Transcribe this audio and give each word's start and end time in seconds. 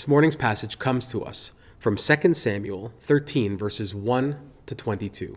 This 0.00 0.08
morning's 0.08 0.34
passage 0.34 0.78
comes 0.78 1.10
to 1.10 1.22
us 1.22 1.52
from 1.78 1.98
2 1.98 2.32
Samuel 2.32 2.90
13, 3.00 3.58
verses 3.58 3.94
1 3.94 4.34
to 4.64 4.74
22. 4.74 5.36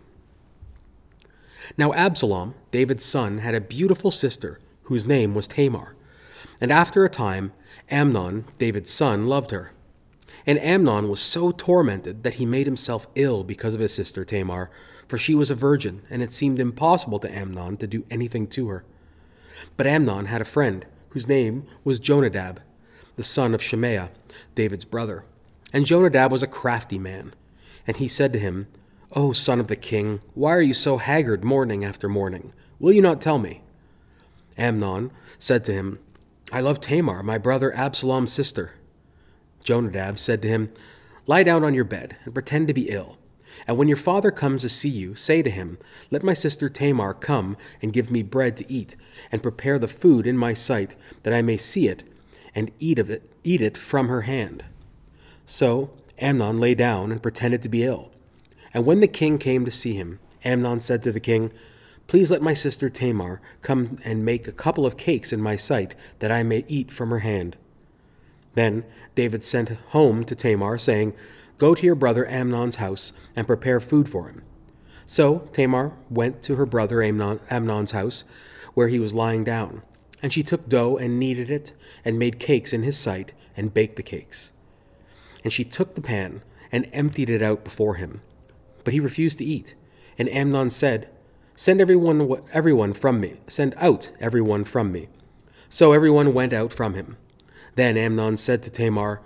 Now 1.78 1.92
Absalom, 1.92 2.55
David's 2.71 3.04
son, 3.04 3.39
had 3.39 3.55
a 3.55 3.60
beautiful 3.60 4.10
sister 4.10 4.62
whose 4.84 5.05
name 5.05 5.36
was 5.36 5.49
Tamar. 5.49 5.97
And 6.62 6.71
after 6.71 7.04
a 7.04 7.10
time, 7.10 7.52
Amnon, 7.91 8.46
David's 8.57 8.89
son, 8.89 9.28
loved 9.28 9.52
her. 9.52 9.73
And 10.47 10.57
Amnon 10.60 11.09
was 11.09 11.19
so 11.19 11.51
tormented 11.51 12.23
that 12.23 12.35
he 12.35 12.45
made 12.45 12.65
himself 12.65 13.05
ill 13.15 13.43
because 13.43 13.75
of 13.75 13.81
his 13.81 13.93
sister 13.93 14.23
Tamar, 14.23 14.71
for 15.09 15.17
she 15.17 15.35
was 15.35 15.51
a 15.51 15.55
virgin, 15.55 16.03
and 16.09 16.23
it 16.23 16.31
seemed 16.31 16.61
impossible 16.61 17.20
to 17.20 17.38
Amnon 17.38 17.75
to 17.75 17.85
do 17.85 18.05
anything 18.09 18.48
to 18.48 18.70
her. 18.70 18.85
But 19.75 19.88
Amnon 19.88 20.27
had 20.27 20.39
a 20.39 20.45
friend, 20.45 20.85
whose 21.09 21.27
name 21.27 21.67
was 21.84 21.99
Jonadab, 21.99 22.61
the 23.17 23.25
son 23.25 23.53
of 23.53 23.61
Shimea 23.61 24.09
David's 24.55 24.85
brother. 24.85 25.26
And 25.72 25.86
Jonadab 25.86 26.32
was 26.32 26.44
a 26.44 26.48
crafty 26.48 27.00
man. 27.00 27.34
And 27.88 27.98
he 27.98 28.08
said 28.08 28.32
to 28.34 28.40
him, 28.40 28.68
O 29.14 29.32
son 29.32 29.60
of 29.60 29.68
the 29.68 29.76
king, 29.76 30.22
why 30.34 30.52
are 30.52 30.62
you 30.62 30.73
so 30.73 30.98
haggard 30.98 31.44
morning 31.44 31.84
after 31.84 32.10
morning? 32.10 32.54
Will 32.80 32.94
you 32.94 33.02
not 33.02 33.22
tell 33.22 33.40
me? 33.40 33.62
Amnon 34.58 35.12
said 35.38 35.63
to 35.66 35.74
him, 35.74 36.00
I 36.52 36.62
love 36.62 36.80
Tamar, 36.80 37.24
my 37.24 37.38
brother 37.38 37.76
Absalom's 37.76 38.32
sister. 38.32 38.74
Jonadab 39.63 40.20
said 40.20 40.41
to 40.41 40.48
him, 40.48 40.72
Lie 41.26 41.44
down 41.44 41.63
on 41.63 41.74
your 41.74 41.84
bed 41.84 42.18
and 42.26 42.34
pretend 42.34 42.68
to 42.68 42.74
be 42.74 42.90
ill. 42.90 43.18
And 43.68 43.77
when 43.77 43.88
your 43.88 43.98
father 43.98 44.32
comes 44.32 44.62
to 44.63 44.70
see 44.70 44.90
you, 44.90 45.16
say 45.16 45.41
to 45.41 45.49
him, 45.49 45.77
Let 46.12 46.24
my 46.24 46.34
sister 46.34 46.70
Tamar 46.70 47.13
come 47.13 47.55
and 47.82 47.94
give 47.94 48.12
me 48.12 48.24
bread 48.24 48.58
to 48.58 48.72
eat, 48.72 48.96
and 49.32 49.44
prepare 49.44 49.80
the 49.80 49.88
food 49.88 50.27
in 50.27 50.38
my 50.38 50.54
sight, 50.54 50.96
that 51.24 51.34
I 51.34 51.41
may 51.41 51.58
see 51.58 51.88
it 51.88 52.04
and 52.55 52.71
eat 52.80 52.99
of 52.99 53.09
it, 53.09 53.31
eat 53.43 53.62
it 53.62 53.77
from 53.77 54.07
her 54.07 54.21
hand. 54.21 54.63
So 55.45 55.91
Amnon 56.20 56.59
lay 56.59 56.76
down 56.76 57.12
and 57.12 57.21
pretended 57.21 57.62
to 57.63 57.70
be 57.70 57.84
ill. 57.84 58.12
And 58.73 58.85
when 58.85 58.99
the 58.99 59.07
king 59.07 59.37
came 59.37 59.65
to 59.65 59.71
see 59.71 59.93
him, 59.93 60.20
Amnon 60.43 60.79
said 60.79 61.04
to 61.04 61.12
the 61.12 61.20
king, 61.20 61.51
Please 62.07 62.29
let 62.29 62.41
my 62.41 62.54
sister 62.54 62.90
Tamar 62.90 63.41
come 63.62 63.98
and 64.03 64.25
make 64.25 64.47
a 64.47 64.51
couple 64.51 64.85
of 64.85 64.97
cakes 64.97 65.31
in 65.31 65.41
my 65.41 65.55
sight, 65.55 65.95
that 66.19 66.31
I 66.31 66.43
may 66.43 66.65
eat 66.67 66.91
from 66.91 67.09
her 67.11 67.19
hand. 67.19 67.55
Then 68.55 68.83
David 69.15 69.43
sent 69.43 69.69
home 69.69 70.23
to 70.25 70.35
Tamar, 70.35 70.77
saying, 70.77 71.13
Go 71.57 71.73
to 71.73 71.85
your 71.85 71.95
brother 71.95 72.27
Amnon's 72.27 72.75
house 72.75 73.13
and 73.35 73.47
prepare 73.47 73.79
food 73.79 74.09
for 74.09 74.27
him. 74.27 74.43
So 75.05 75.47
Tamar 75.53 75.93
went 76.09 76.41
to 76.43 76.55
her 76.55 76.65
brother 76.65 77.01
Amnon, 77.01 77.39
Amnon's 77.49 77.91
house, 77.91 78.25
where 78.73 78.88
he 78.88 78.99
was 78.99 79.13
lying 79.13 79.43
down. 79.43 79.81
And 80.23 80.33
she 80.33 80.41
took 80.41 80.67
dough 80.67 80.97
and 80.97 81.19
kneaded 81.19 81.52
it, 81.52 81.73
and 82.03 82.17
made 82.17 82.39
cakes 82.39 82.73
in 82.73 82.81
his 82.81 82.97
sight, 82.97 83.33
and 83.55 83.73
baked 83.73 83.97
the 83.97 84.03
cakes. 84.03 84.53
And 85.43 85.53
she 85.53 85.63
took 85.63 85.93
the 85.93 86.02
pan, 86.02 86.41
and 86.71 86.89
emptied 86.91 87.29
it 87.29 87.43
out 87.43 87.63
before 87.63 87.95
him. 87.95 88.21
But 88.83 88.94
he 88.94 88.99
refused 88.99 89.38
to 89.38 89.45
eat. 89.45 89.75
And 90.17 90.27
Amnon 90.29 90.71
said, 90.71 91.09
Send 91.55 91.79
everyone, 91.79 92.41
everyone 92.51 92.94
from 92.94 93.19
me. 93.19 93.35
Send 93.45 93.75
out 93.77 94.11
everyone 94.19 94.63
from 94.63 94.91
me. 94.91 95.09
So 95.69 95.94
everyone 95.94 96.33
went 96.33 96.53
out 96.53 96.73
from 96.73 96.95
him. 96.95 97.17
Then 97.75 97.97
Amnon 97.97 98.38
said 98.38 98.63
to 98.63 98.71
Tamar, 98.71 99.21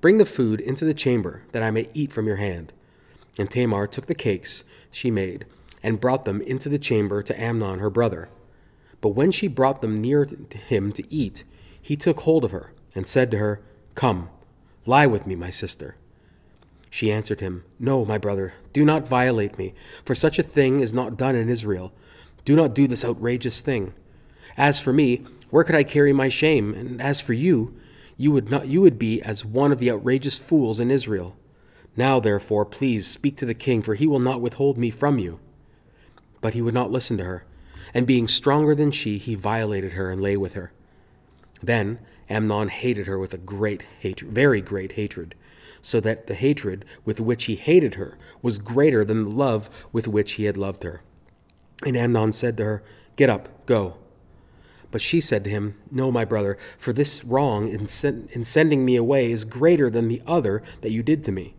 Bring 0.00 0.18
the 0.18 0.24
food 0.24 0.60
into 0.60 0.84
the 0.84 0.94
chamber, 0.94 1.42
that 1.52 1.62
I 1.62 1.70
may 1.70 1.88
eat 1.92 2.12
from 2.12 2.26
your 2.26 2.36
hand. 2.36 2.72
And 3.38 3.50
Tamar 3.50 3.86
took 3.86 4.06
the 4.06 4.14
cakes 4.14 4.64
she 4.90 5.10
made, 5.10 5.44
and 5.82 6.00
brought 6.00 6.24
them 6.24 6.40
into 6.40 6.68
the 6.68 6.78
chamber 6.78 7.22
to 7.22 7.40
Amnon 7.40 7.78
her 7.78 7.90
brother. 7.90 8.28
But 9.00 9.10
when 9.10 9.30
she 9.30 9.48
brought 9.48 9.80
them 9.80 9.94
near 9.94 10.24
to 10.24 10.58
him 10.58 10.92
to 10.92 11.14
eat, 11.14 11.44
he 11.80 11.96
took 11.96 12.20
hold 12.20 12.44
of 12.44 12.50
her, 12.50 12.72
and 12.94 13.06
said 13.06 13.30
to 13.30 13.38
her, 13.38 13.60
Come, 13.94 14.28
lie 14.86 15.06
with 15.06 15.26
me, 15.26 15.34
my 15.36 15.50
sister. 15.50 15.96
She 16.90 17.12
answered 17.12 17.40
him, 17.40 17.64
No, 17.78 18.04
my 18.04 18.18
brother, 18.18 18.54
do 18.72 18.84
not 18.84 19.06
violate 19.06 19.58
me, 19.58 19.74
for 20.04 20.14
such 20.14 20.38
a 20.38 20.42
thing 20.42 20.80
is 20.80 20.94
not 20.94 21.16
done 21.16 21.36
in 21.36 21.48
Israel. 21.48 21.92
Do 22.44 22.56
not 22.56 22.74
do 22.74 22.86
this 22.86 23.04
outrageous 23.04 23.60
thing. 23.60 23.92
As 24.56 24.80
for 24.80 24.92
me, 24.92 25.24
where 25.50 25.64
could 25.64 25.74
I 25.74 25.84
carry 25.84 26.12
my 26.12 26.28
shame? 26.28 26.74
And 26.74 27.00
as 27.00 27.20
for 27.20 27.34
you, 27.34 27.78
you 28.16 28.32
would 28.32 28.50
not 28.50 28.66
you 28.66 28.80
would 28.80 28.98
be 28.98 29.22
as 29.22 29.44
one 29.44 29.70
of 29.70 29.78
the 29.78 29.90
outrageous 29.90 30.38
fools 30.38 30.80
in 30.80 30.90
Israel. 30.90 31.36
Now 31.96 32.18
therefore, 32.18 32.64
please 32.64 33.06
speak 33.06 33.36
to 33.36 33.46
the 33.46 33.54
king, 33.54 33.82
for 33.82 33.94
he 33.94 34.06
will 34.06 34.18
not 34.18 34.40
withhold 34.40 34.76
me 34.76 34.90
from 34.90 35.18
you. 35.18 35.38
But 36.40 36.54
he 36.54 36.62
would 36.62 36.74
not 36.74 36.90
listen 36.90 37.16
to 37.18 37.24
her 37.24 37.44
and 37.94 38.06
being 38.06 38.28
stronger 38.28 38.74
than 38.74 38.90
she, 38.90 39.18
he 39.18 39.34
violated 39.34 39.92
her 39.92 40.10
and 40.10 40.20
lay 40.20 40.36
with 40.36 40.54
her. 40.54 40.72
Then 41.62 41.98
Amnon 42.28 42.68
hated 42.68 43.06
her 43.06 43.18
with 43.18 43.34
a 43.34 43.38
great 43.38 43.86
hatred, 44.00 44.30
very 44.30 44.60
great 44.60 44.92
hatred, 44.92 45.34
so 45.80 46.00
that 46.00 46.26
the 46.26 46.34
hatred 46.34 46.84
with 47.04 47.20
which 47.20 47.44
he 47.44 47.56
hated 47.56 47.94
her 47.94 48.18
was 48.42 48.58
greater 48.58 49.04
than 49.04 49.24
the 49.24 49.34
love 49.34 49.86
with 49.92 50.06
which 50.08 50.32
he 50.32 50.44
had 50.44 50.56
loved 50.56 50.82
her. 50.82 51.02
And 51.84 51.96
Amnon 51.96 52.32
said 52.32 52.56
to 52.58 52.64
her, 52.64 52.82
Get 53.16 53.30
up, 53.30 53.66
go. 53.66 53.96
But 54.90 55.02
she 55.02 55.20
said 55.20 55.44
to 55.44 55.50
him, 55.50 55.76
No, 55.90 56.10
my 56.10 56.24
brother, 56.24 56.56
for 56.78 56.92
this 56.92 57.24
wrong 57.24 57.68
in, 57.68 57.86
sen- 57.88 58.28
in 58.32 58.44
sending 58.44 58.84
me 58.84 58.96
away 58.96 59.30
is 59.30 59.44
greater 59.44 59.90
than 59.90 60.08
the 60.08 60.22
other 60.26 60.62
that 60.80 60.92
you 60.92 61.02
did 61.02 61.22
to 61.24 61.32
me. 61.32 61.54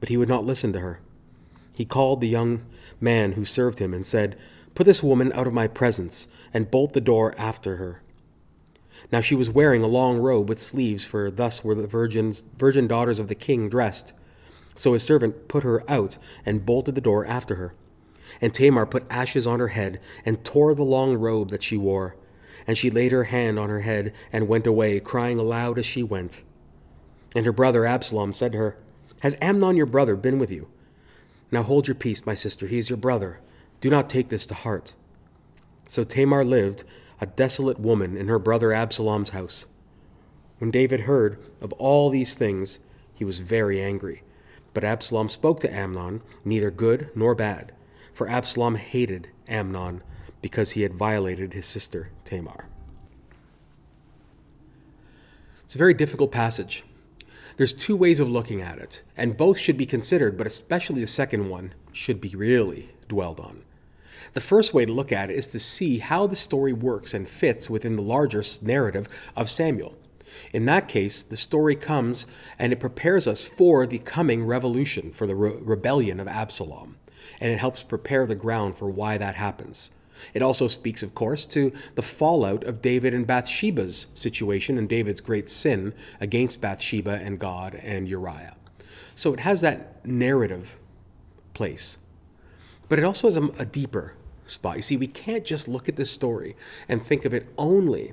But 0.00 0.08
he 0.08 0.16
would 0.16 0.28
not 0.28 0.44
listen 0.44 0.72
to 0.74 0.80
her. 0.80 1.00
He 1.74 1.84
called 1.84 2.20
the 2.20 2.28
young 2.28 2.62
man 3.00 3.32
who 3.32 3.44
served 3.44 3.78
him 3.78 3.94
and 3.94 4.06
said, 4.06 4.36
Put 4.74 4.86
this 4.86 5.02
woman 5.02 5.32
out 5.34 5.46
of 5.46 5.52
my 5.52 5.66
presence, 5.66 6.28
and 6.54 6.70
bolt 6.70 6.92
the 6.92 7.00
door 7.00 7.34
after 7.36 7.76
her. 7.76 8.02
Now 9.10 9.20
she 9.20 9.34
was 9.34 9.50
wearing 9.50 9.82
a 9.82 9.88
long 9.88 10.18
robe 10.18 10.48
with 10.48 10.60
sleeves, 10.60 11.04
for 11.04 11.30
thus 11.30 11.62
were 11.62 11.74
the 11.74 11.86
virgins, 11.86 12.44
virgin 12.56 12.86
daughters 12.86 13.18
of 13.18 13.28
the 13.28 13.34
king 13.34 13.68
dressed. 13.68 14.14
So 14.74 14.94
his 14.94 15.02
servant 15.02 15.48
put 15.48 15.64
her 15.64 15.84
out 15.90 16.16
and 16.46 16.64
bolted 16.64 16.94
the 16.94 17.00
door 17.02 17.26
after 17.26 17.56
her. 17.56 17.74
And 18.40 18.54
Tamar 18.54 18.86
put 18.86 19.04
ashes 19.10 19.46
on 19.46 19.60
her 19.60 19.68
head 19.68 20.00
and 20.24 20.42
tore 20.42 20.74
the 20.74 20.82
long 20.82 21.16
robe 21.16 21.50
that 21.50 21.62
she 21.62 21.76
wore. 21.76 22.16
And 22.66 22.78
she 22.78 22.90
laid 22.90 23.12
her 23.12 23.24
hand 23.24 23.58
on 23.58 23.68
her 23.68 23.80
head 23.80 24.14
and 24.32 24.48
went 24.48 24.66
away, 24.66 24.98
crying 25.00 25.38
aloud 25.38 25.78
as 25.78 25.84
she 25.84 26.02
went. 26.02 26.42
And 27.34 27.44
her 27.44 27.52
brother 27.52 27.84
Absalom 27.84 28.32
said 28.32 28.52
to 28.52 28.58
her, 28.58 28.76
Has 29.20 29.36
Amnon 29.42 29.76
your 29.76 29.86
brother 29.86 30.16
been 30.16 30.38
with 30.38 30.50
you? 30.50 30.68
Now 31.50 31.62
hold 31.62 31.86
your 31.86 31.94
peace, 31.94 32.24
my 32.24 32.34
sister, 32.34 32.66
he 32.66 32.78
is 32.78 32.88
your 32.88 32.96
brother. 32.96 33.40
Do 33.82 33.90
not 33.90 34.08
take 34.08 34.28
this 34.28 34.46
to 34.46 34.54
heart. 34.54 34.94
So 35.88 36.04
Tamar 36.04 36.44
lived, 36.44 36.84
a 37.20 37.26
desolate 37.26 37.80
woman, 37.80 38.16
in 38.16 38.28
her 38.28 38.38
brother 38.38 38.72
Absalom's 38.72 39.30
house. 39.30 39.66
When 40.58 40.70
David 40.70 41.00
heard 41.00 41.36
of 41.60 41.72
all 41.72 42.08
these 42.08 42.36
things, 42.36 42.78
he 43.12 43.24
was 43.24 43.40
very 43.40 43.82
angry. 43.82 44.22
But 44.72 44.84
Absalom 44.84 45.28
spoke 45.28 45.58
to 45.60 45.74
Amnon, 45.74 46.22
neither 46.44 46.70
good 46.70 47.10
nor 47.16 47.34
bad, 47.34 47.72
for 48.14 48.28
Absalom 48.28 48.76
hated 48.76 49.28
Amnon 49.48 50.04
because 50.40 50.70
he 50.70 50.82
had 50.82 50.94
violated 50.94 51.52
his 51.52 51.66
sister 51.66 52.10
Tamar. 52.24 52.68
It's 55.64 55.74
a 55.74 55.78
very 55.78 55.94
difficult 55.94 56.30
passage. 56.30 56.84
There's 57.56 57.74
two 57.74 57.96
ways 57.96 58.20
of 58.20 58.30
looking 58.30 58.62
at 58.62 58.78
it, 58.78 59.02
and 59.16 59.36
both 59.36 59.58
should 59.58 59.76
be 59.76 59.86
considered, 59.86 60.38
but 60.38 60.46
especially 60.46 61.00
the 61.00 61.08
second 61.08 61.48
one 61.48 61.74
should 61.90 62.20
be 62.20 62.36
really 62.36 62.90
dwelled 63.08 63.40
on. 63.40 63.64
The 64.32 64.40
first 64.40 64.74
way 64.74 64.84
to 64.84 64.92
look 64.92 65.12
at 65.12 65.30
it 65.30 65.36
is 65.36 65.48
to 65.48 65.58
see 65.58 65.98
how 65.98 66.26
the 66.26 66.36
story 66.36 66.72
works 66.72 67.14
and 67.14 67.28
fits 67.28 67.68
within 67.68 67.96
the 67.96 68.02
larger 68.02 68.42
narrative 68.62 69.08
of 69.36 69.50
Samuel. 69.50 69.94
In 70.52 70.64
that 70.66 70.88
case, 70.88 71.22
the 71.22 71.36
story 71.36 71.76
comes 71.76 72.26
and 72.58 72.72
it 72.72 72.80
prepares 72.80 73.26
us 73.26 73.44
for 73.44 73.86
the 73.86 73.98
coming 73.98 74.44
revolution, 74.44 75.12
for 75.12 75.26
the 75.26 75.36
re- 75.36 75.58
rebellion 75.60 76.20
of 76.20 76.28
Absalom, 76.28 76.96
and 77.40 77.52
it 77.52 77.58
helps 77.58 77.82
prepare 77.82 78.26
the 78.26 78.34
ground 78.34 78.76
for 78.76 78.88
why 78.90 79.18
that 79.18 79.34
happens. 79.34 79.90
It 80.34 80.42
also 80.42 80.68
speaks, 80.68 81.02
of 81.02 81.14
course, 81.14 81.46
to 81.46 81.72
the 81.94 82.02
fallout 82.02 82.64
of 82.64 82.82
David 82.82 83.12
and 83.12 83.26
Bathsheba's 83.26 84.06
situation 84.14 84.78
and 84.78 84.88
David's 84.88 85.20
great 85.20 85.48
sin 85.48 85.94
against 86.20 86.60
Bathsheba 86.60 87.20
and 87.22 87.38
God 87.38 87.74
and 87.74 88.08
Uriah. 88.08 88.56
So 89.14 89.32
it 89.32 89.40
has 89.40 89.60
that 89.62 90.04
narrative 90.06 90.78
place. 91.54 91.98
But 92.92 92.98
it 92.98 93.06
also 93.06 93.26
has 93.26 93.38
a, 93.38 93.44
a 93.58 93.64
deeper 93.64 94.16
spot. 94.44 94.76
You 94.76 94.82
see, 94.82 94.98
we 94.98 95.06
can't 95.06 95.46
just 95.46 95.66
look 95.66 95.88
at 95.88 95.96
this 95.96 96.10
story 96.10 96.54
and 96.90 97.02
think 97.02 97.24
of 97.24 97.32
it 97.32 97.46
only 97.56 98.12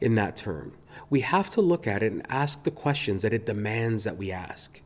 in 0.00 0.16
that 0.16 0.34
term. 0.34 0.72
We 1.08 1.20
have 1.20 1.48
to 1.50 1.60
look 1.60 1.86
at 1.86 2.02
it 2.02 2.10
and 2.10 2.26
ask 2.28 2.64
the 2.64 2.72
questions 2.72 3.22
that 3.22 3.32
it 3.32 3.46
demands 3.46 4.02
that 4.02 4.16
we 4.16 4.32
ask. 4.32 4.82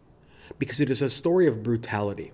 Because 0.58 0.82
it 0.82 0.90
is 0.90 1.00
a 1.00 1.08
story 1.08 1.46
of 1.46 1.62
brutality. 1.62 2.32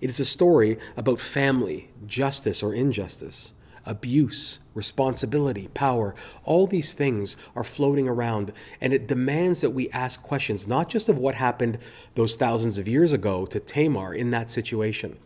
It 0.00 0.08
is 0.08 0.20
a 0.20 0.24
story 0.24 0.78
about 0.96 1.20
family, 1.20 1.90
justice 2.06 2.62
or 2.62 2.72
injustice, 2.72 3.52
abuse, 3.84 4.60
responsibility, 4.72 5.68
power. 5.74 6.14
All 6.44 6.66
these 6.66 6.94
things 6.94 7.36
are 7.54 7.62
floating 7.62 8.08
around, 8.08 8.54
and 8.80 8.94
it 8.94 9.06
demands 9.06 9.60
that 9.60 9.72
we 9.72 9.90
ask 9.90 10.22
questions, 10.22 10.66
not 10.66 10.88
just 10.88 11.10
of 11.10 11.18
what 11.18 11.34
happened 11.34 11.76
those 12.14 12.36
thousands 12.36 12.78
of 12.78 12.88
years 12.88 13.12
ago 13.12 13.44
to 13.44 13.60
Tamar 13.60 14.14
in 14.14 14.30
that 14.30 14.48
situation, 14.48 15.18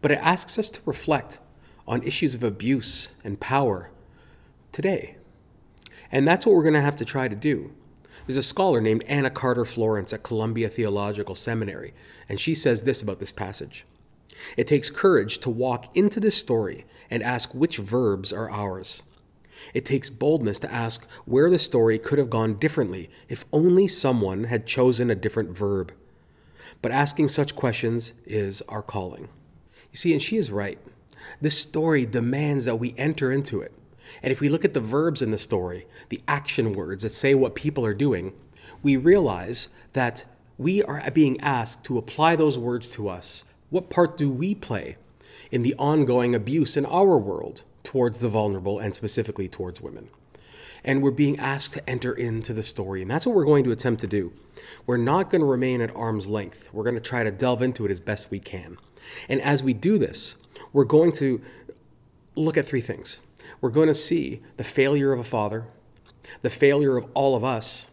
but 0.00 0.10
it 0.10 0.18
asks 0.22 0.58
us 0.58 0.70
to 0.70 0.80
reflect 0.84 1.40
on 1.86 2.02
issues 2.02 2.34
of 2.34 2.42
abuse 2.42 3.14
and 3.24 3.40
power 3.40 3.90
today. 4.70 5.16
And 6.10 6.26
that's 6.26 6.46
what 6.46 6.54
we're 6.54 6.62
going 6.62 6.74
to 6.74 6.80
have 6.80 6.96
to 6.96 7.04
try 7.04 7.28
to 7.28 7.36
do. 7.36 7.72
There's 8.26 8.36
a 8.36 8.42
scholar 8.42 8.80
named 8.80 9.04
Anna 9.08 9.30
Carter 9.30 9.64
Florence 9.64 10.12
at 10.12 10.22
Columbia 10.22 10.68
Theological 10.68 11.34
Seminary, 11.34 11.92
and 12.28 12.38
she 12.38 12.54
says 12.54 12.82
this 12.82 13.02
about 13.02 13.18
this 13.18 13.32
passage 13.32 13.84
It 14.56 14.66
takes 14.66 14.90
courage 14.90 15.38
to 15.38 15.50
walk 15.50 15.94
into 15.96 16.20
this 16.20 16.36
story 16.36 16.84
and 17.10 17.22
ask 17.22 17.54
which 17.54 17.78
verbs 17.78 18.32
are 18.32 18.50
ours. 18.50 19.02
It 19.74 19.84
takes 19.84 20.10
boldness 20.10 20.58
to 20.60 20.72
ask 20.72 21.06
where 21.24 21.50
the 21.50 21.58
story 21.58 21.98
could 21.98 22.18
have 22.18 22.30
gone 22.30 22.54
differently 22.54 23.10
if 23.28 23.44
only 23.52 23.86
someone 23.86 24.44
had 24.44 24.66
chosen 24.66 25.10
a 25.10 25.14
different 25.14 25.56
verb. 25.56 25.92
But 26.80 26.92
asking 26.92 27.28
such 27.28 27.54
questions 27.54 28.12
is 28.26 28.62
our 28.62 28.82
calling. 28.82 29.28
You 29.92 29.98
see, 29.98 30.12
and 30.12 30.22
she 30.22 30.36
is 30.36 30.50
right. 30.50 30.78
This 31.40 31.58
story 31.58 32.06
demands 32.06 32.64
that 32.64 32.76
we 32.76 32.94
enter 32.96 33.30
into 33.30 33.60
it. 33.60 33.72
And 34.22 34.32
if 34.32 34.40
we 34.40 34.48
look 34.48 34.64
at 34.64 34.74
the 34.74 34.80
verbs 34.80 35.22
in 35.22 35.30
the 35.30 35.38
story, 35.38 35.86
the 36.08 36.22
action 36.26 36.72
words 36.72 37.02
that 37.02 37.12
say 37.12 37.34
what 37.34 37.54
people 37.54 37.84
are 37.84 37.94
doing, 37.94 38.32
we 38.82 38.96
realize 38.96 39.68
that 39.92 40.24
we 40.58 40.82
are 40.82 41.10
being 41.10 41.40
asked 41.40 41.84
to 41.84 41.98
apply 41.98 42.36
those 42.36 42.58
words 42.58 42.90
to 42.90 43.08
us. 43.08 43.44
What 43.70 43.90
part 43.90 44.16
do 44.16 44.30
we 44.30 44.54
play 44.54 44.96
in 45.50 45.62
the 45.62 45.74
ongoing 45.74 46.34
abuse 46.34 46.76
in 46.76 46.86
our 46.86 47.18
world 47.18 47.62
towards 47.82 48.20
the 48.20 48.28
vulnerable 48.28 48.78
and 48.78 48.94
specifically 48.94 49.48
towards 49.48 49.80
women? 49.80 50.08
And 50.84 51.02
we're 51.02 51.10
being 51.10 51.38
asked 51.38 51.74
to 51.74 51.90
enter 51.90 52.12
into 52.12 52.52
the 52.52 52.62
story. 52.62 53.02
And 53.02 53.10
that's 53.10 53.26
what 53.26 53.36
we're 53.36 53.44
going 53.44 53.64
to 53.64 53.72
attempt 53.72 54.00
to 54.00 54.06
do. 54.06 54.32
We're 54.86 54.96
not 54.96 55.30
going 55.30 55.40
to 55.40 55.46
remain 55.46 55.80
at 55.80 55.94
arm's 55.94 56.28
length. 56.28 56.68
We're 56.72 56.84
going 56.84 56.96
to 56.96 57.00
try 57.00 57.22
to 57.24 57.30
delve 57.30 57.62
into 57.62 57.84
it 57.84 57.90
as 57.90 58.00
best 58.00 58.30
we 58.30 58.40
can. 58.40 58.78
And 59.28 59.40
as 59.40 59.62
we 59.62 59.72
do 59.74 59.98
this, 59.98 60.36
we're 60.72 60.84
going 60.84 61.12
to 61.12 61.40
look 62.34 62.56
at 62.56 62.66
three 62.66 62.80
things. 62.80 63.20
We're 63.60 63.70
going 63.70 63.88
to 63.88 63.94
see 63.94 64.40
the 64.56 64.64
failure 64.64 65.12
of 65.12 65.20
a 65.20 65.24
father, 65.24 65.66
the 66.42 66.50
failure 66.50 66.96
of 66.96 67.06
all 67.14 67.36
of 67.36 67.44
us, 67.44 67.90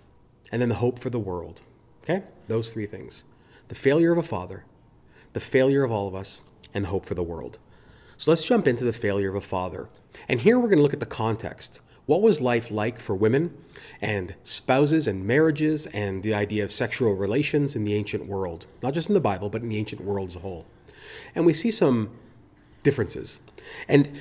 and 0.52 0.62
then 0.62 0.70
the 0.70 0.76
hope 0.76 1.00
for 1.00 1.10
the 1.10 1.20
world. 1.20 1.62
Okay? 2.04 2.24
Those 2.48 2.72
three 2.72 2.86
things 2.86 3.26
the 3.68 3.76
failure 3.76 4.12
of 4.12 4.18
a 4.18 4.24
father, 4.24 4.66
the 5.34 5.40
failure 5.40 5.84
of 5.84 5.92
all 5.92 6.08
of 6.08 6.16
us, 6.16 6.42
and 6.74 6.84
the 6.84 6.90
hope 6.90 7.06
for 7.06 7.14
the 7.14 7.24
world. 7.24 7.60
So 8.18 8.32
let's 8.32 8.44
jump 8.44 8.68
into 8.68 8.84
the 8.84 8.94
failure 8.94 9.30
of 9.30 9.36
a 9.36 9.42
father. 9.42 9.90
And 10.28 10.42
here 10.42 10.60
we're 10.60 10.68
going 10.68 10.80
to 10.80 10.84
look 10.84 10.94
at 10.94 11.00
the 11.00 11.06
context. 11.06 11.82
What 12.08 12.24
was 12.24 12.42
life 12.42 12.72
like 12.72 13.00
for 13.00 13.16
women 13.16 13.56
and 14.02 14.34
spouses 14.42 15.08
and 15.08 15.24
marriages 15.24 15.86
and 15.88 16.24
the 16.24 16.34
idea 16.34 16.64
of 16.64 16.72
sexual 16.72 17.14
relations 17.14 17.76
in 17.76 17.84
the 17.84 17.94
ancient 17.94 18.26
world? 18.26 18.66
Not 18.82 18.96
just 18.96 19.10
in 19.10 19.14
the 19.14 19.22
Bible, 19.22 19.50
but 19.50 19.62
in 19.62 19.70
the 19.70 19.78
ancient 19.78 20.02
world 20.02 20.30
as 20.30 20.36
a 20.36 20.40
whole. 20.40 20.66
And 21.36 21.46
we 21.46 21.54
see 21.54 21.72
some 21.72 22.10
differences. 22.84 23.42
And 23.88 24.20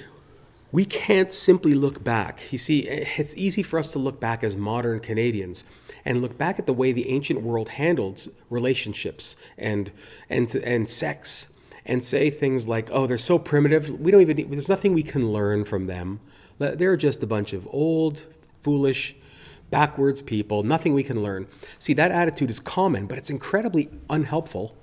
we 0.70 0.84
can't 0.84 1.32
simply 1.32 1.74
look 1.74 2.04
back. 2.04 2.52
You 2.52 2.58
see, 2.58 2.80
it's 2.80 3.36
easy 3.36 3.62
for 3.62 3.78
us 3.78 3.92
to 3.92 3.98
look 3.98 4.20
back 4.20 4.44
as 4.44 4.54
modern 4.54 5.00
Canadians 5.00 5.64
and 6.04 6.20
look 6.20 6.36
back 6.36 6.58
at 6.58 6.66
the 6.66 6.72
way 6.72 6.92
the 6.92 7.08
ancient 7.08 7.42
world 7.42 7.70
handled 7.70 8.28
relationships 8.50 9.36
and 9.56 9.90
and 10.28 10.54
and 10.56 10.88
sex 10.88 11.48
and 11.86 12.04
say 12.04 12.28
things 12.28 12.68
like, 12.68 12.90
"Oh, 12.92 13.06
they're 13.06 13.16
so 13.16 13.38
primitive. 13.38 13.98
We 13.98 14.10
don't 14.10 14.20
even 14.20 14.50
there's 14.50 14.68
nothing 14.68 14.92
we 14.92 15.02
can 15.02 15.32
learn 15.32 15.64
from 15.64 15.86
them. 15.86 16.20
They're 16.58 16.96
just 16.96 17.22
a 17.22 17.26
bunch 17.26 17.52
of 17.52 17.66
old, 17.70 18.26
foolish, 18.60 19.16
backwards 19.70 20.20
people. 20.20 20.62
Nothing 20.64 20.92
we 20.92 21.02
can 21.02 21.22
learn." 21.22 21.46
See, 21.78 21.94
that 21.94 22.10
attitude 22.10 22.50
is 22.50 22.60
common, 22.60 23.06
but 23.06 23.16
it's 23.16 23.30
incredibly 23.30 23.88
unhelpful 24.10 24.76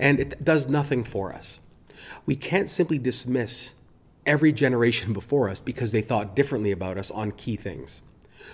and 0.00 0.18
it 0.18 0.42
does 0.42 0.66
nothing 0.66 1.04
for 1.04 1.32
us. 1.32 1.60
We 2.26 2.34
can't 2.34 2.68
simply 2.68 2.98
dismiss 2.98 3.74
every 4.26 4.52
generation 4.52 5.12
before 5.20 5.48
us 5.48 5.60
because 5.60 5.92
they 5.92 6.02
thought 6.02 6.34
differently 6.34 6.72
about 6.72 6.98
us 6.98 7.10
on 7.12 7.32
key 7.32 7.54
things. 7.54 8.02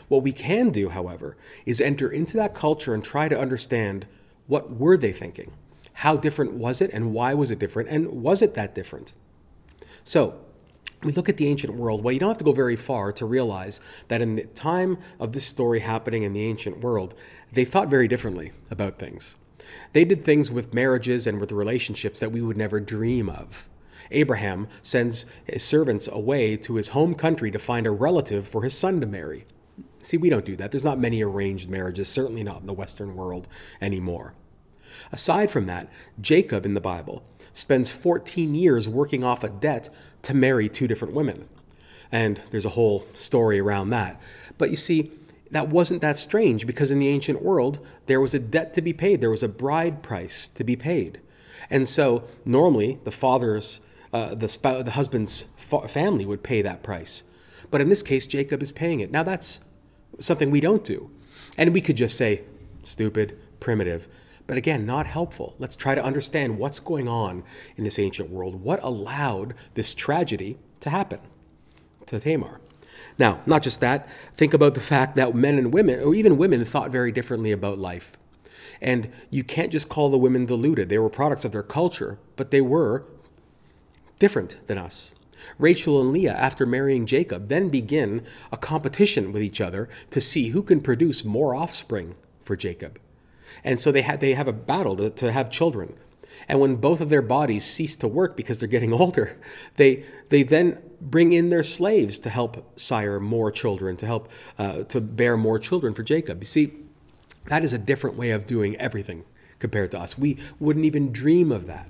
What 0.09 0.25
we 0.25 0.33
can 0.33 0.71
do, 0.71 0.89
however, 0.91 1.37
is 1.65 1.81
enter 1.81 2.11
into 2.11 2.37
that 2.37 2.55
culture 2.55 2.93
and 2.93 3.03
try 3.03 3.29
to 3.29 3.39
understand 3.39 4.07
what 4.49 4.77
were 4.77 4.97
they 4.97 5.13
thinking? 5.13 5.53
How 5.93 6.17
different 6.17 6.55
was 6.55 6.83
it 6.83 6.91
and 6.93 7.15
why 7.15 7.33
was 7.35 7.51
it 7.51 7.61
different 7.61 7.89
and 7.89 8.23
was 8.23 8.43
it 8.43 8.55
that 8.55 8.75
different? 8.75 9.13
So, 10.05 10.41
we 11.03 11.13
look 11.13 11.29
at 11.29 11.37
the 11.37 11.47
ancient 11.47 11.75
world, 11.75 12.03
well, 12.03 12.13
you 12.13 12.19
don't 12.19 12.31
have 12.31 12.39
to 12.39 12.45
go 12.45 12.53
very 12.53 12.75
far 12.75 13.13
to 13.13 13.27
realize 13.27 13.81
that 14.09 14.21
in 14.21 14.35
the 14.35 14.45
time 14.45 14.99
of 15.21 15.33
this 15.33 15.47
story 15.47 15.81
happening 15.81 16.23
in 16.23 16.33
the 16.33 16.43
ancient 16.43 16.81
world, 16.81 17.15
they 17.53 17.65
thought 17.65 17.89
very 17.89 18.09
differently 18.09 18.53
about 18.71 18.99
things. 18.99 19.37
They 19.93 20.05
did 20.05 20.25
things 20.25 20.51
with 20.51 20.75
marriages 20.75 21.27
and 21.27 21.41
with 21.41 21.53
relationships 21.53 22.21
that 22.21 22.33
we 22.33 22.41
would 22.41 22.57
never 22.57 22.81
dream 22.81 23.29
of. 23.29 23.69
Abraham 24.11 24.69
sends 24.83 25.27
his 25.45 25.65
servants 25.65 26.09
away 26.09 26.57
to 26.59 26.75
his 26.77 26.89
home 26.89 27.15
country 27.15 27.51
to 27.51 27.59
find 27.59 27.87
a 27.87 27.91
relative 27.91 28.47
for 28.47 28.63
his 28.63 28.77
son 28.77 29.01
to 29.01 29.07
marry. 29.07 29.47
See, 30.01 30.17
we 30.17 30.31
don't 30.31 30.45
do 30.45 30.57
that. 30.57 30.71
There's 30.71 30.85
not 30.85 30.99
many 30.99 31.23
arranged 31.23 31.69
marriages, 31.69 32.09
certainly 32.09 32.45
not 32.45 32.61
in 32.61 32.67
the 32.67 32.73
Western 32.73 33.17
world 33.17 33.49
anymore. 33.81 34.35
Aside 35.13 35.51
from 35.51 35.67
that, 35.67 35.91
Jacob 36.21 36.65
in 36.65 36.75
the 36.75 36.81
Bible 36.81 37.25
spends 37.53 37.91
14 37.91 38.55
years 38.55 38.89
working 38.89 39.25
off 39.25 39.43
a 39.43 39.49
debt 39.49 39.89
to 40.23 40.35
marry 40.35 40.69
two 40.69 40.87
different 40.87 41.15
women. 41.15 41.49
And 42.13 42.41
there's 42.51 42.67
a 42.67 42.71
whole 42.71 43.05
story 43.15 43.59
around 43.59 43.91
that. 43.91 44.21
But 44.59 44.71
you 44.71 44.77
see, 44.77 45.11
that 45.51 45.69
wasn't 45.69 46.03
that 46.03 46.19
strange 46.19 46.67
because 46.67 46.91
in 46.91 46.99
the 46.99 47.09
ancient 47.09 47.43
world, 47.43 47.85
there 48.07 48.21
was 48.21 48.35
a 48.35 48.39
debt 48.39 48.75
to 48.75 48.83
be 48.83 48.93
paid, 48.93 49.21
there 49.21 49.31
was 49.31 49.43
a 49.43 49.49
bride 49.49 50.03
price 50.03 50.49
to 50.49 50.65
be 50.65 50.77
paid. 50.77 51.21
And 51.71 51.89
so 51.89 52.25
normally 52.45 52.99
the 53.05 53.11
father's 53.11 53.81
uh, 54.13 54.35
the, 54.35 54.49
spouse, 54.49 54.83
the 54.85 54.93
husband's 54.93 55.45
fa- 55.57 55.89
family 55.89 56.25
would 56.25 56.43
pay 56.43 56.63
that 56.63 56.83
price. 56.83 57.25
But 57.71 57.81
in 57.81 57.89
this 57.89 58.03
case, 58.03 58.27
Jacob 58.27 58.63
is 58.63 58.73
paying 58.73 59.01
it. 59.01 59.11
Now, 59.11 59.23
that's 59.23 59.61
something 60.19 60.51
we 60.51 60.61
don't 60.61 60.85
do. 60.85 61.11
And 61.59 61.75
we 61.75 61.81
could 61.81 61.97
just 61.97 62.17
say, 62.17 62.43
stupid, 62.83 63.39
primitive. 63.61 64.09
But 64.47 64.57
again, 64.57 64.87
not 64.87 65.07
helpful. 65.07 65.55
Let's 65.59 65.77
try 65.77 65.95
to 65.95 66.05
understand 66.05 66.59
what's 66.59 66.81
going 66.81 67.09
on 67.09 67.43
in 67.77 67.85
this 67.85 67.99
ancient 67.99 68.31
world. 68.31 68.63
What 68.63 68.83
allowed 68.83 69.55
this 69.75 69.93
tragedy 69.93 70.57
to 70.81 70.91
happen 70.91 71.21
to 72.07 72.21
Tamar? 72.21 72.61
Now, 73.19 73.41
not 73.47 73.63
just 73.63 73.81
that, 73.81 74.09
think 74.35 74.53
about 74.53 74.75
the 74.75 74.81
fact 74.81 75.17
that 75.17 75.35
men 75.35 75.59
and 75.59 75.73
women, 75.73 76.01
or 76.01 76.15
even 76.15 76.37
women, 76.37 76.65
thought 76.65 76.91
very 76.91 77.13
differently 77.13 77.53
about 77.53 77.79
life. 77.79 78.13
And 78.81 79.11
you 79.31 79.43
can't 79.43 79.73
just 79.73 79.89
call 79.89 80.11
the 80.11 80.19
women 80.19 80.45
deluded. 80.45 80.89
They 80.89 80.99
were 80.99 81.09
products 81.09 81.45
of 81.45 81.53
their 81.53 81.63
culture, 81.63 82.19
but 82.37 82.51
they 82.51 82.61
were 82.61 83.07
different 84.19 84.59
than 84.67 84.79
us. 84.79 85.15
Rachel 85.59 86.01
and 86.01 86.13
Leah, 86.13 86.35
after 86.35 86.67
marrying 86.67 87.07
Jacob, 87.07 87.49
then 87.49 87.69
begin 87.69 88.25
a 88.53 88.57
competition 88.57 89.33
with 89.33 89.43
each 89.43 89.61
other 89.61 89.89
to 90.11 90.21
see 90.21 90.49
who 90.49 90.63
can 90.63 90.81
produce 90.81 91.25
more 91.25 91.55
offspring 91.55 92.17
for 92.43 92.57
Jacob. 92.57 92.99
And 93.65 93.79
so 93.79 93.93
they, 93.93 94.03
ha- 94.03 94.17
they 94.17 94.35
have 94.35 94.49
a 94.49 94.53
battle 94.53 94.97
to, 94.97 95.11
to 95.11 95.33
have 95.33 95.51
children. 95.51 95.95
And 96.49 96.61
when 96.61 96.77
both 96.77 97.01
of 97.01 97.09
their 97.09 97.23
bodies 97.23 97.65
cease 97.65 97.97
to 97.97 98.09
work 98.09 98.37
because 98.37 98.61
they're 98.61 98.69
getting 98.69 98.93
older, 99.03 99.39
they, 99.77 100.05
they 100.29 100.43
then 100.43 100.81
bring 101.01 101.33
in 101.33 101.51
their 101.51 101.63
slaves 101.63 102.19
to 102.21 102.31
help 102.31 102.79
sire 102.79 103.21
more 103.21 103.51
children, 103.51 103.97
to 103.99 104.07
help 104.07 104.31
uh, 104.59 104.85
to 104.85 105.01
bear 105.01 105.37
more 105.37 105.59
children 105.59 105.95
for 105.95 106.03
Jacob. 106.03 106.41
You 106.41 106.47
see, 106.47 106.73
that 107.47 107.65
is 107.65 107.73
a 107.73 107.79
different 107.79 108.17
way 108.17 108.31
of 108.31 108.47
doing 108.47 108.77
everything 108.77 109.25
compared 109.59 109.91
to 109.93 110.01
us. 110.01 110.19
We 110.19 110.39
wouldn't 110.59 110.85
even 110.85 111.13
dream 111.13 111.53
of 111.53 111.67
that. 111.67 111.89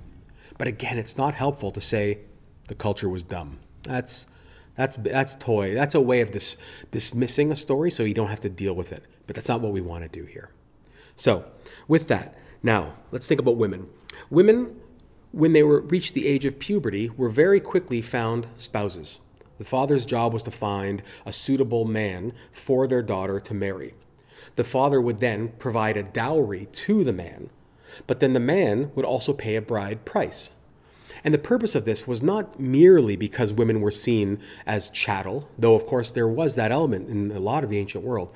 But 0.57 0.67
again, 0.67 0.97
it's 0.97 1.17
not 1.17 1.35
helpful 1.35 1.71
to 1.71 1.81
say 1.81 2.19
the 2.67 2.75
culture 2.75 3.09
was 3.09 3.23
dumb. 3.23 3.59
That's 3.83 4.27
that's 4.75 4.95
that's 4.97 5.35
toy. 5.35 5.73
That's 5.73 5.95
a 5.95 6.01
way 6.01 6.21
of 6.21 6.31
dis, 6.31 6.57
dismissing 6.91 7.51
a 7.51 7.55
story 7.55 7.89
so 7.89 8.03
you 8.03 8.13
don't 8.13 8.27
have 8.27 8.39
to 8.41 8.49
deal 8.49 8.73
with 8.73 8.91
it. 8.91 9.03
But 9.25 9.35
that's 9.35 9.49
not 9.49 9.61
what 9.61 9.73
we 9.73 9.81
want 9.81 10.03
to 10.03 10.09
do 10.09 10.25
here. 10.25 10.51
So, 11.15 11.45
with 11.87 12.07
that, 12.09 12.37
now 12.61 12.93
let's 13.11 13.27
think 13.27 13.41
about 13.41 13.57
women. 13.57 13.87
Women, 14.29 14.75
when 15.31 15.53
they 15.53 15.63
were 15.63 15.81
reached 15.81 16.13
the 16.13 16.27
age 16.27 16.45
of 16.45 16.59
puberty, 16.59 17.09
were 17.09 17.29
very 17.29 17.59
quickly 17.59 18.01
found 18.01 18.47
spouses. 18.55 19.21
The 19.57 19.65
father's 19.65 20.05
job 20.05 20.33
was 20.33 20.43
to 20.43 20.51
find 20.51 21.01
a 21.25 21.33
suitable 21.33 21.85
man 21.85 22.33
for 22.51 22.87
their 22.87 23.01
daughter 23.01 23.39
to 23.39 23.53
marry. 23.53 23.93
The 24.55 24.63
father 24.63 25.01
would 25.01 25.19
then 25.19 25.49
provide 25.59 25.97
a 25.97 26.03
dowry 26.03 26.67
to 26.71 27.03
the 27.03 27.13
man 27.13 27.49
but 28.05 28.19
then 28.19 28.33
the 28.33 28.39
man 28.39 28.91
would 28.95 29.05
also 29.05 29.33
pay 29.33 29.55
a 29.55 29.61
bride 29.61 30.05
price. 30.05 30.51
And 31.23 31.33
the 31.33 31.39
purpose 31.39 31.73
of 31.73 31.85
this 31.85 32.07
was 32.07 32.21
not 32.21 32.59
merely 32.59 33.15
because 33.15 33.53
women 33.53 33.81
were 33.81 33.91
seen 33.91 34.39
as 34.65 34.89
chattel, 34.89 35.49
though 35.57 35.73
of 35.73 35.85
course 35.85 36.11
there 36.11 36.27
was 36.27 36.55
that 36.55 36.71
element 36.71 37.09
in 37.09 37.31
a 37.31 37.39
lot 37.39 37.63
of 37.63 37.69
the 37.69 37.79
ancient 37.79 38.03
world, 38.03 38.33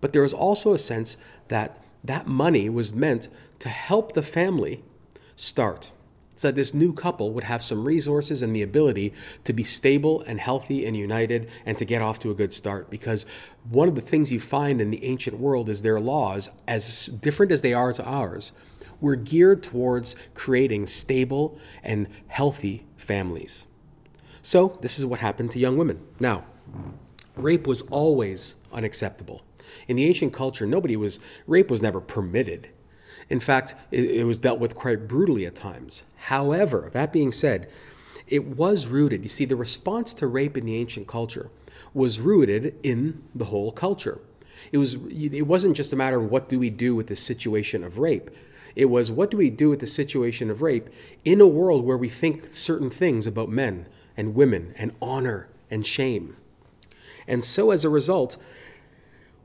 but 0.00 0.12
there 0.12 0.22
was 0.22 0.34
also 0.34 0.72
a 0.72 0.78
sense 0.78 1.16
that 1.48 1.82
that 2.02 2.26
money 2.26 2.68
was 2.68 2.92
meant 2.92 3.28
to 3.60 3.68
help 3.68 4.12
the 4.12 4.22
family 4.22 4.82
start 5.38 5.90
so 6.38 6.48
that 6.48 6.54
this 6.54 6.72
new 6.72 6.92
couple 6.92 7.32
would 7.32 7.44
have 7.44 7.62
some 7.62 7.84
resources 7.84 8.42
and 8.42 8.54
the 8.54 8.62
ability 8.62 9.12
to 9.42 9.52
be 9.52 9.64
stable 9.64 10.22
and 10.22 10.38
healthy 10.38 10.86
and 10.86 10.96
united 10.96 11.50
and 11.66 11.76
to 11.76 11.84
get 11.84 12.00
off 12.00 12.20
to 12.20 12.30
a 12.30 12.34
good 12.34 12.52
start. 12.52 12.88
Because 12.90 13.26
one 13.68 13.88
of 13.88 13.96
the 13.96 14.00
things 14.00 14.30
you 14.30 14.38
find 14.38 14.80
in 14.80 14.92
the 14.92 15.04
ancient 15.04 15.40
world 15.40 15.68
is 15.68 15.82
their 15.82 15.98
laws, 15.98 16.48
as 16.68 17.06
different 17.06 17.50
as 17.50 17.62
they 17.62 17.74
are 17.74 17.92
to 17.92 18.04
ours, 18.04 18.52
were 19.00 19.16
geared 19.16 19.64
towards 19.64 20.14
creating 20.34 20.86
stable 20.86 21.58
and 21.82 22.06
healthy 22.28 22.86
families. 22.96 23.66
So, 24.40 24.78
this 24.80 24.96
is 24.96 25.04
what 25.04 25.18
happened 25.18 25.50
to 25.52 25.58
young 25.58 25.76
women. 25.76 26.00
Now, 26.20 26.44
rape 27.34 27.66
was 27.66 27.82
always 27.82 28.54
unacceptable. 28.72 29.42
In 29.88 29.96
the 29.96 30.06
ancient 30.06 30.32
culture, 30.32 30.66
nobody 30.66 30.96
was, 30.96 31.18
rape 31.48 31.68
was 31.68 31.82
never 31.82 32.00
permitted. 32.00 32.68
In 33.30 33.40
fact, 33.40 33.74
it, 33.90 34.04
it 34.04 34.24
was 34.24 34.38
dealt 34.38 34.58
with 34.58 34.74
quite 34.74 35.06
brutally 35.06 35.46
at 35.46 35.54
times. 35.54 36.04
However, 36.16 36.90
that 36.92 37.12
being 37.12 37.32
said, 37.32 37.68
it 38.26 38.44
was 38.44 38.86
rooted. 38.86 39.22
You 39.22 39.28
see, 39.28 39.44
the 39.44 39.56
response 39.56 40.14
to 40.14 40.26
rape 40.26 40.56
in 40.56 40.66
the 40.66 40.76
ancient 40.76 41.06
culture 41.06 41.50
was 41.94 42.20
rooted 42.20 42.74
in 42.82 43.22
the 43.34 43.46
whole 43.46 43.72
culture. 43.72 44.20
It 44.72 44.78
was 44.78 44.94
it 45.10 45.46
wasn't 45.46 45.76
just 45.76 45.92
a 45.92 45.96
matter 45.96 46.20
of 46.20 46.30
what 46.30 46.48
do 46.48 46.58
we 46.58 46.70
do 46.70 46.94
with 46.94 47.06
the 47.06 47.16
situation 47.16 47.84
of 47.84 47.98
rape. 47.98 48.30
It 48.74 48.86
was 48.86 49.10
what 49.10 49.30
do 49.30 49.36
we 49.36 49.50
do 49.50 49.70
with 49.70 49.80
the 49.80 49.86
situation 49.86 50.50
of 50.50 50.62
rape 50.62 50.88
in 51.24 51.40
a 51.40 51.46
world 51.46 51.84
where 51.84 51.96
we 51.96 52.08
think 52.08 52.46
certain 52.46 52.90
things 52.90 53.26
about 53.26 53.48
men 53.48 53.86
and 54.16 54.34
women 54.34 54.74
and 54.76 54.92
honor 55.00 55.48
and 55.70 55.86
shame. 55.86 56.36
And 57.26 57.44
so 57.44 57.70
as 57.70 57.84
a 57.84 57.90
result, 57.90 58.36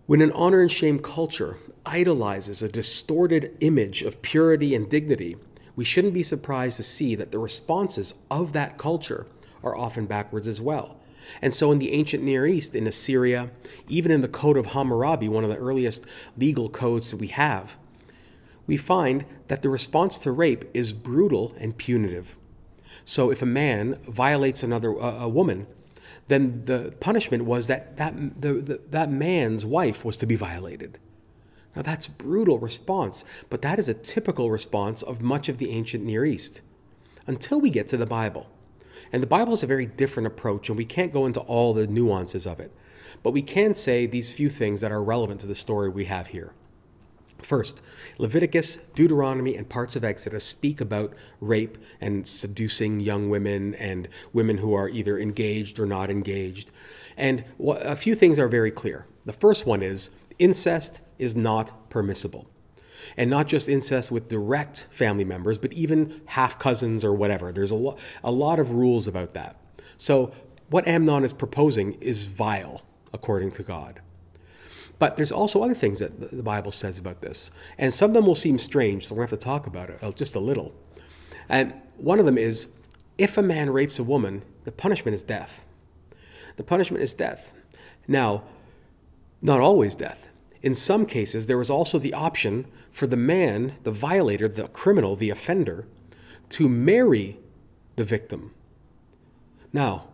when 0.05 0.21
an 0.21 0.31
honor 0.33 0.61
and 0.61 0.71
shame 0.71 0.99
culture 0.99 1.57
idolizes 1.85 2.61
a 2.61 2.69
distorted 2.69 3.55
image 3.59 4.03
of 4.03 4.21
purity 4.21 4.73
and 4.75 4.89
dignity, 4.89 5.37
we 5.75 5.85
shouldn't 5.85 6.13
be 6.13 6.23
surprised 6.23 6.77
to 6.77 6.83
see 6.83 7.15
that 7.15 7.31
the 7.31 7.39
responses 7.39 8.13
of 8.29 8.53
that 8.53 8.77
culture 8.77 9.25
are 9.63 9.75
often 9.75 10.05
backwards 10.05 10.47
as 10.47 10.61
well. 10.61 10.99
And 11.41 11.53
so, 11.53 11.71
in 11.71 11.79
the 11.79 11.93
ancient 11.93 12.23
Near 12.23 12.45
East, 12.45 12.75
in 12.75 12.85
Assyria, 12.85 13.49
even 13.87 14.11
in 14.11 14.21
the 14.21 14.27
Code 14.27 14.57
of 14.57 14.67
Hammurabi, 14.67 15.29
one 15.29 15.43
of 15.43 15.49
the 15.49 15.57
earliest 15.57 16.05
legal 16.37 16.69
codes 16.69 17.11
that 17.11 17.17
we 17.17 17.27
have, 17.27 17.77
we 18.67 18.75
find 18.75 19.25
that 19.47 19.61
the 19.61 19.69
response 19.69 20.17
to 20.19 20.31
rape 20.31 20.65
is 20.73 20.93
brutal 20.93 21.53
and 21.57 21.77
punitive. 21.77 22.37
So, 23.05 23.31
if 23.31 23.41
a 23.41 23.45
man 23.45 23.99
violates 24.03 24.63
another 24.63 24.99
uh, 25.01 25.23
a 25.23 25.29
woman, 25.29 25.67
then 26.27 26.65
the 26.65 26.93
punishment 26.99 27.45
was 27.45 27.67
that 27.67 27.95
that, 27.97 28.41
the, 28.41 28.53
the, 28.53 28.77
that 28.89 29.09
man's 29.09 29.65
wife 29.65 30.03
was 30.03 30.17
to 30.17 30.25
be 30.25 30.35
violated. 30.35 30.99
Now, 31.75 31.82
that's 31.82 32.08
brutal 32.08 32.60
response, 32.60 33.25
but 33.50 33.62
that 33.63 33.80
is 33.80 33.89
a 33.89 33.94
typical 33.94 34.51
response 34.51 35.01
of 35.01 35.22
much 35.22 35.50
of 35.50 35.58
the 35.58 35.72
ancient 35.72 36.03
Near 36.03 36.25
East 36.25 36.62
until 37.25 37.60
we 37.60 37.70
get 37.70 37.88
to 37.88 37.98
the 37.98 38.06
Bible. 38.06 38.50
And 39.12 39.22
the 39.24 39.27
Bible 39.27 39.53
is 39.53 39.63
a 39.63 39.68
very 39.68 39.86
different 39.86 40.27
approach, 40.27 40.70
and 40.70 40.77
we 40.77 40.86
can't 40.86 41.13
go 41.13 41.25
into 41.25 41.39
all 41.42 41.74
the 41.74 41.88
nuances 41.88 42.46
of 42.46 42.60
it. 42.60 42.72
But 43.22 43.32
we 43.32 43.42
can 43.42 43.74
say 43.74 44.06
these 44.06 44.34
few 44.34 44.50
things 44.50 44.82
that 44.82 44.92
are 44.92 45.03
relevant 45.03 45.42
to 45.42 45.48
the 45.48 45.56
story 45.56 45.89
we 45.89 46.06
have 46.06 46.27
here. 46.27 46.53
First, 47.39 47.82
Leviticus, 48.18 48.77
Deuteronomy, 48.96 49.56
and 49.56 49.68
parts 49.68 49.96
of 49.96 50.03
Exodus 50.03 50.44
speak 50.46 50.80
about 50.80 51.13
rape 51.42 51.77
and 52.00 52.25
seducing 52.25 53.00
young 53.00 53.30
women 53.30 53.75
and 53.75 54.08
women 54.32 54.58
who 54.60 54.74
are 54.74 54.89
either 54.89 55.20
engaged 55.20 55.80
or 55.80 55.86
not 55.86 56.10
engaged. 56.10 56.72
And 57.18 57.44
a 57.60 57.96
few 57.96 58.15
things 58.15 58.39
are 58.39 58.48
very 58.48 58.72
clear. 58.72 59.06
The 59.25 59.34
first 59.34 59.65
one 59.65 59.84
is 59.84 60.12
incest 60.39 61.01
is 61.20 61.36
not 61.36 61.89
permissible. 61.89 62.50
And 63.17 63.29
not 63.29 63.48
just 63.48 63.67
incest 63.67 64.12
with 64.12 64.29
direct 64.29 64.88
family 64.89 65.25
members, 65.25 65.58
but 65.58 65.74
even 65.74 66.22
half 66.25 66.58
cousins 66.58 67.03
or 67.03 67.13
whatever. 67.13 67.51
There's 67.51 67.72
a, 67.72 67.75
lo- 67.75 67.98
a 68.24 68.32
lot 68.32 68.60
of 68.60 68.72
rules 68.72 69.08
about 69.08 69.34
that. 69.34 69.58
So, 69.98 70.34
what 70.70 70.88
Amnon 70.88 71.24
is 71.24 71.34
proposing 71.34 71.93
is 72.01 72.25
vile, 72.25 72.82
according 73.12 73.51
to 73.51 73.63
God. 73.63 74.01
But 74.98 75.17
there's 75.17 75.32
also 75.32 75.62
other 75.62 75.75
things 75.75 76.00
that 76.00 76.32
the 76.32 76.41
Bible 76.41 76.72
says 76.72 76.98
about 76.98 77.22
this. 77.22 77.51
And 77.77 77.93
some 77.93 78.12
of 78.12 78.13
them 78.13 78.25
will 78.25 78.36
seem 78.36 78.58
strange, 78.58 79.05
so 79.05 79.13
we're 79.13 79.25
going 79.25 79.27
to 79.27 79.34
have 79.34 79.39
to 79.39 79.46
talk 79.46 79.67
about 79.67 79.89
it 79.89 80.01
uh, 80.01 80.12
just 80.13 80.36
a 80.36 80.39
little. 80.39 80.74
And 81.50 81.74
one 81.98 82.20
of 82.20 82.25
them 82.25 82.38
is 82.38 82.70
if 83.17 83.38
a 83.38 83.43
man 83.43 83.70
rapes 83.70 84.00
a 84.00 84.03
woman, 84.03 84.43
the 84.63 84.72
punishment 84.72 85.13
is 85.13 85.24
death. 85.24 85.65
The 86.55 86.63
punishment 86.63 87.03
is 87.03 87.13
death. 87.13 87.53
Now, 88.08 88.43
not 89.41 89.60
always 89.60 89.96
death. 89.96 90.29
In 90.63 90.74
some 90.74 91.05
cases, 91.05 91.46
there 91.46 91.58
was 91.58 91.70
also 91.70 92.00
the 92.00 92.13
option 92.13 92.65
for 92.89 93.05
the 93.05 93.17
man, 93.17 93.74
the 93.84 93.91
violator, 93.91 94.48
the 94.48 94.70
criminal, 94.70 95.17
the 95.17 95.29
offender, 95.29 95.86
to 96.50 96.70
marry 96.70 97.38
the 97.98 98.05
victim. 98.05 98.53
Now, 99.74 100.08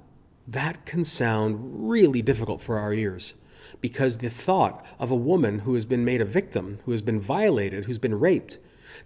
that 0.48 0.88
can 0.88 1.06
sound 1.06 1.88
really 1.90 2.24
difficult 2.24 2.62
for 2.62 2.80
our 2.80 2.94
ears 2.94 3.36
because 3.82 4.18
the 4.18 4.32
thought 4.32 4.84
of 4.98 5.12
a 5.12 5.16
woman 5.16 5.60
who 5.60 5.76
has 5.76 5.86
been 5.86 6.04
made 6.04 6.22
a 6.22 6.26
victim, 6.26 6.80
who 6.86 6.92
has 6.92 7.04
been 7.04 7.22
violated, 7.22 7.86
who's 7.86 8.00
been 8.00 8.20
raped, 8.20 8.58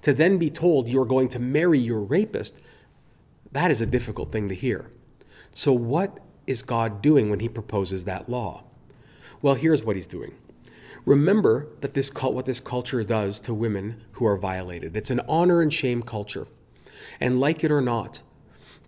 to 0.02 0.14
then 0.14 0.38
be 0.38 0.50
told 0.50 0.88
you're 0.88 1.06
going 1.06 1.28
to 1.28 1.40
marry 1.40 1.78
your 1.78 2.00
rapist, 2.00 2.62
that 3.52 3.70
is 3.70 3.82
a 3.82 3.86
difficult 3.86 4.32
thing 4.32 4.48
to 4.48 4.56
hear. 4.56 4.90
So, 5.52 5.74
what 5.74 6.20
is 6.48 6.64
God 6.64 7.02
doing 7.02 7.30
when 7.30 7.42
He 7.42 7.50
proposes 7.50 8.06
that 8.06 8.30
law? 8.30 8.64
Well, 9.42 9.56
here's 9.56 9.84
what 9.84 9.98
He's 9.98 10.08
doing 10.08 10.36
Remember 11.06 11.68
that 11.82 11.94
this 11.94 12.14
what 12.14 12.46
this 12.46 12.62
culture 12.62 13.04
does 13.04 13.42
to 13.42 13.54
women 13.54 14.02
who 14.14 14.26
are 14.26 14.38
violated. 14.38 14.96
It's 14.96 15.12
an 15.12 15.20
honor 15.28 15.62
and 15.62 15.74
shame 15.74 16.02
culture. 16.02 16.48
And 17.20 17.42
like 17.42 17.64
it 17.64 17.72
or 17.72 17.82
not, 17.82 18.22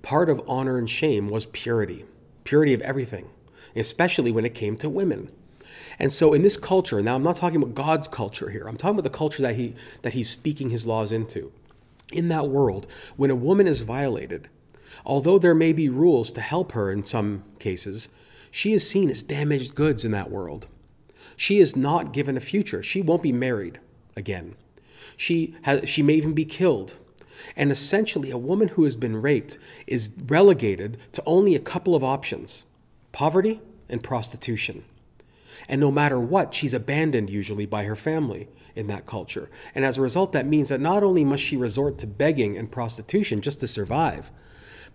part 0.01 0.29
of 0.29 0.41
honor 0.47 0.77
and 0.77 0.89
shame 0.89 1.27
was 1.27 1.45
purity, 1.47 2.05
purity 2.45 2.73
of 2.73 2.81
everything, 2.83 3.29
especially 3.75 4.31
when 4.31 4.45
it 4.45 4.53
came 4.53 4.77
to 4.77 4.89
women. 4.89 5.29
And 5.99 6.11
so 6.11 6.33
in 6.33 6.41
this 6.41 6.57
culture, 6.57 7.01
now 7.01 7.15
I'm 7.15 7.23
not 7.23 7.35
talking 7.35 7.61
about 7.61 7.75
God's 7.75 8.07
culture 8.07 8.49
here. 8.49 8.65
I'm 8.67 8.77
talking 8.77 8.97
about 8.97 9.11
the 9.11 9.17
culture 9.17 9.41
that 9.41 9.55
he 9.55 9.75
that 10.03 10.13
he's 10.13 10.29
speaking 10.29 10.69
his 10.69 10.87
laws 10.87 11.11
into. 11.11 11.51
In 12.13 12.29
that 12.29 12.47
world, 12.47 12.87
when 13.17 13.31
a 13.31 13.35
woman 13.35 13.67
is 13.67 13.81
violated, 13.81 14.47
although 15.05 15.37
there 15.37 15.55
may 15.55 15.73
be 15.73 15.89
rules 15.89 16.31
to 16.31 16.41
help 16.41 16.71
her 16.71 16.91
in 16.91 17.03
some 17.03 17.43
cases, 17.59 18.07
she 18.51 18.71
is 18.71 18.89
seen 18.89 19.09
as 19.09 19.21
damaged 19.21 19.75
goods 19.75 20.05
in 20.05 20.11
that 20.11 20.31
world. 20.31 20.67
She 21.37 21.59
is 21.59 21.75
not 21.75 22.13
given 22.13 22.37
a 22.37 22.41
future. 22.41 22.81
She 22.81 23.01
won't 23.01 23.23
be 23.23 23.31
married 23.31 23.79
again. 24.15 24.55
She, 25.17 25.55
has, 25.63 25.87
she 25.87 26.01
may 26.01 26.13
even 26.13 26.33
be 26.33 26.45
killed. 26.45 26.97
And 27.55 27.71
essentially, 27.71 28.31
a 28.31 28.37
woman 28.37 28.69
who 28.69 28.85
has 28.85 28.95
been 28.95 29.21
raped 29.21 29.57
is 29.87 30.11
relegated 30.25 30.97
to 31.13 31.23
only 31.25 31.55
a 31.55 31.59
couple 31.59 31.95
of 31.95 32.03
options 32.03 32.65
poverty 33.11 33.61
and 33.87 34.03
prostitution. 34.03 34.83
And 35.69 35.79
no 35.79 35.91
matter 35.91 36.19
what, 36.19 36.53
she's 36.53 36.73
abandoned 36.73 37.29
usually 37.29 37.65
by 37.65 37.85
her 37.85 37.95
family 37.95 38.49
in 38.75 38.87
that 38.87 39.05
culture. 39.05 39.49
And 39.73 39.85
as 39.85 39.97
a 39.97 40.01
result, 40.01 40.33
that 40.33 40.45
means 40.45 40.69
that 40.69 40.81
not 40.81 41.01
only 41.01 41.23
must 41.23 41.43
she 41.43 41.55
resort 41.55 41.97
to 41.99 42.07
begging 42.07 42.57
and 42.57 42.69
prostitution 42.71 43.41
just 43.41 43.61
to 43.61 43.67
survive, 43.67 44.31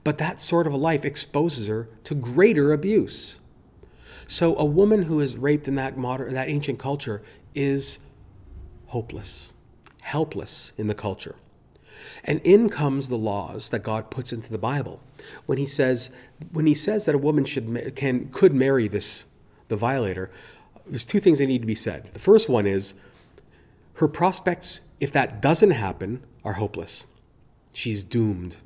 but 0.04 0.18
that 0.18 0.38
sort 0.38 0.66
of 0.66 0.72
a 0.72 0.78
life 0.78 1.04
exposes 1.04 1.66
her 1.68 1.88
to 2.04 2.14
greater 2.14 2.72
abuse. 2.72 3.39
So 4.30 4.56
a 4.56 4.64
woman 4.64 5.02
who 5.02 5.18
is 5.18 5.36
raped 5.36 5.66
in 5.66 5.74
that 5.74 5.96
modern, 5.96 6.34
that 6.34 6.48
ancient 6.48 6.78
culture 6.78 7.20
is 7.52 7.98
hopeless, 8.86 9.52
helpless 10.02 10.72
in 10.78 10.86
the 10.86 10.94
culture. 10.94 11.34
And 12.22 12.40
in 12.44 12.68
comes 12.68 13.08
the 13.08 13.16
laws 13.16 13.70
that 13.70 13.80
God 13.80 14.08
puts 14.08 14.32
into 14.32 14.52
the 14.52 14.56
Bible. 14.56 15.02
When 15.46 15.58
he 15.58 15.66
says 15.66 16.12
when 16.52 16.66
he 16.66 16.74
says 16.74 17.06
that 17.06 17.16
a 17.16 17.18
woman 17.18 17.44
should 17.44 17.96
can 17.96 18.28
could 18.28 18.54
marry 18.54 18.86
this 18.86 19.26
the 19.66 19.74
violator, 19.74 20.30
there's 20.86 21.04
two 21.04 21.18
things 21.18 21.40
that 21.40 21.48
need 21.48 21.62
to 21.62 21.66
be 21.66 21.74
said. 21.74 22.10
The 22.12 22.20
first 22.20 22.48
one 22.48 22.68
is 22.68 22.94
her 23.94 24.06
prospects 24.06 24.82
if 25.00 25.10
that 25.10 25.42
doesn't 25.42 25.72
happen 25.72 26.22
are 26.44 26.52
hopeless. 26.52 27.06
She's 27.72 28.04
doomed. 28.04 28.58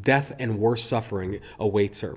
Death 0.00 0.32
and 0.38 0.58
worse 0.58 0.82
suffering 0.82 1.40
awaits 1.58 2.00
her. 2.00 2.16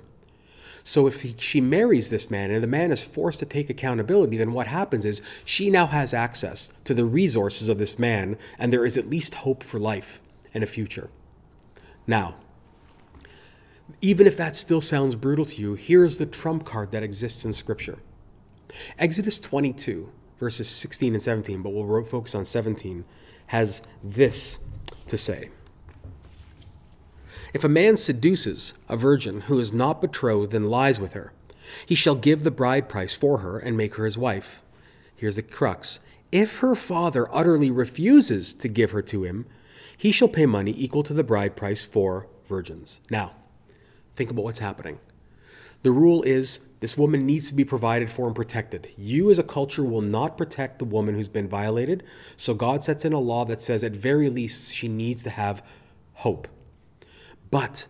So 0.83 1.07
if 1.07 1.21
he, 1.21 1.33
she 1.37 1.61
marries 1.61 2.09
this 2.09 2.29
man 2.29 2.51
and 2.51 2.61
the 2.61 2.67
man 2.67 2.91
is 2.91 3.03
forced 3.03 3.39
to 3.39 3.45
take 3.45 3.69
accountability, 3.69 4.37
then 4.37 4.51
what 4.51 4.67
happens 4.67 5.05
is 5.05 5.21
she 5.45 5.69
now 5.69 5.87
has 5.87 6.13
access 6.13 6.73
to 6.83 6.93
the 6.93 7.05
resources 7.05 7.69
of 7.69 7.77
this 7.77 7.97
man, 7.97 8.37
and 8.59 8.71
there 8.71 8.85
is 8.85 8.97
at 8.97 9.07
least 9.09 9.35
hope 9.35 9.63
for 9.63 9.79
life 9.79 10.21
and 10.53 10.63
a 10.63 10.67
future. 10.67 11.09
Now, 12.05 12.35
even 14.01 14.27
if 14.27 14.35
that 14.37 14.57
still 14.57 14.81
sounds 14.81 15.15
brutal 15.15 15.45
to 15.45 15.61
you, 15.61 15.75
here's 15.75 16.17
the 16.17 16.25
trump 16.25 16.65
card 16.65 16.91
that 16.91 17.03
exists 17.03 17.45
in 17.45 17.53
Scripture. 17.53 17.99
Exodus 18.99 19.39
22, 19.39 20.11
verses 20.37 20.69
16 20.69 21.13
and 21.13 21.23
17, 21.23 21.61
but 21.61 21.69
we'll 21.69 22.03
focus 22.03 22.35
on 22.35 22.43
17, 22.43 23.05
has 23.47 23.81
this 24.03 24.59
to 25.07 25.17
say. 25.17 25.49
If 27.53 27.63
a 27.63 27.69
man 27.69 27.97
seduces 27.97 28.73
a 28.89 28.97
virgin 28.97 29.41
who 29.41 29.59
is 29.59 29.71
not 29.71 30.01
betrothed 30.01 30.55
and 30.55 30.69
lies 30.69 30.99
with 30.99 31.13
her, 31.13 31.31
he 31.85 31.95
shall 31.95 32.15
give 32.15 32.43
the 32.43 32.51
bride 32.51 32.89
price 32.89 33.13
for 33.13 33.39
her 33.39 33.59
and 33.59 33.77
make 33.77 33.95
her 33.95 34.05
his 34.05 34.17
wife. 34.17 34.63
Here's 35.15 35.35
the 35.35 35.43
crux. 35.43 35.99
If 36.31 36.59
her 36.59 36.73
father 36.73 37.33
utterly 37.33 37.69
refuses 37.69 38.55
to 38.55 38.67
give 38.67 38.91
her 38.91 39.03
to 39.03 39.23
him, 39.23 39.45
he 39.95 40.11
shall 40.11 40.27
pay 40.27 40.47
money 40.47 40.73
equal 40.75 41.03
to 41.03 41.13
the 41.13 41.23
bride 41.23 41.55
price 41.55 41.83
for 41.83 42.27
virgins. 42.47 43.01
Now, 43.11 43.33
think 44.15 44.31
about 44.31 44.45
what's 44.45 44.59
happening. 44.59 44.99
The 45.83 45.91
rule 45.91 46.23
is 46.23 46.61
this 46.79 46.97
woman 46.97 47.25
needs 47.25 47.49
to 47.49 47.55
be 47.55 47.65
provided 47.65 48.09
for 48.09 48.25
and 48.25 48.35
protected. 48.35 48.89
You, 48.97 49.29
as 49.29 49.37
a 49.37 49.43
culture, 49.43 49.83
will 49.83 50.01
not 50.01 50.37
protect 50.37 50.79
the 50.79 50.85
woman 50.85 51.13
who's 51.13 51.29
been 51.29 51.47
violated. 51.47 52.03
So 52.35 52.53
God 52.53 52.81
sets 52.81 53.05
in 53.05 53.13
a 53.13 53.19
law 53.19 53.45
that 53.45 53.61
says, 53.61 53.83
at 53.83 53.91
very 53.91 54.29
least, 54.29 54.73
she 54.73 54.87
needs 54.87 55.21
to 55.23 55.29
have 55.29 55.63
hope. 56.13 56.47
But 57.53 57.85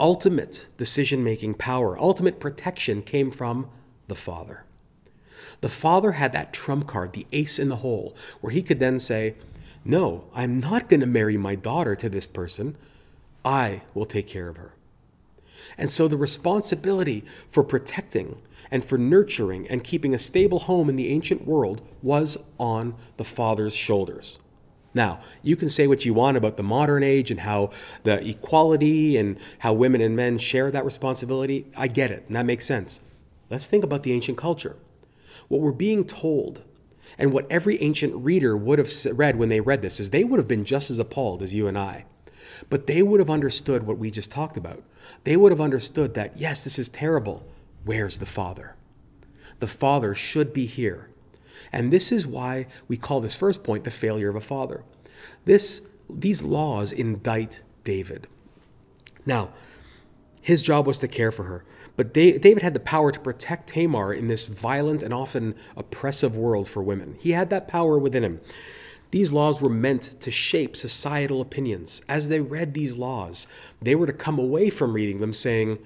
ultimate 0.00 0.66
decision 0.76 1.22
making 1.22 1.54
power, 1.54 1.96
ultimate 1.96 2.40
protection 2.40 3.00
came 3.00 3.30
from 3.30 3.68
the 4.08 4.16
Father. 4.16 4.64
the 5.60 5.68
father 5.68 6.12
had 6.12 6.32
that 6.32 6.52
trump 6.52 6.88
card, 6.88 7.12
the 7.12 7.28
ace 7.30 7.60
in 7.60 7.68
the 7.68 7.76
hole, 7.76 8.16
where 8.40 8.50
he 8.50 8.60
could 8.60 8.80
then 8.80 8.98
say, 8.98 9.36
No, 9.84 10.24
I'm 10.34 10.58
not 10.58 10.88
going 10.88 10.98
to 10.98 11.06
marry 11.06 11.36
my 11.36 11.54
daughter 11.54 11.94
to 11.94 12.08
this 12.08 12.26
person. 12.26 12.76
I 13.44 13.82
will 13.94 14.04
take 14.04 14.26
care 14.26 14.48
of 14.48 14.56
her. 14.56 14.74
And 15.78 15.88
so 15.90 16.08
the 16.08 16.16
responsibility 16.16 17.24
for 17.48 17.62
protecting 17.62 18.42
and 18.68 18.84
for 18.84 18.98
nurturing 18.98 19.68
and 19.68 19.84
keeping 19.84 20.12
a 20.12 20.18
stable 20.18 20.58
home 20.58 20.88
in 20.88 20.96
the 20.96 21.10
ancient 21.10 21.46
world 21.46 21.82
was 22.02 22.36
on 22.58 22.96
the 23.16 23.24
father's 23.24 23.76
shoulders. 23.76 24.40
Now, 24.94 25.20
you 25.42 25.56
can 25.56 25.68
say 25.68 25.88
what 25.88 26.04
you 26.04 26.14
want 26.14 26.36
about 26.36 26.56
the 26.56 26.62
modern 26.62 27.02
age 27.02 27.32
and 27.32 27.40
how 27.40 27.70
the 28.04 28.26
equality 28.26 29.16
and 29.16 29.38
how 29.58 29.72
women 29.72 30.00
and 30.00 30.14
men 30.14 30.38
share 30.38 30.70
that 30.70 30.84
responsibility. 30.84 31.66
I 31.76 31.88
get 31.88 32.12
it, 32.12 32.24
and 32.28 32.36
that 32.36 32.46
makes 32.46 32.64
sense. 32.64 33.00
Let's 33.50 33.66
think 33.66 33.82
about 33.82 34.04
the 34.04 34.12
ancient 34.12 34.38
culture. 34.38 34.76
What 35.48 35.60
we're 35.60 35.72
being 35.72 36.04
told, 36.04 36.62
and 37.18 37.32
what 37.32 37.50
every 37.50 37.80
ancient 37.82 38.14
reader 38.14 38.56
would 38.56 38.78
have 38.78 38.90
read 39.12 39.36
when 39.36 39.48
they 39.48 39.60
read 39.60 39.82
this, 39.82 39.98
is 39.98 40.10
they 40.10 40.24
would 40.24 40.38
have 40.38 40.48
been 40.48 40.64
just 40.64 40.90
as 40.90 41.00
appalled 41.00 41.42
as 41.42 41.54
you 41.54 41.66
and 41.66 41.76
I. 41.76 42.06
But 42.70 42.86
they 42.86 43.02
would 43.02 43.20
have 43.20 43.30
understood 43.30 43.82
what 43.84 43.98
we 43.98 44.10
just 44.10 44.30
talked 44.30 44.56
about. 44.56 44.82
They 45.24 45.36
would 45.36 45.50
have 45.50 45.60
understood 45.60 46.14
that, 46.14 46.36
yes, 46.36 46.64
this 46.64 46.78
is 46.78 46.88
terrible. 46.88 47.44
Where's 47.84 48.18
the 48.18 48.26
Father? 48.26 48.76
The 49.58 49.66
Father 49.66 50.14
should 50.14 50.52
be 50.52 50.66
here. 50.66 51.10
And 51.74 51.92
this 51.92 52.12
is 52.12 52.24
why 52.24 52.68
we 52.86 52.96
call 52.96 53.20
this 53.20 53.34
first 53.34 53.64
point 53.64 53.82
the 53.82 53.90
failure 53.90 54.30
of 54.30 54.36
a 54.36 54.40
father. 54.40 54.84
This, 55.44 55.82
these 56.08 56.40
laws 56.40 56.92
indict 56.92 57.62
David. 57.82 58.28
Now, 59.26 59.52
his 60.40 60.62
job 60.62 60.86
was 60.86 60.98
to 60.98 61.08
care 61.08 61.32
for 61.32 61.42
her, 61.42 61.64
but 61.96 62.14
David 62.14 62.62
had 62.62 62.74
the 62.74 62.80
power 62.80 63.10
to 63.10 63.18
protect 63.18 63.70
Tamar 63.70 64.12
in 64.12 64.28
this 64.28 64.46
violent 64.46 65.02
and 65.02 65.12
often 65.12 65.56
oppressive 65.76 66.36
world 66.36 66.68
for 66.68 66.80
women. 66.80 67.16
He 67.18 67.32
had 67.32 67.50
that 67.50 67.66
power 67.66 67.98
within 67.98 68.22
him. 68.22 68.40
These 69.10 69.32
laws 69.32 69.60
were 69.60 69.68
meant 69.68 70.20
to 70.20 70.30
shape 70.30 70.76
societal 70.76 71.40
opinions. 71.40 72.02
As 72.08 72.28
they 72.28 72.40
read 72.40 72.74
these 72.74 72.96
laws, 72.96 73.48
they 73.82 73.96
were 73.96 74.06
to 74.06 74.12
come 74.12 74.38
away 74.38 74.70
from 74.70 74.92
reading 74.92 75.18
them 75.18 75.32
saying, 75.32 75.78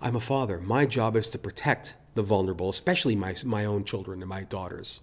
I'm 0.00 0.16
a 0.16 0.20
father. 0.20 0.60
My 0.60 0.84
job 0.84 1.14
is 1.14 1.28
to 1.30 1.38
protect 1.38 1.96
the 2.14 2.22
vulnerable, 2.22 2.70
especially 2.70 3.14
my, 3.14 3.36
my 3.46 3.64
own 3.64 3.84
children 3.84 4.20
and 4.20 4.28
my 4.28 4.42
daughters. 4.42 5.00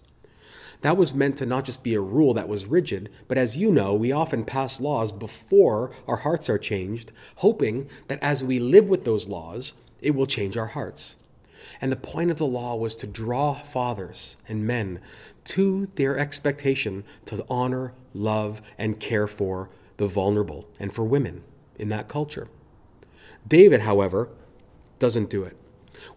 That 0.81 0.97
was 0.97 1.13
meant 1.13 1.37
to 1.37 1.45
not 1.45 1.65
just 1.65 1.83
be 1.83 1.93
a 1.93 2.01
rule 2.01 2.33
that 2.35 2.47
was 2.47 2.65
rigid, 2.65 3.09
but 3.27 3.37
as 3.37 3.57
you 3.57 3.71
know, 3.71 3.93
we 3.93 4.11
often 4.11 4.45
pass 4.45 4.79
laws 4.79 5.11
before 5.11 5.91
our 6.07 6.17
hearts 6.17 6.49
are 6.49 6.57
changed, 6.57 7.11
hoping 7.37 7.89
that 8.07 8.21
as 8.23 8.43
we 8.43 8.59
live 8.59 8.87
with 8.87 9.03
those 9.03 9.27
laws, 9.27 9.73
it 10.01 10.15
will 10.15 10.25
change 10.25 10.55
our 10.55 10.67
hearts. 10.67 11.17
And 11.81 11.91
the 11.91 11.97
point 11.97 12.31
of 12.31 12.37
the 12.37 12.47
law 12.47 12.75
was 12.75 12.95
to 12.97 13.07
draw 13.07 13.53
fathers 13.53 14.37
and 14.47 14.65
men 14.65 15.01
to 15.45 15.87
their 15.95 16.17
expectation 16.17 17.03
to 17.25 17.45
honor, 17.49 17.93
love, 18.13 18.61
and 18.77 18.99
care 18.99 19.27
for 19.27 19.69
the 19.97 20.07
vulnerable 20.07 20.67
and 20.79 20.93
for 20.93 21.03
women 21.03 21.43
in 21.77 21.89
that 21.89 22.07
culture. 22.07 22.47
David, 23.47 23.81
however, 23.81 24.29
doesn't 24.99 25.29
do 25.29 25.43
it. 25.43 25.57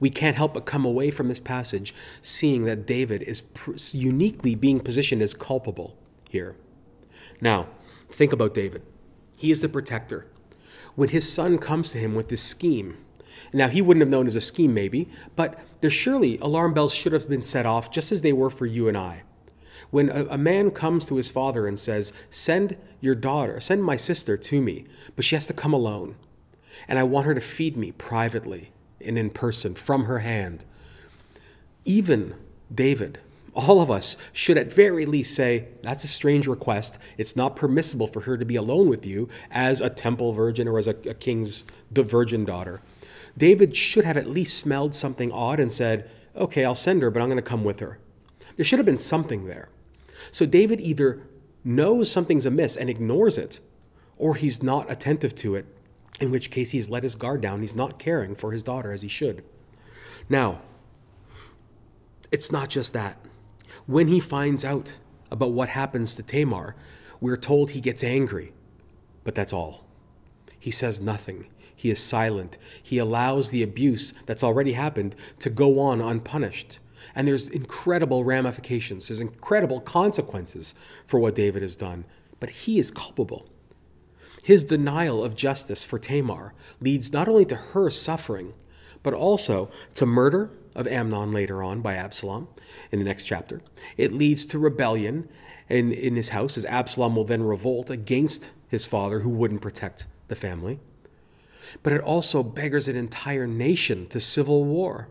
We 0.00 0.10
can't 0.10 0.36
help 0.36 0.54
but 0.54 0.66
come 0.66 0.84
away 0.84 1.10
from 1.10 1.28
this 1.28 1.40
passage 1.40 1.94
seeing 2.20 2.64
that 2.64 2.86
David 2.86 3.22
is 3.22 3.42
uniquely 3.94 4.54
being 4.54 4.80
positioned 4.80 5.22
as 5.22 5.34
culpable 5.34 5.96
here. 6.28 6.56
Now, 7.40 7.68
think 8.08 8.32
about 8.32 8.54
David. 8.54 8.82
He 9.36 9.50
is 9.50 9.60
the 9.60 9.68
protector. 9.68 10.26
When 10.94 11.08
his 11.08 11.30
son 11.30 11.58
comes 11.58 11.90
to 11.92 11.98
him 11.98 12.14
with 12.14 12.28
this 12.28 12.42
scheme, 12.42 12.96
now 13.52 13.68
he 13.68 13.82
wouldn't 13.82 14.02
have 14.02 14.10
known 14.10 14.26
as 14.26 14.36
a 14.36 14.40
scheme, 14.40 14.74
maybe, 14.74 15.08
but 15.36 15.60
there 15.80 15.90
surely 15.90 16.38
alarm 16.38 16.74
bells 16.74 16.94
should 16.94 17.12
have 17.12 17.28
been 17.28 17.42
set 17.42 17.66
off 17.66 17.90
just 17.90 18.12
as 18.12 18.22
they 18.22 18.32
were 18.32 18.50
for 18.50 18.66
you 18.66 18.88
and 18.88 18.96
I. 18.96 19.22
When 19.90 20.08
a, 20.08 20.26
a 20.26 20.38
man 20.38 20.70
comes 20.70 21.04
to 21.06 21.16
his 21.16 21.28
father 21.28 21.66
and 21.66 21.78
says, 21.78 22.12
Send 22.30 22.76
your 23.00 23.14
daughter, 23.14 23.60
send 23.60 23.82
my 23.82 23.96
sister 23.96 24.36
to 24.36 24.62
me, 24.62 24.86
but 25.16 25.24
she 25.24 25.34
has 25.36 25.46
to 25.48 25.52
come 25.52 25.72
alone, 25.72 26.16
and 26.88 26.98
I 26.98 27.02
want 27.02 27.26
her 27.26 27.34
to 27.34 27.40
feed 27.40 27.76
me 27.76 27.92
privately 27.92 28.72
and 29.04 29.18
in 29.18 29.30
person 29.30 29.74
from 29.74 30.04
her 30.04 30.20
hand. 30.20 30.64
Even 31.84 32.34
David, 32.72 33.18
all 33.54 33.80
of 33.80 33.90
us 33.90 34.16
should 34.32 34.56
at 34.56 34.72
very 34.72 35.04
least 35.04 35.34
say, 35.34 35.68
That's 35.82 36.04
a 36.04 36.08
strange 36.08 36.46
request. 36.46 36.98
It's 37.18 37.36
not 37.36 37.56
permissible 37.56 38.06
for 38.06 38.20
her 38.20 38.36
to 38.36 38.44
be 38.44 38.56
alone 38.56 38.88
with 38.88 39.04
you 39.04 39.28
as 39.50 39.80
a 39.80 39.90
temple 39.90 40.32
virgin 40.32 40.68
or 40.68 40.78
as 40.78 40.88
a, 40.88 40.96
a 41.08 41.14
king's 41.14 41.64
virgin 41.90 42.44
daughter. 42.44 42.80
David 43.36 43.76
should 43.76 44.04
have 44.04 44.16
at 44.16 44.26
least 44.26 44.58
smelled 44.58 44.94
something 44.94 45.32
odd 45.32 45.60
and 45.60 45.70
said, 45.70 46.10
Okay, 46.36 46.64
I'll 46.64 46.74
send 46.74 47.02
her, 47.02 47.10
but 47.10 47.20
I'm 47.20 47.28
going 47.28 47.36
to 47.36 47.42
come 47.42 47.64
with 47.64 47.80
her. 47.80 47.98
There 48.56 48.64
should 48.64 48.78
have 48.78 48.86
been 48.86 48.98
something 48.98 49.46
there. 49.46 49.68
So 50.30 50.46
David 50.46 50.80
either 50.80 51.22
knows 51.64 52.10
something's 52.10 52.46
amiss 52.46 52.76
and 52.76 52.88
ignores 52.88 53.38
it, 53.38 53.60
or 54.16 54.34
he's 54.34 54.62
not 54.62 54.90
attentive 54.90 55.34
to 55.36 55.54
it 55.54 55.66
in 56.22 56.30
which 56.30 56.52
case 56.52 56.70
he's 56.70 56.88
let 56.88 57.02
his 57.02 57.16
guard 57.16 57.40
down. 57.40 57.60
He's 57.60 57.74
not 57.74 57.98
caring 57.98 58.36
for 58.36 58.52
his 58.52 58.62
daughter 58.62 58.92
as 58.92 59.02
he 59.02 59.08
should. 59.08 59.44
Now, 60.28 60.62
it's 62.30 62.52
not 62.52 62.70
just 62.70 62.92
that. 62.92 63.18
When 63.86 64.06
he 64.06 64.20
finds 64.20 64.64
out 64.64 65.00
about 65.32 65.50
what 65.50 65.70
happens 65.70 66.14
to 66.14 66.22
Tamar, 66.22 66.76
we're 67.20 67.36
told 67.36 67.70
he 67.70 67.80
gets 67.80 68.04
angry, 68.04 68.52
but 69.24 69.34
that's 69.34 69.52
all. 69.52 69.84
He 70.60 70.70
says 70.70 71.00
nothing. 71.00 71.46
He 71.74 71.90
is 71.90 71.98
silent. 71.98 72.56
He 72.80 72.98
allows 72.98 73.50
the 73.50 73.64
abuse 73.64 74.14
that's 74.24 74.44
already 74.44 74.74
happened 74.74 75.16
to 75.40 75.50
go 75.50 75.80
on 75.80 76.00
unpunished. 76.00 76.78
And 77.16 77.26
there's 77.26 77.50
incredible 77.50 78.22
ramifications, 78.22 79.08
there's 79.08 79.20
incredible 79.20 79.80
consequences 79.80 80.76
for 81.04 81.18
what 81.18 81.34
David 81.34 81.62
has 81.62 81.74
done, 81.74 82.04
but 82.38 82.48
he 82.48 82.78
is 82.78 82.92
culpable. 82.92 83.48
His 84.42 84.64
denial 84.64 85.22
of 85.22 85.36
justice 85.36 85.84
for 85.84 85.98
Tamar 85.98 86.52
leads 86.80 87.12
not 87.12 87.28
only 87.28 87.44
to 87.46 87.54
her 87.54 87.90
suffering, 87.90 88.54
but 89.02 89.14
also 89.14 89.70
to 89.94 90.04
murder 90.04 90.50
of 90.74 90.88
Amnon 90.88 91.30
later 91.32 91.62
on 91.62 91.80
by 91.80 91.94
Absalom 91.94 92.48
in 92.90 92.98
the 92.98 93.04
next 93.04 93.24
chapter. 93.24 93.60
It 93.96 94.12
leads 94.12 94.44
to 94.46 94.58
rebellion 94.58 95.28
in, 95.68 95.92
in 95.92 96.16
his 96.16 96.30
house 96.30 96.56
as 96.56 96.66
Absalom 96.66 97.14
will 97.14 97.24
then 97.24 97.42
revolt 97.42 97.88
against 97.88 98.50
his 98.68 98.84
father 98.84 99.20
who 99.20 99.30
wouldn't 99.30 99.62
protect 99.62 100.06
the 100.28 100.36
family. 100.36 100.80
But 101.82 101.92
it 101.92 102.00
also 102.00 102.42
beggars 102.42 102.88
an 102.88 102.96
entire 102.96 103.46
nation 103.46 104.08
to 104.08 104.18
civil 104.20 104.64
war. 104.64 105.08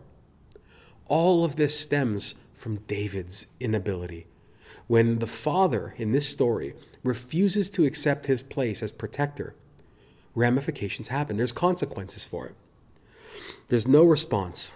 All 1.07 1.45
of 1.45 1.55
this 1.55 1.79
stems 1.79 2.35
from 2.53 2.77
David's 2.87 3.47
inability. 3.59 4.27
When 4.87 5.19
the 5.19 5.27
father 5.27 5.93
in 5.97 6.11
this 6.11 6.27
story 6.27 6.75
refuses 7.03 7.69
to 7.71 7.85
accept 7.85 8.25
his 8.25 8.43
place 8.43 8.83
as 8.83 8.91
protector, 8.91 9.55
ramifications 10.35 11.07
happen. 11.07 11.37
There's 11.37 11.51
consequences 11.51 12.23
for 12.23 12.47
it. 12.47 12.55
There's 13.67 13.87
no 13.87 14.03
response 14.03 14.71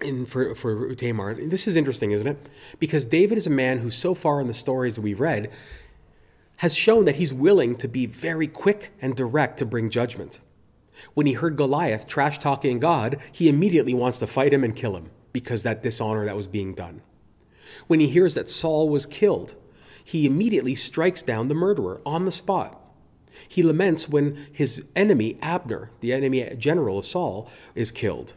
in, 0.00 0.26
for, 0.26 0.54
for 0.54 0.94
Tamar. 0.94 1.34
This 1.34 1.66
is 1.66 1.76
interesting, 1.76 2.10
isn't 2.12 2.26
it? 2.26 2.48
Because 2.78 3.04
David 3.04 3.38
is 3.38 3.46
a 3.46 3.50
man 3.50 3.78
who, 3.78 3.90
so 3.90 4.14
far 4.14 4.40
in 4.40 4.46
the 4.46 4.54
stories 4.54 4.96
that 4.96 5.02
we've 5.02 5.20
read, 5.20 5.50
has 6.58 6.74
shown 6.74 7.04
that 7.06 7.16
he's 7.16 7.32
willing 7.32 7.76
to 7.76 7.88
be 7.88 8.06
very 8.06 8.46
quick 8.46 8.92
and 9.00 9.16
direct 9.16 9.58
to 9.58 9.66
bring 9.66 9.90
judgment. 9.90 10.40
When 11.14 11.26
he 11.26 11.32
heard 11.32 11.56
Goliath 11.56 12.06
trash 12.06 12.38
talking 12.38 12.78
God, 12.78 13.18
he 13.32 13.48
immediately 13.48 13.94
wants 13.94 14.18
to 14.20 14.26
fight 14.26 14.52
him 14.52 14.62
and 14.62 14.76
kill 14.76 14.96
him 14.96 15.10
because 15.32 15.62
that 15.62 15.82
dishonor 15.82 16.24
that 16.24 16.36
was 16.36 16.46
being 16.46 16.74
done. 16.74 17.02
When 17.86 18.00
he 18.00 18.06
hears 18.06 18.34
that 18.34 18.48
Saul 18.48 18.88
was 18.88 19.06
killed, 19.06 19.54
he 20.04 20.26
immediately 20.26 20.74
strikes 20.74 21.22
down 21.22 21.48
the 21.48 21.54
murderer 21.54 22.00
on 22.04 22.24
the 22.24 22.30
spot. 22.30 22.78
He 23.48 23.62
laments 23.62 24.08
when 24.08 24.46
his 24.52 24.84
enemy, 24.94 25.38
Abner, 25.40 25.90
the 26.00 26.12
enemy 26.12 26.54
general 26.58 26.98
of 26.98 27.06
Saul, 27.06 27.48
is 27.74 27.92
killed. 27.92 28.34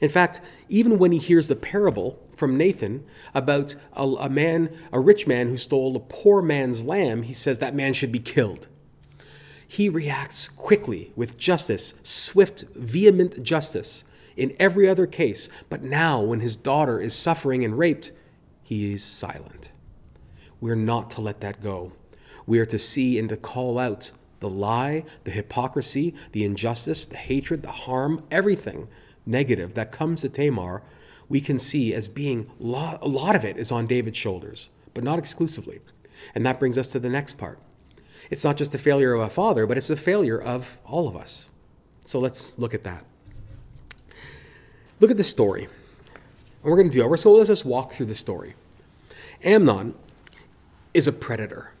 In 0.00 0.08
fact, 0.08 0.40
even 0.68 0.98
when 0.98 1.12
he 1.12 1.18
hears 1.18 1.48
the 1.48 1.56
parable 1.56 2.18
from 2.34 2.56
Nathan 2.56 3.04
about 3.34 3.76
a, 3.94 4.02
a, 4.02 4.28
man, 4.28 4.76
a 4.92 4.98
rich 4.98 5.26
man 5.26 5.48
who 5.48 5.56
stole 5.56 5.96
a 5.96 6.00
poor 6.00 6.42
man's 6.42 6.82
lamb, 6.82 7.22
he 7.22 7.32
says 7.32 7.60
that 7.60 7.74
man 7.74 7.92
should 7.92 8.10
be 8.10 8.18
killed. 8.18 8.66
He 9.66 9.88
reacts 9.88 10.48
quickly 10.48 11.12
with 11.14 11.38
justice, 11.38 11.94
swift, 12.02 12.64
vehement 12.74 13.42
justice 13.42 14.04
in 14.36 14.56
every 14.58 14.88
other 14.88 15.06
case, 15.06 15.48
but 15.70 15.82
now 15.82 16.20
when 16.20 16.40
his 16.40 16.56
daughter 16.56 17.00
is 17.00 17.14
suffering 17.14 17.64
and 17.64 17.78
raped, 17.78 18.12
he 18.62 18.92
is 18.92 19.04
silent. 19.04 19.72
We're 20.62 20.76
not 20.76 21.10
to 21.10 21.20
let 21.20 21.40
that 21.40 21.60
go. 21.60 21.90
We 22.46 22.60
are 22.60 22.66
to 22.66 22.78
see 22.78 23.18
and 23.18 23.28
to 23.28 23.36
call 23.36 23.80
out 23.80 24.12
the 24.38 24.48
lie, 24.48 25.04
the 25.24 25.32
hypocrisy, 25.32 26.14
the 26.30 26.44
injustice, 26.44 27.04
the 27.04 27.16
hatred, 27.16 27.62
the 27.62 27.72
harm, 27.72 28.24
everything 28.30 28.86
negative 29.26 29.74
that 29.74 29.90
comes 29.90 30.20
to 30.20 30.28
Tamar, 30.28 30.82
we 31.28 31.40
can 31.40 31.58
see 31.58 31.92
as 31.92 32.08
being 32.08 32.48
a 32.60 33.08
lot 33.08 33.34
of 33.34 33.44
it 33.44 33.56
is 33.56 33.72
on 33.72 33.88
David's 33.88 34.16
shoulders, 34.16 34.70
but 34.94 35.02
not 35.02 35.18
exclusively. 35.18 35.80
And 36.32 36.46
that 36.46 36.60
brings 36.60 36.78
us 36.78 36.86
to 36.88 37.00
the 37.00 37.10
next 37.10 37.38
part. 37.38 37.58
It's 38.30 38.44
not 38.44 38.56
just 38.56 38.72
a 38.74 38.78
failure 38.78 39.14
of 39.14 39.20
a 39.20 39.30
father, 39.30 39.66
but 39.66 39.76
it's 39.76 39.90
a 39.90 39.96
failure 39.96 40.40
of 40.40 40.78
all 40.84 41.08
of 41.08 41.16
us. 41.16 41.50
So 42.04 42.20
let's 42.20 42.56
look 42.56 42.72
at 42.72 42.84
that. 42.84 43.04
Look 45.00 45.10
at 45.10 45.16
the 45.16 45.24
story. 45.24 45.64
And 45.64 46.70
we're 46.70 46.76
going 46.76 46.90
to 46.90 46.96
do 46.96 47.08
that. 47.08 47.16
So 47.18 47.32
let's 47.32 47.48
just 47.48 47.64
walk 47.64 47.92
through 47.92 48.06
the 48.06 48.14
story. 48.14 48.54
Amnon 49.42 49.94
is 50.94 51.06
a 51.06 51.12
predator. 51.12 51.72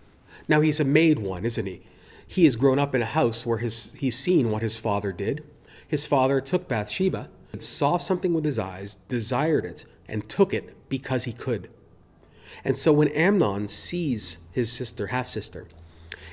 Now 0.48 0.60
he's 0.60 0.80
a 0.80 0.84
made 0.84 1.18
one, 1.18 1.44
isn't 1.44 1.66
he? 1.66 1.82
He 2.26 2.44
has 2.44 2.56
grown 2.56 2.78
up 2.78 2.94
in 2.94 3.02
a 3.02 3.06
house 3.06 3.44
where 3.44 3.58
his, 3.58 3.94
he's 3.94 4.18
seen 4.18 4.50
what 4.50 4.62
his 4.62 4.76
father 4.76 5.12
did. 5.12 5.44
His 5.86 6.06
father 6.06 6.40
took 6.40 6.68
Bathsheba, 6.68 7.28
saw 7.58 7.98
something 7.98 8.32
with 8.32 8.44
his 8.44 8.58
eyes, 8.58 8.94
desired 8.94 9.64
it, 9.64 9.84
and 10.08 10.28
took 10.28 10.54
it 10.54 10.74
because 10.88 11.24
he 11.24 11.32
could. 11.32 11.68
And 12.64 12.76
so 12.76 12.92
when 12.92 13.08
Amnon 13.08 13.68
sees 13.68 14.38
his 14.50 14.72
sister, 14.72 15.08
half 15.08 15.28
sister, 15.28 15.66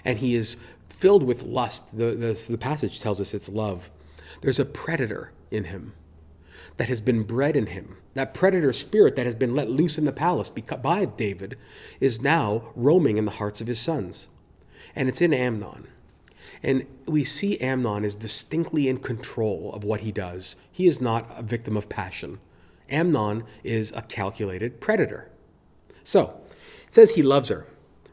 and 0.06 0.20
he 0.20 0.36
is 0.36 0.58
filled 0.88 1.24
with 1.24 1.44
lust, 1.44 1.98
the, 1.98 2.12
the, 2.12 2.48
the 2.50 2.58
passage 2.58 3.02
tells 3.02 3.20
us 3.20 3.34
it's 3.34 3.50
love, 3.50 3.89
there's 4.42 4.60
a 4.60 4.65
predator 4.65 5.32
in 5.52 5.65
him 5.65 5.94
that 6.78 6.89
has 6.89 7.02
been 7.02 7.24
bred 7.24 7.56
in 7.56 7.67
him. 7.67 7.98
That 8.13 8.34
predator 8.34 8.74
spirit 8.74 9.15
that 9.15 9.26
has 9.26 9.36
been 9.36 9.56
let 9.56 9.69
loose 9.69 9.98
in 9.98 10.06
the 10.06 10.12
palace 10.12 10.50
by 10.50 11.06
David 11.06 11.58
is 12.00 12.22
now 12.22 12.72
roaming 12.76 13.17
in 13.17 13.26
the 13.26 13.32
hearts 13.32 13.62
of 13.62 13.67
his 13.67 13.80
sons. 13.80 14.30
And 14.95 15.08
it's 15.08 15.22
in 15.22 15.34
Amnon. 15.34 15.88
And 16.62 16.86
we 17.06 17.24
see 17.24 17.60
Amnon 17.60 18.04
is 18.04 18.15
distinctly 18.15 18.88
in 18.88 18.98
control 18.98 19.72
of 19.74 19.84
what 19.84 20.02
he 20.02 20.12
does. 20.12 20.56
He 20.72 20.88
is 20.88 21.02
not 21.02 21.30
a 21.38 21.43
victim 21.43 21.78
of 21.78 21.89
passion. 21.89 22.39
Amnon 22.89 23.43
is 23.63 23.91
a 23.93 24.02
calculated 24.02 24.82
predator. 24.82 25.30
So, 26.04 26.41
it 26.86 26.93
says 26.93 27.12
he 27.12 27.22
loves 27.22 27.50
her, 27.50 27.67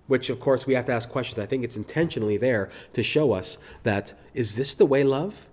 which 0.06 0.30
of 0.30 0.38
course 0.38 0.66
we 0.66 0.74
have 0.74 0.86
to 0.86 0.92
ask 0.92 1.10
questions. 1.10 1.38
I 1.38 1.46
think 1.46 1.64
it's 1.64 1.76
intentionally 1.76 2.36
there 2.36 2.68
to 2.92 3.02
show 3.02 3.32
us 3.32 3.58
that 3.82 4.12
is 4.34 4.54
this 4.54 4.74
the 4.74 4.86
way 4.86 5.02
love 5.02 5.46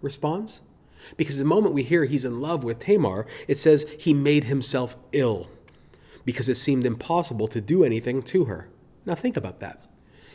responds? 0.00 0.62
Because 1.16 1.38
the 1.38 1.44
moment 1.44 1.74
we 1.74 1.82
hear 1.82 2.04
he's 2.04 2.24
in 2.24 2.40
love 2.40 2.64
with 2.64 2.78
Tamar, 2.78 3.26
it 3.48 3.58
says 3.58 3.86
he 3.98 4.14
made 4.14 4.44
himself 4.44 4.96
ill 5.12 5.48
because 6.24 6.48
it 6.48 6.56
seemed 6.56 6.86
impossible 6.86 7.48
to 7.48 7.60
do 7.60 7.84
anything 7.84 8.22
to 8.22 8.44
her. 8.44 8.68
Now 9.06 9.14
think 9.14 9.36
about 9.36 9.60
that. 9.60 9.84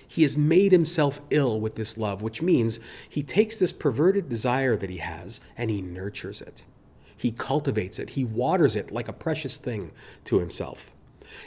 He 0.08 0.22
has 0.22 0.38
made 0.38 0.72
himself 0.72 1.22
ill 1.30 1.60
with 1.60 1.76
this 1.76 1.98
love, 1.98 2.22
which 2.22 2.42
means 2.42 2.80
he 3.10 3.24
takes 3.24 3.58
this 3.58 3.74
perverted 3.74 4.30
desire 4.30 4.76
that 4.76 4.90
he 4.90 4.98
has 4.98 5.42
and 5.58 5.70
he 5.70 5.82
nurtures 5.82 6.42
it. 6.42 6.66
He 7.18 7.32
cultivates 7.32 7.98
it, 7.98 8.12
he 8.12 8.24
waters 8.24 8.76
it 8.76 8.92
like 8.92 9.08
a 9.08 9.14
precious 9.14 9.58
thing 9.58 9.92
to 10.26 10.40
himself. 10.40 10.92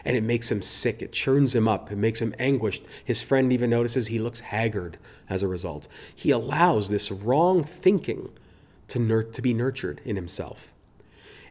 And 0.04 0.16
it 0.16 0.22
makes 0.22 0.50
him 0.50 0.60
sick, 0.60 1.02
it 1.02 1.12
churns 1.12 1.54
him 1.54 1.68
up, 1.68 1.92
it 1.92 1.96
makes 1.96 2.20
him 2.20 2.34
anguished. 2.38 2.84
His 3.04 3.22
friend 3.22 3.52
even 3.52 3.70
notices 3.70 4.08
he 4.08 4.18
looks 4.18 4.40
haggard 4.40 4.98
as 5.28 5.42
a 5.42 5.48
result. 5.48 5.88
He 6.14 6.30
allows 6.30 6.88
this 6.88 7.12
wrong 7.12 7.62
thinking 7.62 8.32
to, 8.88 8.98
nur- 8.98 9.24
to 9.24 9.42
be 9.42 9.54
nurtured 9.54 10.00
in 10.04 10.16
himself. 10.16 10.72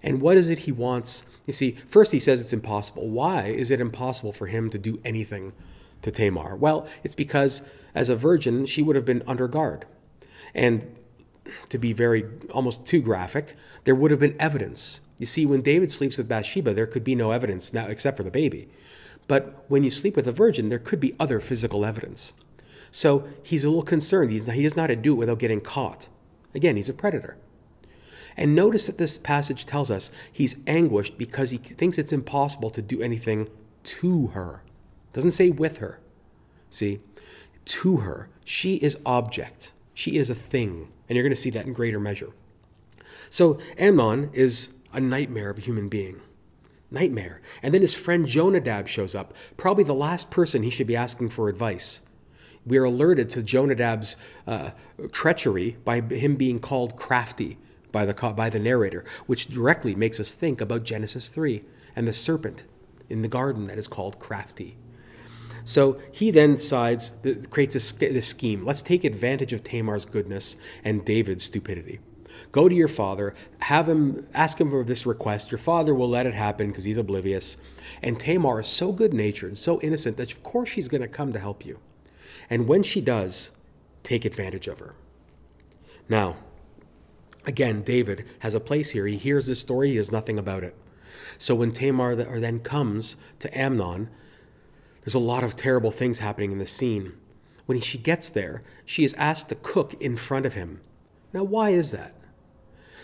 And 0.04 0.21
what 0.21 0.38
is 0.38 0.50
it 0.50 0.60
he 0.60 0.71
wants? 0.71 1.26
You 1.45 1.54
see, 1.54 1.71
first 1.88 2.12
he 2.12 2.19
says 2.19 2.41
it's 2.41 2.54
impossible. 2.54 3.08
Why 3.08 3.47
is 3.47 3.71
it 3.71 3.82
impossible 3.82 4.32
for 4.32 4.47
him 4.47 4.69
to 4.69 4.78
do 4.78 5.00
anything 5.04 5.54
to 6.04 6.12
Tamar? 6.12 6.56
Well, 6.56 6.88
it's 7.04 7.15
because 7.15 7.63
as 7.95 8.10
a 8.10 8.15
virgin, 8.15 8.65
she 8.65 8.84
would 8.84 8.95
have 8.95 9.06
been 9.06 9.23
under 9.28 9.47
guard. 9.47 9.86
And 10.54 10.95
to 11.69 11.78
be 11.78 11.93
very 11.93 12.26
almost 12.54 12.86
too 12.86 13.02
graphic, 13.02 13.56
there 13.86 13.95
would 13.95 14.12
have 14.12 14.19
been 14.19 14.36
evidence. 14.39 15.02
You 15.17 15.26
see, 15.26 15.45
when 15.45 15.62
David 15.62 15.91
sleeps 15.91 16.17
with 16.17 16.28
Bathsheba, 16.28 16.73
there 16.73 16.88
could 16.88 17.04
be 17.04 17.15
no 17.15 17.32
evidence 17.32 17.73
now 17.73 17.88
except 17.88 18.17
for 18.17 18.23
the 18.23 18.32
baby. 18.32 18.69
But 19.28 19.65
when 19.67 19.84
you 19.84 19.89
sleep 19.89 20.15
with 20.15 20.28
a 20.28 20.32
virgin, 20.32 20.69
there 20.69 20.80
could 20.80 21.00
be 21.00 21.15
other 21.19 21.39
physical 21.39 21.84
evidence. 21.86 22.34
So 22.91 23.28
he's 23.43 23.65
a 23.65 23.69
little 23.69 23.84
concerned. 23.84 24.32
He's, 24.32 24.47
he 24.47 24.63
doesn't 24.63 24.78
know 24.78 24.88
to 24.88 24.95
do 24.95 25.13
it 25.13 25.17
without 25.17 25.39
getting 25.39 25.60
caught. 25.60 26.08
Again, 26.58 26.76
he's 26.76 26.89
a 26.89 26.93
predator. 26.93 27.38
And 28.36 28.56
notice 28.56 28.88
that 28.88 28.98
this 28.98 29.20
passage 29.20 29.67
tells 29.67 29.91
us 29.91 30.12
he's 30.32 30.58
anguished 30.65 31.17
because 31.17 31.52
he 31.52 31.58
thinks 31.58 32.00
it's 32.00 32.12
impossible 32.12 32.72
to 32.72 32.82
do 32.82 33.00
anything 33.00 33.48
to 33.84 34.28
her. 34.28 34.63
It 35.12 35.13
doesn't 35.13 35.32
say 35.32 35.52
with 35.52 35.78
her. 35.78 36.00
See? 36.72 37.00
To 37.65 37.98
her. 37.98 38.30
She 38.43 38.78
is 38.78 38.98
object. 39.06 39.72
She 39.93 40.17
is 40.17 40.32
a 40.32 40.36
thing. 40.36 40.91
And 41.08 41.15
you're 41.15 41.24
going 41.24 41.32
to 41.32 41.39
see 41.39 41.52
that 41.52 41.67
in 41.67 41.74
greater 41.74 42.00
measure. 42.00 42.32
So 43.30 43.60
Amnon 43.78 44.32
is 44.34 44.72
a 44.91 45.00
nightmare 45.00 45.52
of 45.52 45.60
a 45.60 45.62
human 45.62 45.89
being. 45.89 46.22
Nightmare. 46.89 47.39
And 47.62 47.72
then 47.72 47.82
his 47.82 47.93
friend 47.93 48.26
Jonadab 48.26 48.88
shows 48.88 49.13
up, 49.13 49.36
probably 49.58 49.84
the 49.84 49.93
last 49.93 50.32
person 50.32 50.63
he 50.63 50.72
should 50.72 50.88
be 50.88 50.96
asking 50.96 51.30
for 51.30 51.50
advice 51.50 52.02
we 52.67 52.77
are 52.77 52.84
alerted 52.84 53.30
to 53.32 53.41
Jonadab's 53.41 54.17
uh, 54.45 54.71
treachery 55.12 55.77
by 55.86 56.01
him 56.01 56.36
being 56.36 56.60
called 56.60 56.97
crafty 56.97 57.58
by 57.91 58.06
the, 58.06 58.13
by 58.34 58.49
the 58.49 58.60
narrator, 58.60 59.06
which 59.25 59.47
directly 59.47 59.95
makes 59.95 60.19
us 60.19 60.34
think 60.34 60.62
about 60.62 60.84
Genesis 60.84 61.30
3 61.30 61.63
and 61.95 62.08
the 62.08 62.13
serpent 62.13 62.65
in 63.10 63.21
the 63.21 63.27
garden 63.27 63.67
that 63.67 63.77
is 63.77 63.88
called 63.88 64.19
crafty. 64.19 64.77
So 65.63 65.99
he 66.12 66.32
then 66.32 66.56
decides, 66.56 67.13
creates 67.49 67.75
a, 67.75 68.21
scheme. 68.21 68.65
Let's 68.65 68.82
take 68.82 69.03
advantage 69.03 69.53
of 69.53 69.63
Tamar's 69.63 70.06
goodness 70.06 70.58
and 70.84 71.03
David's 71.03 71.43
stupidity. 71.43 71.99
Go 72.51 72.69
to 72.69 72.75
your 72.75 72.88
father, 72.88 73.34
have 73.60 73.89
him 73.89 74.27
ask 74.34 74.62
him 74.62 74.69
for 74.69 74.84
this 74.84 75.06
request. 75.06 75.51
Your 75.51 75.58
father 75.58 75.93
will 75.93 76.08
let 76.08 76.25
it 76.25 76.34
happen 76.34 76.67
because 76.67 76.84
he's 76.84 76.97
oblivious. 76.97 77.58
And 78.01 78.19
Tamar 78.19 78.62
is 78.62 78.67
so 78.67 78.91
good 78.91 79.13
natured, 79.13 79.58
so 79.58 79.82
innocent 79.82 80.17
that 80.17 80.32
of 80.32 80.43
course 80.43 80.69
she's 80.69 80.88
going 80.88 81.01
to 81.01 81.08
come 81.08 81.34
to 81.34 81.39
help 81.39 81.65
you. 81.65 81.80
And 82.50 82.67
when 82.67 82.84
she 82.84 83.02
does, 83.02 83.52
take 84.04 84.26
advantage 84.26 84.67
of 84.67 84.80
her. 84.80 84.95
Now, 86.10 86.38
again, 87.45 87.82
David 87.82 88.26
has 88.39 88.54
a 88.54 88.60
place 88.60 88.91
here. 88.91 89.08
He 89.08 89.17
hears 89.17 89.47
this 89.47 89.60
story, 89.60 89.91
he 89.91 89.97
has 89.97 90.12
nothing 90.12 90.39
about 90.39 90.63
it. 90.63 90.76
So 91.38 91.56
when 91.56 91.71
Tamar 91.71 92.15
then 92.15 92.60
comes 92.60 93.17
to 93.39 93.58
Amnon, 93.58 94.10
there's 95.02 95.15
a 95.15 95.19
lot 95.19 95.43
of 95.43 95.56
terrible 95.56 95.91
things 95.91 96.19
happening 96.19 96.52
in 96.52 96.58
the 96.58 96.67
scene. 96.67 97.13
When 97.65 97.80
she 97.82 97.97
gets 97.97 98.30
there, 98.30 98.63
she 98.86 99.04
is 99.04 99.13
asked 99.15 99.50
to 99.50 99.56
cook 99.56 99.93
in 100.02 100.17
front 100.17 100.45
of 100.45 100.54
him. 100.54 100.82
Now, 101.34 101.43
why 101.43 101.71
is 101.71 101.91
that? 101.91 102.15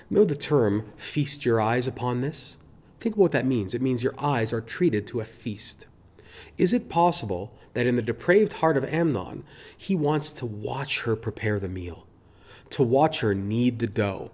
Know 0.10 0.24
the 0.24 0.36
term, 0.36 0.92
feast 0.96 1.46
your 1.46 1.60
eyes 1.60 1.88
upon 1.88 2.22
this? 2.22 2.58
Think 3.00 3.16
about 3.16 3.22
what 3.24 3.32
that 3.34 3.46
means. 3.46 3.74
It 3.74 3.82
means 3.82 4.04
your 4.04 4.16
eyes 4.18 4.54
are 4.54 4.62
treated 4.62 5.06
to 5.08 5.20
a 5.20 5.26
feast. 5.26 5.88
Is 6.58 6.74
it 6.74 6.90
possible 6.90 7.54
that 7.74 7.88
in 7.88 7.96
the 7.96 8.02
depraved 8.02 8.54
heart 8.54 8.78
of 8.78 8.86
Amnon, 8.86 9.44
he 9.76 9.96
wants 9.96 10.32
to 10.34 10.46
watch 10.46 11.02
her 11.02 11.16
prepare 11.16 11.60
the 11.60 11.70
meal, 11.70 12.06
to 12.70 12.84
watch 12.84 13.22
her 13.22 13.34
knead 13.34 13.80
the 13.80 13.88
dough, 13.88 14.32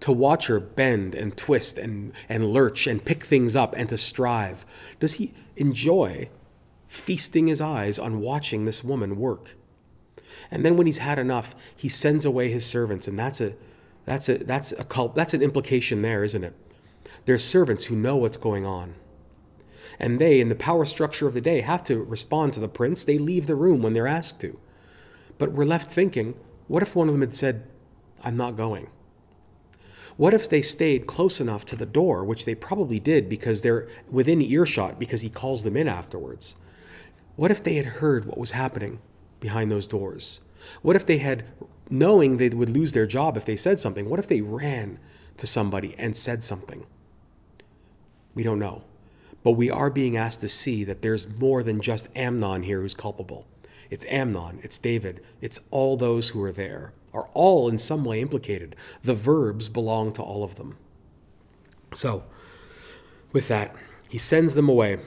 to 0.00 0.12
watch 0.12 0.46
her 0.46 0.60
bend 0.60 1.14
and 1.14 1.36
twist 1.36 1.78
and, 1.78 2.12
and 2.28 2.46
lurch 2.46 2.86
and 2.86 3.04
pick 3.04 3.24
things 3.24 3.56
up 3.56 3.74
and 3.76 3.88
to 3.88 3.96
strive? 3.96 4.66
Does 5.00 5.14
he 5.14 5.32
enjoy 5.56 6.28
feasting 6.88 7.46
his 7.46 7.60
eyes 7.60 7.98
on 7.98 8.20
watching 8.20 8.64
this 8.64 8.84
woman 8.84 9.16
work? 9.16 9.56
And 10.50 10.64
then 10.64 10.76
when 10.76 10.86
he's 10.86 10.98
had 10.98 11.18
enough, 11.18 11.54
he 11.74 11.88
sends 11.88 12.24
away 12.24 12.50
his 12.50 12.66
servants, 12.66 13.08
and 13.08 13.18
that's 13.18 13.40
a 13.40 13.54
that's 14.04 14.28
a 14.28 14.38
that's 14.38 14.72
a 14.72 14.84
cult, 14.84 15.14
that's 15.14 15.32
an 15.32 15.42
implication 15.42 16.02
there, 16.02 16.24
isn't 16.24 16.44
it? 16.44 16.54
There's 17.24 17.44
servants 17.44 17.86
who 17.86 17.96
know 17.96 18.16
what's 18.16 18.36
going 18.36 18.66
on. 18.66 18.94
And 19.98 20.18
they, 20.18 20.40
in 20.40 20.48
the 20.48 20.54
power 20.54 20.84
structure 20.84 21.26
of 21.26 21.34
the 21.34 21.40
day, 21.40 21.60
have 21.60 21.84
to 21.84 22.02
respond 22.02 22.52
to 22.54 22.60
the 22.60 22.68
prince. 22.68 23.04
They 23.04 23.18
leave 23.18 23.46
the 23.46 23.56
room 23.56 23.82
when 23.82 23.92
they're 23.92 24.06
asked 24.06 24.40
to. 24.40 24.58
But 25.38 25.52
we're 25.52 25.64
left 25.64 25.90
thinking 25.90 26.34
what 26.66 26.82
if 26.82 26.96
one 26.96 27.08
of 27.08 27.14
them 27.14 27.20
had 27.20 27.34
said, 27.34 27.66
I'm 28.22 28.36
not 28.36 28.56
going? 28.56 28.88
What 30.16 30.32
if 30.32 30.48
they 30.48 30.62
stayed 30.62 31.06
close 31.06 31.40
enough 31.40 31.66
to 31.66 31.76
the 31.76 31.86
door, 31.86 32.24
which 32.24 32.44
they 32.44 32.54
probably 32.54 33.00
did 33.00 33.28
because 33.28 33.62
they're 33.62 33.88
within 34.10 34.40
earshot 34.40 34.98
because 34.98 35.22
he 35.22 35.28
calls 35.28 35.64
them 35.64 35.76
in 35.76 35.88
afterwards? 35.88 36.56
What 37.36 37.50
if 37.50 37.62
they 37.62 37.74
had 37.74 37.86
heard 37.86 38.24
what 38.24 38.38
was 38.38 38.52
happening 38.52 39.00
behind 39.40 39.70
those 39.70 39.88
doors? 39.88 40.40
What 40.82 40.96
if 40.96 41.04
they 41.04 41.18
had, 41.18 41.44
knowing 41.90 42.36
they 42.36 42.48
would 42.48 42.70
lose 42.70 42.92
their 42.92 43.06
job 43.06 43.36
if 43.36 43.44
they 43.44 43.56
said 43.56 43.78
something, 43.78 44.08
what 44.08 44.20
if 44.20 44.28
they 44.28 44.40
ran 44.40 44.98
to 45.36 45.46
somebody 45.46 45.94
and 45.98 46.16
said 46.16 46.42
something? 46.42 46.86
We 48.34 48.44
don't 48.44 48.60
know. 48.60 48.84
But 49.44 49.52
we 49.52 49.70
are 49.70 49.90
being 49.90 50.16
asked 50.16 50.40
to 50.40 50.48
see 50.48 50.82
that 50.84 51.02
there's 51.02 51.28
more 51.28 51.62
than 51.62 51.80
just 51.80 52.08
Amnon 52.16 52.64
here 52.64 52.80
who's 52.80 52.94
culpable. 52.94 53.46
It's 53.90 54.06
Amnon, 54.06 54.58
it's 54.62 54.78
David, 54.78 55.22
it's 55.40 55.60
all 55.70 55.96
those 55.96 56.30
who 56.30 56.42
are 56.42 56.50
there, 56.50 56.94
are 57.12 57.28
all 57.34 57.68
in 57.68 57.78
some 57.78 58.04
way 58.04 58.20
implicated. 58.20 58.74
The 59.02 59.14
verbs 59.14 59.68
belong 59.68 60.14
to 60.14 60.22
all 60.22 60.42
of 60.42 60.56
them. 60.56 60.78
So, 61.92 62.24
with 63.32 63.46
that, 63.48 63.76
he 64.08 64.18
sends 64.18 64.54
them 64.54 64.68
away, 64.68 64.98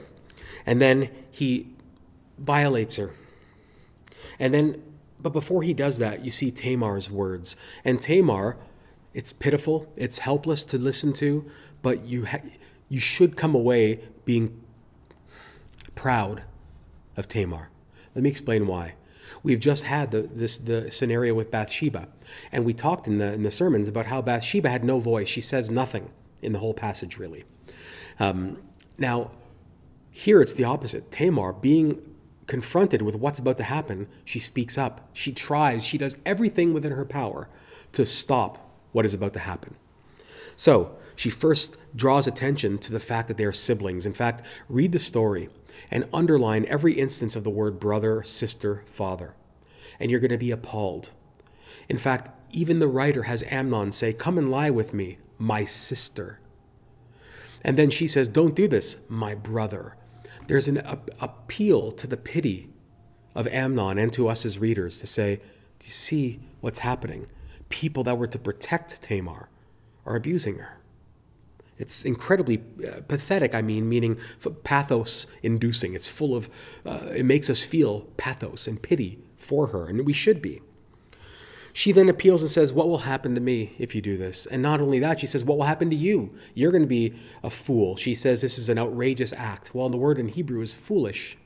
and 0.64 0.80
then 0.80 1.10
he 1.30 1.66
violates 2.38 2.96
her. 2.96 3.10
And 4.38 4.54
then, 4.54 4.82
but 5.20 5.32
before 5.32 5.64
he 5.64 5.74
does 5.74 5.98
that, 5.98 6.24
you 6.24 6.30
see 6.30 6.52
Tamar's 6.52 7.10
words. 7.10 7.56
And 7.84 8.00
Tamar, 8.00 8.56
it's 9.12 9.32
pitiful, 9.32 9.92
it's 9.96 10.20
helpless 10.20 10.62
to 10.64 10.78
listen 10.78 11.12
to, 11.14 11.50
but 11.82 12.04
you 12.04 12.26
ha- 12.26 12.38
you 12.88 13.00
should 13.00 13.36
come 13.36 13.54
away 13.54 14.00
being 14.28 14.62
proud 15.94 16.42
of 17.16 17.26
Tamar. 17.26 17.70
Let 18.14 18.22
me 18.22 18.28
explain 18.28 18.66
why. 18.66 18.92
We've 19.42 19.58
just 19.58 19.84
had 19.84 20.10
the, 20.10 20.20
this, 20.20 20.58
the 20.58 20.90
scenario 20.90 21.32
with 21.32 21.50
Bathsheba, 21.50 22.08
and 22.52 22.66
we 22.66 22.74
talked 22.74 23.06
in 23.06 23.16
the, 23.16 23.32
in 23.32 23.42
the 23.42 23.50
sermons 23.50 23.88
about 23.88 24.04
how 24.04 24.20
Bathsheba 24.20 24.68
had 24.68 24.84
no 24.84 25.00
voice. 25.00 25.28
She 25.28 25.40
says 25.40 25.70
nothing 25.70 26.10
in 26.42 26.52
the 26.52 26.58
whole 26.58 26.74
passage, 26.74 27.16
really. 27.16 27.44
Um, 28.20 28.58
now, 28.98 29.30
here 30.10 30.42
it's 30.42 30.52
the 30.52 30.64
opposite. 30.64 31.10
Tamar, 31.10 31.54
being 31.54 32.02
confronted 32.46 33.00
with 33.00 33.16
what's 33.16 33.38
about 33.38 33.56
to 33.56 33.62
happen, 33.62 34.08
she 34.26 34.38
speaks 34.38 34.76
up. 34.76 35.08
She 35.14 35.32
tries, 35.32 35.86
she 35.86 35.96
does 35.96 36.20
everything 36.26 36.74
within 36.74 36.92
her 36.92 37.06
power 37.06 37.48
to 37.92 38.04
stop 38.04 38.70
what 38.92 39.06
is 39.06 39.14
about 39.14 39.32
to 39.32 39.40
happen. 39.40 39.74
So, 40.54 40.98
she 41.18 41.30
first 41.30 41.76
draws 41.96 42.28
attention 42.28 42.78
to 42.78 42.92
the 42.92 43.00
fact 43.00 43.26
that 43.26 43.36
they 43.36 43.44
are 43.44 43.52
siblings. 43.52 44.06
In 44.06 44.12
fact, 44.12 44.40
read 44.68 44.92
the 44.92 45.00
story 45.00 45.48
and 45.90 46.08
underline 46.12 46.64
every 46.66 46.92
instance 46.92 47.34
of 47.34 47.42
the 47.42 47.50
word 47.50 47.80
brother, 47.80 48.22
sister, 48.22 48.84
father, 48.86 49.34
and 49.98 50.12
you're 50.12 50.20
going 50.20 50.30
to 50.30 50.38
be 50.38 50.52
appalled. 50.52 51.10
In 51.88 51.98
fact, 51.98 52.30
even 52.52 52.78
the 52.78 52.86
writer 52.86 53.24
has 53.24 53.42
Amnon 53.50 53.90
say, 53.90 54.12
Come 54.12 54.38
and 54.38 54.48
lie 54.48 54.70
with 54.70 54.94
me, 54.94 55.18
my 55.38 55.64
sister. 55.64 56.38
And 57.64 57.76
then 57.76 57.90
she 57.90 58.06
says, 58.06 58.28
Don't 58.28 58.54
do 58.54 58.68
this, 58.68 58.98
my 59.08 59.34
brother. 59.34 59.96
There's 60.46 60.68
an 60.68 60.80
appeal 61.20 61.90
to 61.90 62.06
the 62.06 62.16
pity 62.16 62.68
of 63.34 63.48
Amnon 63.48 63.98
and 63.98 64.12
to 64.12 64.28
us 64.28 64.46
as 64.46 64.60
readers 64.60 65.00
to 65.00 65.08
say, 65.08 65.40
Do 65.80 65.86
you 65.86 65.90
see 65.90 66.38
what's 66.60 66.78
happening? 66.78 67.26
People 67.70 68.04
that 68.04 68.18
were 68.18 68.28
to 68.28 68.38
protect 68.38 69.02
Tamar 69.02 69.48
are 70.06 70.14
abusing 70.14 70.58
her. 70.58 70.77
It's 71.78 72.04
incredibly 72.04 72.62
uh, 72.86 73.00
pathetic, 73.06 73.54
I 73.54 73.62
mean, 73.62 73.88
meaning 73.88 74.18
pathos 74.64 75.26
inducing. 75.42 75.94
It's 75.94 76.08
full 76.08 76.34
of, 76.34 76.50
uh, 76.84 77.06
it 77.14 77.24
makes 77.24 77.48
us 77.48 77.60
feel 77.60 78.02
pathos 78.16 78.66
and 78.66 78.82
pity 78.82 79.20
for 79.36 79.68
her, 79.68 79.86
and 79.86 80.04
we 80.04 80.12
should 80.12 80.42
be. 80.42 80.60
She 81.72 81.92
then 81.92 82.08
appeals 82.08 82.42
and 82.42 82.50
says, 82.50 82.72
What 82.72 82.88
will 82.88 82.98
happen 82.98 83.36
to 83.36 83.40
me 83.40 83.74
if 83.78 83.94
you 83.94 84.00
do 84.00 84.16
this? 84.16 84.46
And 84.46 84.60
not 84.60 84.80
only 84.80 84.98
that, 84.98 85.20
she 85.20 85.26
says, 85.26 85.44
What 85.44 85.58
will 85.58 85.64
happen 85.64 85.90
to 85.90 85.96
you? 85.96 86.34
You're 86.54 86.72
going 86.72 86.82
to 86.82 86.88
be 86.88 87.14
a 87.44 87.50
fool. 87.50 87.94
She 87.94 88.16
says 88.16 88.40
this 88.40 88.58
is 88.58 88.68
an 88.68 88.78
outrageous 88.78 89.32
act. 89.32 89.74
Well, 89.74 89.88
the 89.88 89.96
word 89.96 90.18
in 90.18 90.26
Hebrew 90.26 90.60
is 90.60 90.74
foolish. 90.74 91.38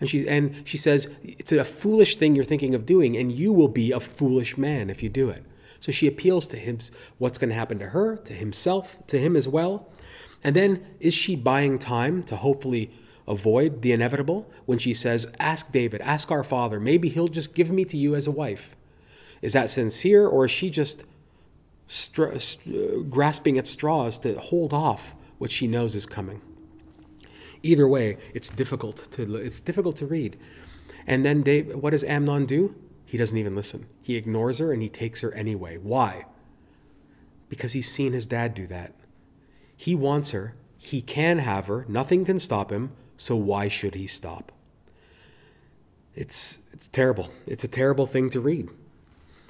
And 0.00 0.08
she, 0.08 0.26
and 0.26 0.66
she 0.66 0.78
says, 0.78 1.10
It's 1.22 1.52
a 1.52 1.64
foolish 1.64 2.16
thing 2.16 2.34
you're 2.34 2.44
thinking 2.44 2.74
of 2.74 2.86
doing, 2.86 3.16
and 3.16 3.30
you 3.30 3.52
will 3.52 3.68
be 3.68 3.92
a 3.92 4.00
foolish 4.00 4.56
man 4.56 4.88
if 4.88 5.02
you 5.02 5.10
do 5.10 5.28
it. 5.28 5.44
So 5.80 5.92
she 5.92 6.06
appeals 6.06 6.46
to 6.48 6.56
him 6.56 6.78
what's 7.18 7.38
going 7.38 7.50
to 7.50 7.56
happen 7.56 7.78
to 7.78 7.88
her, 7.90 8.16
to 8.16 8.32
himself, 8.32 9.06
to 9.06 9.18
him 9.18 9.36
as 9.36 9.48
well. 9.48 9.88
And 10.42 10.54
then 10.54 10.86
is 11.00 11.14
she 11.14 11.36
buying 11.36 11.78
time 11.78 12.22
to 12.24 12.36
hopefully 12.36 12.90
avoid 13.26 13.82
the 13.82 13.92
inevitable 13.92 14.50
when 14.66 14.78
she 14.78 14.94
says, 14.94 15.30
Ask 15.38 15.70
David, 15.70 16.00
ask 16.00 16.30
our 16.30 16.44
father, 16.44 16.80
maybe 16.80 17.08
he'll 17.08 17.28
just 17.28 17.54
give 17.54 17.70
me 17.70 17.84
to 17.84 17.96
you 17.96 18.14
as 18.14 18.26
a 18.26 18.32
wife? 18.32 18.74
Is 19.42 19.52
that 19.52 19.70
sincere, 19.70 20.26
or 20.26 20.46
is 20.46 20.50
she 20.50 20.70
just 20.70 21.04
stra- 21.86 22.38
grasping 23.08 23.58
at 23.58 23.66
straws 23.66 24.18
to 24.20 24.38
hold 24.40 24.72
off 24.72 25.14
what 25.38 25.52
she 25.52 25.68
knows 25.68 25.94
is 25.94 26.06
coming? 26.06 26.40
Either 27.62 27.86
way, 27.86 28.16
it's 28.34 28.48
difficult 28.48 29.08
to 29.12 29.36
it's 29.36 29.60
difficult 29.60 29.96
to 29.96 30.06
read. 30.06 30.36
And 31.06 31.24
then 31.24 31.42
Dave, 31.42 31.74
what 31.74 31.90
does 31.90 32.04
Amnon 32.04 32.46
do? 32.46 32.74
He 33.08 33.16
doesn't 33.16 33.38
even 33.38 33.56
listen. 33.56 33.86
He 34.02 34.16
ignores 34.16 34.58
her 34.58 34.70
and 34.70 34.82
he 34.82 34.90
takes 34.90 35.22
her 35.22 35.32
anyway. 35.32 35.78
Why? 35.78 36.26
Because 37.48 37.72
he's 37.72 37.90
seen 37.90 38.12
his 38.12 38.26
dad 38.26 38.52
do 38.52 38.66
that. 38.66 38.92
He 39.74 39.94
wants 39.94 40.32
her. 40.32 40.52
He 40.76 41.00
can 41.00 41.38
have 41.38 41.68
her. 41.68 41.86
Nothing 41.88 42.26
can 42.26 42.38
stop 42.38 42.70
him. 42.70 42.92
So 43.16 43.34
why 43.34 43.68
should 43.68 43.94
he 43.94 44.06
stop? 44.06 44.52
It's 46.14 46.60
it's 46.70 46.86
terrible. 46.86 47.30
It's 47.46 47.64
a 47.64 47.68
terrible 47.68 48.06
thing 48.06 48.28
to 48.28 48.40
read. 48.40 48.68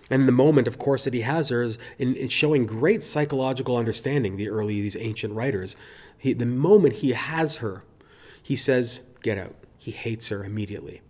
And 0.09 0.29
the 0.29 0.33
moment, 0.33 0.69
of 0.69 0.79
course, 0.79 1.03
that 1.03 1.13
he 1.13 1.23
has 1.23 1.49
her 1.49 1.63
is 1.63 1.79
in, 1.99 2.15
in 2.15 2.29
showing 2.29 2.65
great 2.65 3.03
psychological 3.03 3.77
understanding, 3.77 4.37
the 4.37 4.51
early, 4.51 4.81
these 4.81 4.97
ancient 4.97 5.35
writers. 5.35 5.77
He, 6.17 6.33
the 6.33 6.47
moment 6.47 6.97
he 6.97 7.11
has 7.11 7.57
her, 7.57 7.83
he 8.41 8.55
says, 8.55 9.03
Get 9.21 9.37
out. 9.37 9.57
He 9.79 9.91
hates 9.91 10.29
her 10.29 10.45
immediately. 10.45 11.03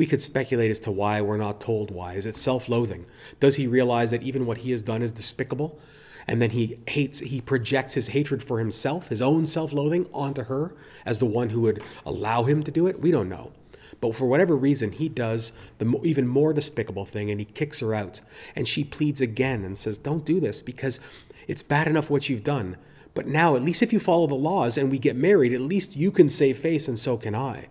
We 0.00 0.06
could 0.06 0.22
speculate 0.22 0.70
as 0.70 0.78
to 0.80 0.90
why, 0.90 1.20
we're 1.20 1.36
not 1.36 1.60
told 1.60 1.90
why. 1.90 2.14
Is 2.14 2.24
it 2.24 2.34
self 2.34 2.70
loathing? 2.70 3.04
Does 3.38 3.56
he 3.56 3.66
realize 3.66 4.12
that 4.12 4.22
even 4.22 4.46
what 4.46 4.56
he 4.56 4.70
has 4.70 4.80
done 4.80 5.02
is 5.02 5.12
despicable? 5.12 5.78
And 6.26 6.40
then 6.40 6.48
he 6.48 6.78
hates, 6.88 7.18
he 7.18 7.42
projects 7.42 7.92
his 7.92 8.08
hatred 8.08 8.42
for 8.42 8.60
himself, 8.60 9.08
his 9.08 9.20
own 9.20 9.44
self 9.44 9.74
loathing, 9.74 10.08
onto 10.14 10.44
her 10.44 10.74
as 11.04 11.18
the 11.18 11.26
one 11.26 11.50
who 11.50 11.60
would 11.60 11.82
allow 12.06 12.44
him 12.44 12.62
to 12.62 12.70
do 12.70 12.86
it? 12.86 12.98
We 12.98 13.10
don't 13.10 13.28
know. 13.28 13.52
But 14.00 14.16
for 14.16 14.24
whatever 14.24 14.56
reason, 14.56 14.92
he 14.92 15.10
does 15.10 15.52
the 15.76 16.00
even 16.02 16.26
more 16.26 16.54
despicable 16.54 17.04
thing 17.04 17.30
and 17.30 17.38
he 17.38 17.44
kicks 17.44 17.80
her 17.80 17.94
out. 17.94 18.22
And 18.56 18.66
she 18.66 18.84
pleads 18.84 19.20
again 19.20 19.66
and 19.66 19.76
says, 19.76 19.98
Don't 19.98 20.24
do 20.24 20.40
this 20.40 20.62
because 20.62 20.98
it's 21.46 21.62
bad 21.62 21.86
enough 21.86 22.08
what 22.08 22.30
you've 22.30 22.42
done. 22.42 22.78
But 23.12 23.26
now, 23.26 23.54
at 23.54 23.62
least 23.62 23.82
if 23.82 23.92
you 23.92 24.00
follow 24.00 24.26
the 24.26 24.34
laws 24.34 24.78
and 24.78 24.90
we 24.90 24.98
get 24.98 25.14
married, 25.14 25.52
at 25.52 25.60
least 25.60 25.94
you 25.94 26.10
can 26.10 26.30
save 26.30 26.58
face 26.58 26.88
and 26.88 26.98
so 26.98 27.18
can 27.18 27.34
I. 27.34 27.68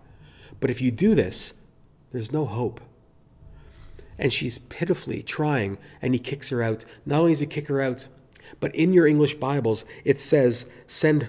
But 0.60 0.70
if 0.70 0.80
you 0.80 0.92
do 0.92 1.16
this, 1.16 1.54
there's 2.12 2.32
no 2.32 2.44
hope. 2.44 2.80
And 4.18 4.32
she's 4.32 4.58
pitifully 4.58 5.22
trying, 5.22 5.78
and 6.02 6.14
he 6.14 6.20
kicks 6.20 6.50
her 6.50 6.62
out. 6.62 6.84
Not 7.06 7.20
only 7.20 7.32
does 7.32 7.40
he 7.40 7.46
kick 7.46 7.68
her 7.68 7.80
out, 7.80 8.08
but 8.58 8.74
in 8.74 8.92
your 8.92 9.06
English 9.06 9.34
Bibles, 9.36 9.84
it 10.04 10.20
says, 10.20 10.66
Send 10.86 11.28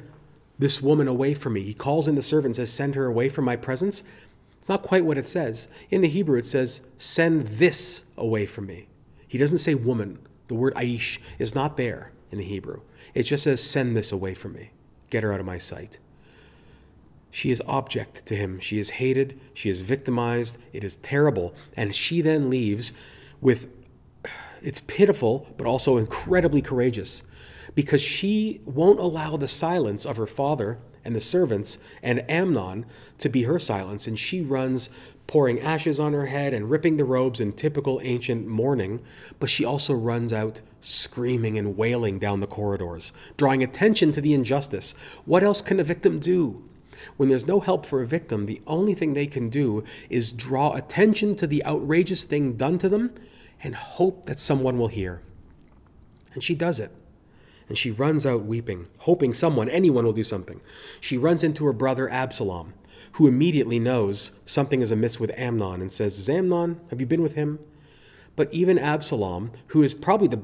this 0.60 0.82
woman 0.82 1.08
away 1.08 1.34
from 1.34 1.54
me. 1.54 1.62
He 1.62 1.74
calls 1.74 2.08
in 2.08 2.16
the 2.16 2.22
servant 2.22 2.48
and 2.48 2.56
says, 2.58 2.74
Send 2.74 2.96
her 2.96 3.06
away 3.06 3.30
from 3.30 3.46
my 3.46 3.56
presence. 3.56 4.04
It's 4.60 4.70
not 4.70 4.84
quite 4.84 5.06
what 5.06 5.18
it 5.18 5.26
says. 5.26 5.70
In 5.90 6.02
the 6.02 6.08
Hebrew, 6.08 6.38
it 6.38 6.46
says, 6.46 6.82
Send 6.98 7.42
this 7.42 8.06
away 8.18 8.46
from 8.46 8.68
me. 8.68 8.88
He 9.28 9.38
doesn't 9.38 9.60
say 9.60 9.76
woman. 9.76 10.20
The 10.50 10.56
word 10.56 10.76
aish 10.76 11.20
is 11.40 11.56
not 11.56 11.78
there 11.78 12.12
in 12.32 12.38
the 12.38 12.44
Hebrew. 12.44 12.82
It 13.14 13.24
just 13.24 13.44
says, 13.44 13.64
Send 13.64 13.96
this 13.96 14.12
away 14.12 14.34
from 14.34 14.54
me. 14.54 14.72
Get 15.10 15.24
her 15.24 15.34
out 15.34 15.40
of 15.40 15.46
my 15.46 15.58
sight. 15.58 16.00
She 17.32 17.50
is 17.50 17.64
object 17.66 18.26
to 18.28 18.36
him. 18.36 18.60
She 18.60 18.78
is 18.78 18.92
hated. 18.92 19.40
She 19.54 19.70
is 19.70 19.82
victimized. 19.82 20.58
It 20.74 20.84
is 20.84 20.98
terrible. 20.98 21.56
And 21.76 21.96
she 21.96 22.22
then 22.22 22.50
leaves 22.50 22.94
with, 23.40 23.68
it's 24.62 24.82
pitiful, 24.82 25.48
but 25.58 25.66
also 25.66 25.98
incredibly 25.98 26.62
courageous 26.62 27.24
because 27.74 28.02
she 28.02 28.62
won't 28.66 29.00
allow 29.00 29.38
the 29.38 29.48
silence 29.48 30.06
of 30.06 30.18
her 30.18 30.28
father 30.28 30.80
and 31.04 31.16
the 31.16 31.22
servants 31.22 31.80
and 32.04 32.30
Amnon 32.30 32.86
to 33.18 33.30
be 33.30 33.44
her 33.44 33.60
silence. 33.60 34.08
And 34.08 34.20
she 34.20 34.42
runs, 34.42 34.90
pouring 35.26 35.62
ashes 35.62 36.00
on 36.00 36.12
her 36.12 36.26
head 36.26 36.54
and 36.54 36.70
ripping 36.70 36.98
the 36.98 37.06
robes 37.06 37.40
in 37.40 37.54
typical 37.54 38.02
ancient 38.04 38.46
mourning. 38.46 39.00
But 39.40 39.50
she 39.50 39.64
also 39.64 39.94
runs 39.94 40.34
out 40.34 40.62
screaming 40.82 41.58
and 41.58 41.78
wailing 41.78 42.20
down 42.20 42.42
the 42.42 42.48
corridors, 42.48 43.14
drawing 43.38 43.64
attention 43.64 44.12
to 44.12 44.22
the 44.22 44.34
injustice. 44.34 44.94
What 45.24 45.44
else 45.44 45.62
can 45.62 45.80
a 45.80 45.84
victim 45.84 46.20
do? 46.20 46.66
When 47.18 47.30
there's 47.30 47.48
no 47.48 47.60
help 47.60 47.86
for 47.86 48.02
a 48.02 48.08
victim, 48.08 48.46
the 48.46 48.62
only 48.68 48.94
thing 48.94 49.14
they 49.14 49.28
can 49.28 49.50
do 49.50 49.84
is 50.10 50.32
draw 50.32 50.74
attention 50.74 51.36
to 51.38 51.48
the 51.48 51.64
outrageous 51.66 52.24
thing 52.24 52.54
done 52.54 52.78
to 52.80 52.90
them 52.90 53.14
and 53.64 53.76
hope 53.76 54.26
that 54.26 54.40
someone 54.40 54.78
will 54.78 54.88
hear. 54.88 55.22
And 56.34 56.44
she 56.44 56.56
does 56.56 56.80
it. 56.80 56.92
And 57.68 57.78
she 57.78 57.92
runs 57.92 58.26
out 58.26 58.44
weeping, 58.44 58.88
hoping 59.00 59.34
someone, 59.34 59.70
anyone 59.70 60.06
will 60.06 60.14
do 60.14 60.24
something. 60.24 60.60
She 61.00 61.18
runs 61.18 61.44
into 61.44 61.66
her 61.66 61.74
brother 61.74 62.10
Absalom, 62.10 62.74
who 63.14 63.28
immediately 63.28 63.80
knows 63.80 64.32
something 64.46 64.82
is 64.82 64.92
amiss 64.92 65.20
with 65.20 65.38
Amnon 65.38 65.82
and 65.82 65.92
says, 65.92 66.28
Amnon, 66.28 66.82
have 66.90 67.00
you 67.00 67.08
been 67.08 67.22
with 67.22 67.36
him? 67.36 67.60
But 68.36 68.54
even 68.54 68.78
Absalom, 68.78 69.52
who 69.68 69.84
is 69.84 69.94
probably 69.94 70.28
the 70.28 70.44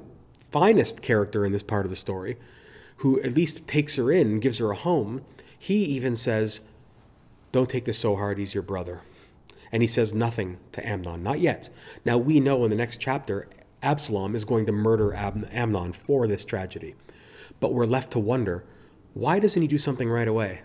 finest 0.52 1.02
character 1.02 1.46
in 1.46 1.52
this 1.52 1.63
part 1.63 1.86
of 1.86 1.89
the 1.89 1.96
story, 1.96 2.38
who 2.98 3.22
at 3.22 3.36
least 3.36 3.67
takes 3.67 3.96
her 3.96 4.12
in 4.12 4.28
and 4.28 4.41
gives 4.41 4.58
her 4.58 4.72
a 4.72 4.76
home, 4.76 5.24
he 5.60 5.84
even 5.84 6.15
says, 6.15 6.62
Don't 7.52 7.70
take 7.70 7.86
this 7.86 8.00
so 8.00 8.15
hard, 8.15 8.38
he's 8.38 8.54
your 8.54 8.63
brother. 8.63 9.02
And 9.72 9.84
he 9.84 9.88
says 9.88 10.13
nothing 10.13 10.60
to 10.72 10.88
Amnon, 10.88 11.24
not 11.24 11.39
yet. 11.39 11.70
Now 12.06 12.17
we 12.17 12.39
know 12.39 12.63
in 12.63 12.70
the 12.70 12.76
next 12.76 13.02
chapter, 13.02 13.50
Absalom 13.84 14.36
is 14.36 14.46
going 14.46 14.65
to 14.65 14.72
murder 14.72 15.13
Ab- 15.13 15.48
Amnon 15.52 15.93
for 15.93 16.28
this 16.28 16.46
tragedy. 16.46 16.96
But 17.60 17.74
we're 17.74 17.86
left 17.86 18.12
to 18.12 18.20
wonder 18.20 18.65
why 19.13 19.39
doesn't 19.39 19.62
he 19.62 19.67
do 19.67 19.78
something 19.78 20.10
right 20.10 20.28
away? 20.28 20.62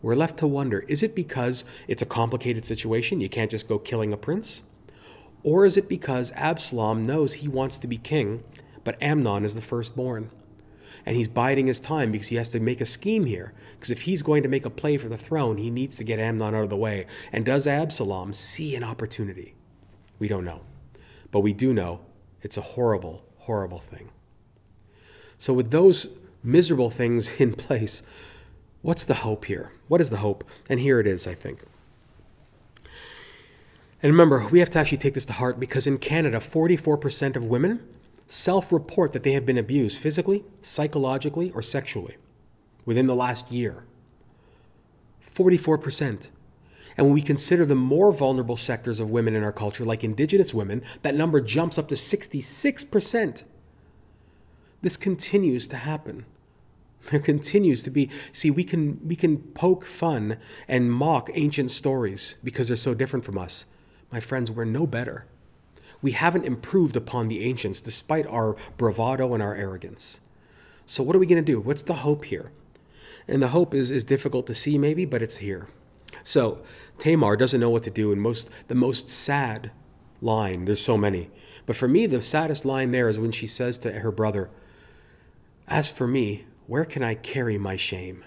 We're 0.00 0.14
left 0.14 0.38
to 0.38 0.46
wonder 0.46 0.80
is 0.80 1.02
it 1.02 1.14
because 1.14 1.64
it's 1.88 2.02
a 2.02 2.06
complicated 2.06 2.64
situation? 2.64 3.20
You 3.20 3.28
can't 3.28 3.50
just 3.50 3.68
go 3.68 3.78
killing 3.78 4.12
a 4.12 4.16
prince? 4.16 4.62
Or 5.42 5.66
is 5.66 5.76
it 5.76 5.88
because 5.88 6.32
Absalom 6.32 7.02
knows 7.02 7.34
he 7.34 7.48
wants 7.48 7.78
to 7.78 7.86
be 7.86 7.98
king, 7.98 8.42
but 8.82 9.00
Amnon 9.02 9.44
is 9.44 9.54
the 9.54 9.60
firstborn? 9.60 10.30
And 11.06 11.16
he's 11.16 11.28
biding 11.28 11.66
his 11.66 11.80
time 11.80 12.10
because 12.10 12.28
he 12.28 12.36
has 12.36 12.48
to 12.50 12.60
make 12.60 12.80
a 12.80 12.86
scheme 12.86 13.24
here. 13.24 13.52
Because 13.74 13.90
if 13.90 14.02
he's 14.02 14.22
going 14.22 14.42
to 14.42 14.48
make 14.48 14.64
a 14.64 14.70
play 14.70 14.96
for 14.96 15.08
the 15.08 15.18
throne, 15.18 15.58
he 15.58 15.70
needs 15.70 15.96
to 15.98 16.04
get 16.04 16.18
Amnon 16.18 16.54
out 16.54 16.64
of 16.64 16.70
the 16.70 16.76
way. 16.76 17.06
And 17.32 17.44
does 17.44 17.66
Absalom 17.66 18.32
see 18.32 18.74
an 18.74 18.84
opportunity? 18.84 19.54
We 20.18 20.28
don't 20.28 20.44
know. 20.44 20.62
But 21.30 21.40
we 21.40 21.52
do 21.52 21.74
know 21.74 22.00
it's 22.42 22.56
a 22.56 22.62
horrible, 22.62 23.24
horrible 23.38 23.80
thing. 23.80 24.10
So, 25.36 25.52
with 25.52 25.70
those 25.70 26.08
miserable 26.42 26.90
things 26.90 27.40
in 27.40 27.52
place, 27.52 28.02
what's 28.82 29.04
the 29.04 29.14
hope 29.14 29.44
here? 29.44 29.72
What 29.88 30.00
is 30.00 30.10
the 30.10 30.18
hope? 30.18 30.44
And 30.68 30.80
here 30.80 31.00
it 31.00 31.06
is, 31.06 31.26
I 31.26 31.34
think. 31.34 31.64
And 34.02 34.12
remember, 34.12 34.46
we 34.48 34.58
have 34.58 34.70
to 34.70 34.78
actually 34.78 34.98
take 34.98 35.14
this 35.14 35.24
to 35.26 35.32
heart 35.32 35.58
because 35.58 35.86
in 35.86 35.98
Canada, 35.98 36.36
44% 36.36 37.36
of 37.36 37.44
women 37.44 37.86
self 38.26 38.72
report 38.72 39.12
that 39.12 39.22
they 39.22 39.32
have 39.32 39.46
been 39.46 39.58
abused 39.58 40.00
physically, 40.00 40.44
psychologically, 40.62 41.50
or 41.52 41.62
sexually. 41.62 42.16
within 42.84 43.06
the 43.06 43.14
last 43.14 43.50
year. 43.50 43.84
44%. 45.24 46.30
And 46.96 47.06
when 47.06 47.14
we 47.14 47.22
consider 47.22 47.64
the 47.64 47.74
more 47.74 48.12
vulnerable 48.12 48.56
sectors 48.56 49.00
of 49.00 49.10
women 49.10 49.34
in 49.34 49.42
our 49.42 49.52
culture, 49.52 49.84
like 49.84 50.04
Indigenous 50.04 50.54
women, 50.54 50.82
that 51.02 51.14
number 51.14 51.40
jumps 51.40 51.78
up 51.78 51.88
to 51.88 51.94
66%. 51.94 53.44
This 54.82 54.96
continues 54.96 55.66
to 55.68 55.76
happen. 55.76 56.26
There 57.10 57.20
continues 57.20 57.82
to 57.82 57.90
be 57.90 58.08
see 58.32 58.50
we 58.50 58.64
can 58.64 58.98
we 59.06 59.14
can 59.14 59.36
poke 59.36 59.84
fun 59.84 60.38
and 60.66 60.90
mock 60.90 61.28
ancient 61.34 61.70
stories 61.70 62.38
because 62.42 62.68
they're 62.68 62.78
so 62.78 62.94
different 62.94 63.26
from 63.26 63.36
us. 63.36 63.66
My 64.10 64.20
friends, 64.20 64.50
we're 64.50 64.64
no 64.64 64.86
better. 64.86 65.26
We 66.04 66.10
haven't 66.10 66.44
improved 66.44 66.96
upon 66.96 67.28
the 67.28 67.42
ancients 67.46 67.80
despite 67.80 68.26
our 68.26 68.56
bravado 68.76 69.32
and 69.32 69.42
our 69.42 69.54
arrogance. 69.54 70.20
So 70.84 71.02
what 71.02 71.16
are 71.16 71.18
we 71.18 71.24
going 71.24 71.42
to 71.42 71.52
do? 71.52 71.58
What's 71.58 71.82
the 71.82 71.94
hope 71.94 72.26
here? 72.26 72.52
And 73.26 73.40
the 73.40 73.48
hope 73.48 73.72
is 73.72 73.90
is 73.90 74.04
difficult 74.04 74.46
to 74.48 74.54
see 74.54 74.76
maybe, 74.76 75.06
but 75.06 75.22
it's 75.22 75.38
here. 75.38 75.70
So 76.22 76.60
Tamar 76.98 77.38
doesn't 77.38 77.58
know 77.58 77.70
what 77.70 77.84
to 77.84 77.90
do, 77.90 78.12
and 78.12 78.20
most 78.20 78.50
the 78.68 78.74
most 78.74 79.08
sad 79.08 79.70
line, 80.20 80.66
there's 80.66 80.82
so 80.82 80.98
many. 80.98 81.30
But 81.64 81.74
for 81.74 81.88
me, 81.88 82.04
the 82.04 82.20
saddest 82.20 82.66
line 82.66 82.90
there 82.90 83.08
is 83.08 83.18
when 83.18 83.32
she 83.32 83.46
says 83.46 83.78
to 83.78 83.90
her 83.90 84.12
brother, 84.12 84.50
As 85.66 85.90
for 85.90 86.06
me, 86.06 86.44
where 86.66 86.84
can 86.84 87.02
I 87.02 87.14
carry 87.14 87.56
my 87.56 87.76
shame? 87.76 88.26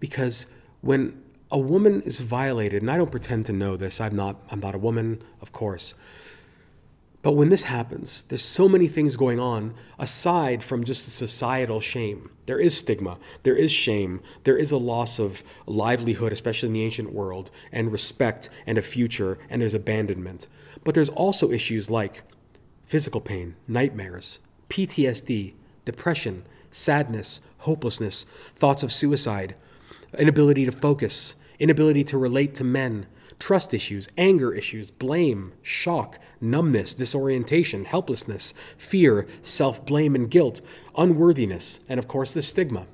Because 0.00 0.48
when 0.80 1.22
a 1.52 1.60
woman 1.60 2.02
is 2.02 2.18
violated, 2.18 2.82
and 2.82 2.90
I 2.90 2.96
don't 2.96 3.12
pretend 3.12 3.46
to 3.46 3.52
know 3.52 3.76
this, 3.76 4.00
I'm 4.00 4.16
not, 4.16 4.42
I'm 4.50 4.58
not 4.58 4.74
a 4.74 4.78
woman, 4.78 5.22
of 5.40 5.52
course. 5.52 5.94
But 7.24 7.32
when 7.32 7.48
this 7.48 7.62
happens, 7.64 8.24
there's 8.24 8.44
so 8.44 8.68
many 8.68 8.86
things 8.86 9.16
going 9.16 9.40
on 9.40 9.72
aside 9.98 10.62
from 10.62 10.84
just 10.84 11.06
the 11.06 11.10
societal 11.10 11.80
shame. 11.80 12.30
There 12.44 12.58
is 12.58 12.76
stigma, 12.76 13.18
there 13.44 13.56
is 13.56 13.72
shame, 13.72 14.20
there 14.42 14.58
is 14.58 14.70
a 14.70 14.76
loss 14.76 15.18
of 15.18 15.42
livelihood, 15.64 16.34
especially 16.34 16.66
in 16.66 16.72
the 16.74 16.84
ancient 16.84 17.14
world, 17.14 17.50
and 17.72 17.90
respect 17.90 18.50
and 18.66 18.76
a 18.76 18.82
future, 18.82 19.38
and 19.48 19.62
there's 19.62 19.72
abandonment. 19.72 20.48
But 20.84 20.94
there's 20.94 21.08
also 21.08 21.50
issues 21.50 21.90
like 21.90 22.24
physical 22.82 23.22
pain, 23.22 23.56
nightmares, 23.66 24.40
PTSD, 24.68 25.54
depression, 25.86 26.44
sadness, 26.70 27.40
hopelessness, 27.60 28.24
thoughts 28.54 28.82
of 28.82 28.92
suicide, 28.92 29.54
inability 30.18 30.66
to 30.66 30.72
focus, 30.72 31.36
inability 31.58 32.04
to 32.04 32.18
relate 32.18 32.54
to 32.56 32.64
men, 32.64 33.06
trust 33.38 33.74
issues, 33.74 34.08
anger 34.16 34.52
issues, 34.52 34.90
blame, 34.90 35.52
shock, 35.62 36.18
numbness, 36.40 36.94
disorientation, 36.94 37.84
helplessness, 37.84 38.52
fear, 38.76 39.26
self 39.42 39.84
blame 39.84 40.14
and 40.14 40.30
guilt, 40.30 40.60
unworthiness, 40.96 41.80
and 41.88 41.98
of 41.98 42.08
course 42.08 42.34
the 42.34 42.42
stigma. 42.42 42.86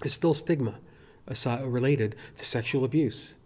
There's 0.00 0.14
still 0.14 0.34
stigma 0.34 0.78
related 1.62 2.16
to 2.36 2.44
sexual 2.44 2.84
abuse. 2.84 3.36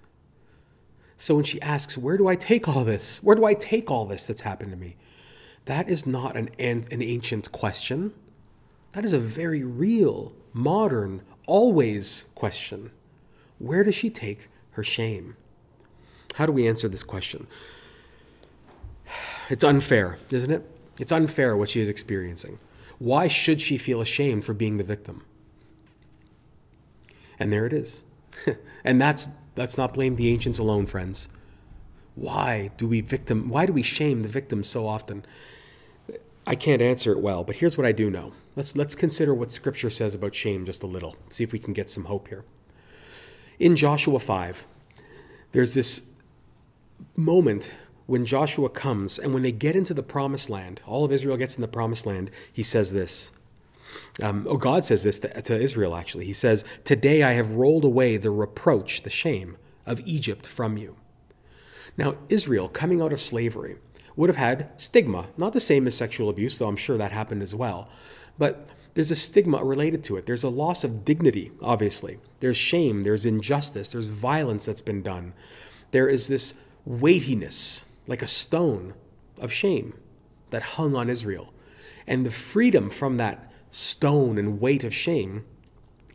So 1.16 1.35
when 1.35 1.44
she 1.44 1.61
asks, 1.62 1.96
Where 1.96 2.16
do 2.16 2.28
I 2.28 2.37
take 2.37 2.68
all 2.68 2.85
this? 2.85 3.22
Where 3.22 3.37
do 3.37 3.44
I 3.44 3.55
take 3.55 3.90
all 3.90 4.07
this 4.07 4.26
that's 4.26 4.42
happened 4.42 4.70
to 4.72 4.76
me? 4.76 4.96
That 5.66 5.88
is 5.88 6.07
not 6.07 6.37
an, 6.37 6.50
an 6.59 6.85
ancient 6.90 7.52
question. 7.52 8.12
That 8.92 9.05
is 9.05 9.12
a 9.12 9.18
very 9.18 9.62
real, 9.62 10.33
modern, 10.52 11.22
always 11.46 12.26
question. 12.35 12.90
Where 13.59 13.85
does 13.85 13.94
she 13.94 14.11
take 14.11 14.48
her 14.72 14.83
shame? 14.83 15.37
How 16.34 16.46
do 16.46 16.52
we 16.52 16.66
answer 16.66 16.88
this 16.88 17.04
question? 17.04 17.46
It's 19.48 19.64
unfair, 19.64 20.18
isn't 20.30 20.50
it? 20.50 20.68
It's 20.98 21.12
unfair 21.12 21.56
what 21.56 21.70
she 21.70 21.80
is 21.80 21.88
experiencing. 21.88 22.58
Why 22.98 23.28
should 23.28 23.60
she 23.60 23.76
feel 23.76 24.00
ashamed 24.00 24.44
for 24.44 24.54
being 24.54 24.76
the 24.76 24.84
victim? 24.84 25.24
And 27.38 27.52
there 27.52 27.66
it 27.66 27.72
is. 27.72 28.04
and 28.84 29.00
that's 29.00 29.28
let's 29.56 29.76
not 29.76 29.94
blame 29.94 30.16
the 30.16 30.30
ancients 30.30 30.58
alone, 30.58 30.86
friends. 30.86 31.28
Why 32.14 32.70
do 32.76 32.86
we 32.86 33.00
victim 33.00 33.48
why 33.48 33.66
do 33.66 33.72
we 33.72 33.82
shame 33.82 34.22
the 34.22 34.28
victim 34.28 34.62
so 34.62 34.86
often? 34.86 35.24
I 36.46 36.54
can't 36.54 36.82
answer 36.82 37.12
it 37.12 37.20
well, 37.20 37.44
but 37.44 37.56
here's 37.56 37.76
what 37.78 37.86
I 37.86 37.92
do 37.92 38.10
know. 38.10 38.32
Let's 38.54 38.76
let's 38.76 38.94
consider 38.94 39.34
what 39.34 39.50
scripture 39.50 39.90
says 39.90 40.14
about 40.14 40.34
shame 40.34 40.64
just 40.64 40.82
a 40.82 40.86
little. 40.86 41.16
See 41.28 41.44
if 41.44 41.52
we 41.52 41.58
can 41.58 41.72
get 41.72 41.90
some 41.90 42.04
hope 42.04 42.28
here. 42.28 42.44
In 43.58 43.76
Joshua 43.76 44.18
5, 44.18 44.66
there's 45.52 45.74
this 45.74 46.06
moment 47.16 47.75
when 48.07 48.27
Joshua 48.27 48.68
comes 48.68 49.18
and 49.18 49.33
when 49.33 49.42
they 49.42 49.53
get 49.53 49.77
into 49.77 49.94
the 49.94 50.03
promised 50.03 50.51
land, 50.51 50.81
all 50.87 51.05
of 51.05 51.12
Israel 51.12 51.37
gets 51.37 51.57
in 51.57 51.62
the 51.62 51.68
promised 51.68 52.07
land, 52.07 52.31
he 52.53 52.62
says 52.62 52.92
this. 52.92 53.33
Um, 54.22 54.46
oh, 54.48 54.57
God 54.57 54.85
says 54.85 55.03
this 55.03 55.18
to, 55.20 55.42
to 55.42 55.61
Israel, 55.61 55.94
actually. 55.96 56.25
He 56.25 56.33
says, 56.33 56.64
Today 56.85 57.22
I 57.22 57.33
have 57.33 57.55
rolled 57.55 57.85
away 57.85 58.16
the 58.16 58.31
reproach, 58.31 59.03
the 59.03 59.11
shame 59.11 59.57
of 59.87 60.01
Egypt 60.01 60.46
from 60.46 60.77
you. 60.77 60.96
Now, 61.96 62.16
Israel, 62.29 62.68
coming 62.68 63.01
out 63.01 63.12
of 63.12 63.20
slavery, 63.20 63.77
would 64.16 64.29
have 64.29 64.37
had 64.37 64.68
stigma, 64.81 65.27
not 65.37 65.53
the 65.53 65.61
same 65.61 65.87
as 65.87 65.94
sexual 65.94 66.29
abuse, 66.29 66.59
though 66.59 66.68
I'm 66.68 66.77
sure 66.77 66.98
that 66.98 67.12
happened 67.12 67.42
as 67.42 67.55
well. 67.55 67.88
But 68.38 68.68
there's 68.94 69.11
a 69.11 69.16
stigma 69.16 69.62
related 69.64 70.05
to 70.05 70.16
it. 70.16 70.27
There's 70.27 70.44
a 70.44 70.51
loss 70.51 70.85
of 70.85 71.05
dignity, 71.05 71.51
obviously. 71.62 72.18
There's 72.40 72.57
shame, 72.57 73.03
there's 73.03 73.25
injustice, 73.25 73.92
there's 73.92 74.07
violence 74.07 74.66
that's 74.66 74.83
been 74.83 75.03
done. 75.03 75.33
There 75.92 76.09
is 76.09 76.29
this 76.29 76.55
weightiness, 76.84 77.86
like 78.06 78.22
a 78.22 78.26
stone 78.26 78.94
of 79.40 79.52
shame, 79.52 79.94
that 80.50 80.62
hung 80.62 80.94
on 80.94 81.08
Israel. 81.08 81.52
And 82.06 82.26
the 82.26 82.30
freedom 82.30 82.90
from 82.90 83.16
that 83.16 83.50
stone 83.70 84.38
and 84.38 84.60
weight 84.60 84.84
of 84.84 84.94
shame 84.94 85.44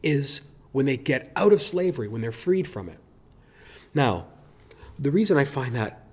is 0.04 0.42
when 0.72 0.86
they 0.86 0.98
get 0.98 1.32
out 1.36 1.54
of 1.54 1.62
slavery, 1.62 2.08
when 2.08 2.22
they're 2.22 2.32
freed 2.32 2.68
from 2.68 2.90
it. 2.90 3.00
Now, 3.94 4.28
the 5.00 5.12
reason 5.12 5.38
I 5.38 5.44
find 5.44 5.76
that 5.76 6.08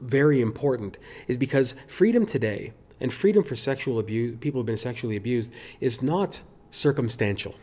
very 0.00 0.40
important 0.40 0.98
is 1.26 1.36
because 1.36 1.74
freedom 1.86 2.26
today 2.26 2.72
and 3.00 3.12
freedom 3.12 3.42
for 3.42 3.54
sexual 3.54 3.98
abuse, 3.98 4.36
people 4.40 4.60
who've 4.60 4.66
been 4.66 4.76
sexually 4.76 5.16
abused, 5.16 5.52
is 5.80 6.02
not 6.02 6.42
circumstantial. 6.70 7.54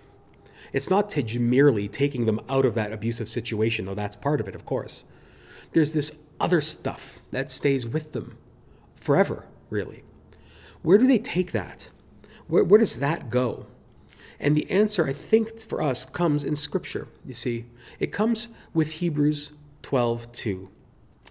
It's 0.71 0.89
not 0.89 1.15
merely 1.39 1.87
taking 1.87 2.25
them 2.25 2.39
out 2.49 2.65
of 2.65 2.73
that 2.75 2.91
abusive 2.91 3.29
situation, 3.29 3.85
though 3.85 3.93
that's 3.93 4.15
part 4.15 4.41
of 4.41 4.47
it, 4.47 4.55
of 4.55 4.65
course. 4.65 5.05
There's 5.73 5.93
this 5.93 6.17
other 6.39 6.61
stuff 6.61 7.21
that 7.31 7.51
stays 7.51 7.85
with 7.85 8.13
them 8.13 8.37
forever, 8.95 9.45
really. 9.69 10.03
Where 10.81 10.97
do 10.97 11.07
they 11.07 11.19
take 11.19 11.51
that? 11.51 11.89
Where, 12.47 12.63
where 12.63 12.79
does 12.79 12.97
that 12.97 13.29
go? 13.29 13.67
And 14.39 14.55
the 14.55 14.69
answer, 14.69 15.07
I 15.07 15.13
think, 15.13 15.59
for 15.61 15.81
us 15.81 16.05
comes 16.05 16.43
in 16.43 16.55
Scripture. 16.55 17.07
You 17.25 17.33
see, 17.33 17.65
it 17.99 18.11
comes 18.11 18.49
with 18.73 18.91
Hebrews 18.93 19.53
12 19.81 20.31
2. 20.31 20.69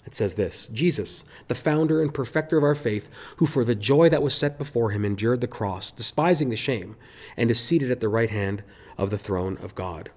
It 0.04 0.14
says 0.14 0.34
this 0.34 0.68
Jesus, 0.68 1.24
the 1.48 1.54
founder 1.54 2.02
and 2.02 2.12
perfecter 2.12 2.56
of 2.56 2.64
our 2.64 2.74
faith, 2.74 3.08
who 3.36 3.46
for 3.46 3.64
the 3.64 3.74
joy 3.74 4.08
that 4.08 4.22
was 4.22 4.34
set 4.34 4.58
before 4.58 4.90
him 4.90 5.04
endured 5.04 5.40
the 5.40 5.46
cross, 5.46 5.92
despising 5.92 6.48
the 6.48 6.56
shame, 6.56 6.96
and 7.36 7.50
is 7.50 7.60
seated 7.60 7.90
at 7.90 8.00
the 8.00 8.08
right 8.08 8.30
hand 8.30 8.62
of 8.98 9.10
the 9.10 9.18
throne 9.18 9.58
of 9.58 9.74
God. 9.74 10.10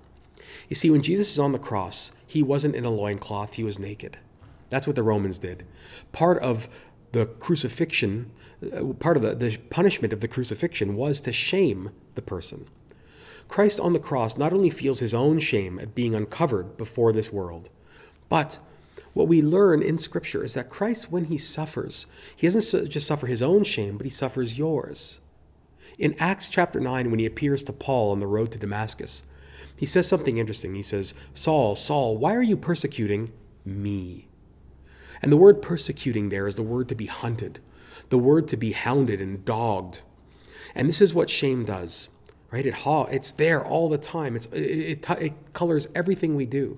You 0.69 0.75
see, 0.75 0.89
when 0.89 1.01
Jesus 1.01 1.31
is 1.31 1.39
on 1.39 1.51
the 1.51 1.59
cross, 1.59 2.11
he 2.25 2.41
wasn't 2.41 2.75
in 2.75 2.85
a 2.85 2.89
loincloth, 2.89 3.53
he 3.53 3.63
was 3.63 3.79
naked. 3.79 4.17
That's 4.69 4.87
what 4.87 4.95
the 4.95 5.03
Romans 5.03 5.37
did. 5.37 5.65
Part 6.11 6.39
of 6.39 6.67
the 7.11 7.25
crucifixion, 7.25 8.31
uh, 8.73 8.93
part 8.93 9.17
of 9.17 9.23
the, 9.23 9.35
the 9.35 9.57
punishment 9.69 10.11
of 10.11 10.21
the 10.21 10.27
crucifixion 10.27 10.95
was 10.95 11.21
to 11.21 11.31
shame 11.31 11.91
the 12.15 12.21
person. 12.21 12.67
Christ 13.47 13.79
on 13.79 13.93
the 13.93 13.99
cross 13.99 14.37
not 14.37 14.53
only 14.53 14.69
feels 14.69 14.99
his 14.99 15.13
own 15.13 15.39
shame 15.39 15.79
at 15.79 15.95
being 15.95 16.15
uncovered 16.15 16.77
before 16.77 17.13
this 17.13 17.31
world, 17.31 17.69
but 18.27 18.59
what 19.13 19.27
we 19.27 19.41
learn 19.41 19.81
in 19.81 19.97
Scripture 19.97 20.43
is 20.43 20.55
that 20.55 20.69
Christ, 20.69 21.11
when 21.11 21.25
he 21.25 21.37
suffers, 21.37 22.07
he 22.35 22.47
doesn't 22.47 22.89
just 22.89 23.07
suffer 23.07 23.27
his 23.27 23.41
own 23.41 23.63
shame, 23.63 23.97
but 23.97 24.05
he 24.05 24.09
suffers 24.09 24.57
yours. 24.57 25.21
In 25.97 26.15
Acts 26.19 26.49
chapter 26.49 26.81
9, 26.81 27.09
when 27.09 27.19
he 27.19 27.25
appears 27.25 27.63
to 27.63 27.73
Paul 27.73 28.11
on 28.11 28.19
the 28.19 28.27
road 28.27 28.51
to 28.51 28.59
Damascus, 28.59 29.23
he 29.75 29.85
says 29.85 30.07
something 30.07 30.37
interesting. 30.37 30.75
He 30.75 30.81
says, 30.81 31.13
Saul, 31.33 31.75
Saul, 31.75 32.17
why 32.17 32.35
are 32.35 32.43
you 32.43 32.55
persecuting 32.55 33.31
me? 33.65 34.27
And 35.21 35.31
the 35.31 35.37
word 35.37 35.61
persecuting 35.61 36.29
there 36.29 36.47
is 36.47 36.55
the 36.55 36.63
word 36.63 36.87
to 36.89 36.95
be 36.95 37.07
hunted, 37.07 37.59
the 38.09 38.17
word 38.17 38.47
to 38.49 38.57
be 38.57 38.71
hounded 38.71 39.19
and 39.19 39.43
dogged. 39.43 40.01
And 40.73 40.87
this 40.87 41.01
is 41.01 41.13
what 41.13 41.29
shame 41.29 41.65
does, 41.65 42.09
right? 42.51 42.65
It 42.65 42.73
ha- 42.73 43.05
it's 43.05 43.31
there 43.31 43.63
all 43.63 43.89
the 43.89 43.97
time. 43.97 44.35
It's, 44.35 44.47
it, 44.47 45.09
it, 45.09 45.09
it 45.21 45.33
colors 45.53 45.87
everything 45.95 46.35
we 46.35 46.45
do. 46.45 46.77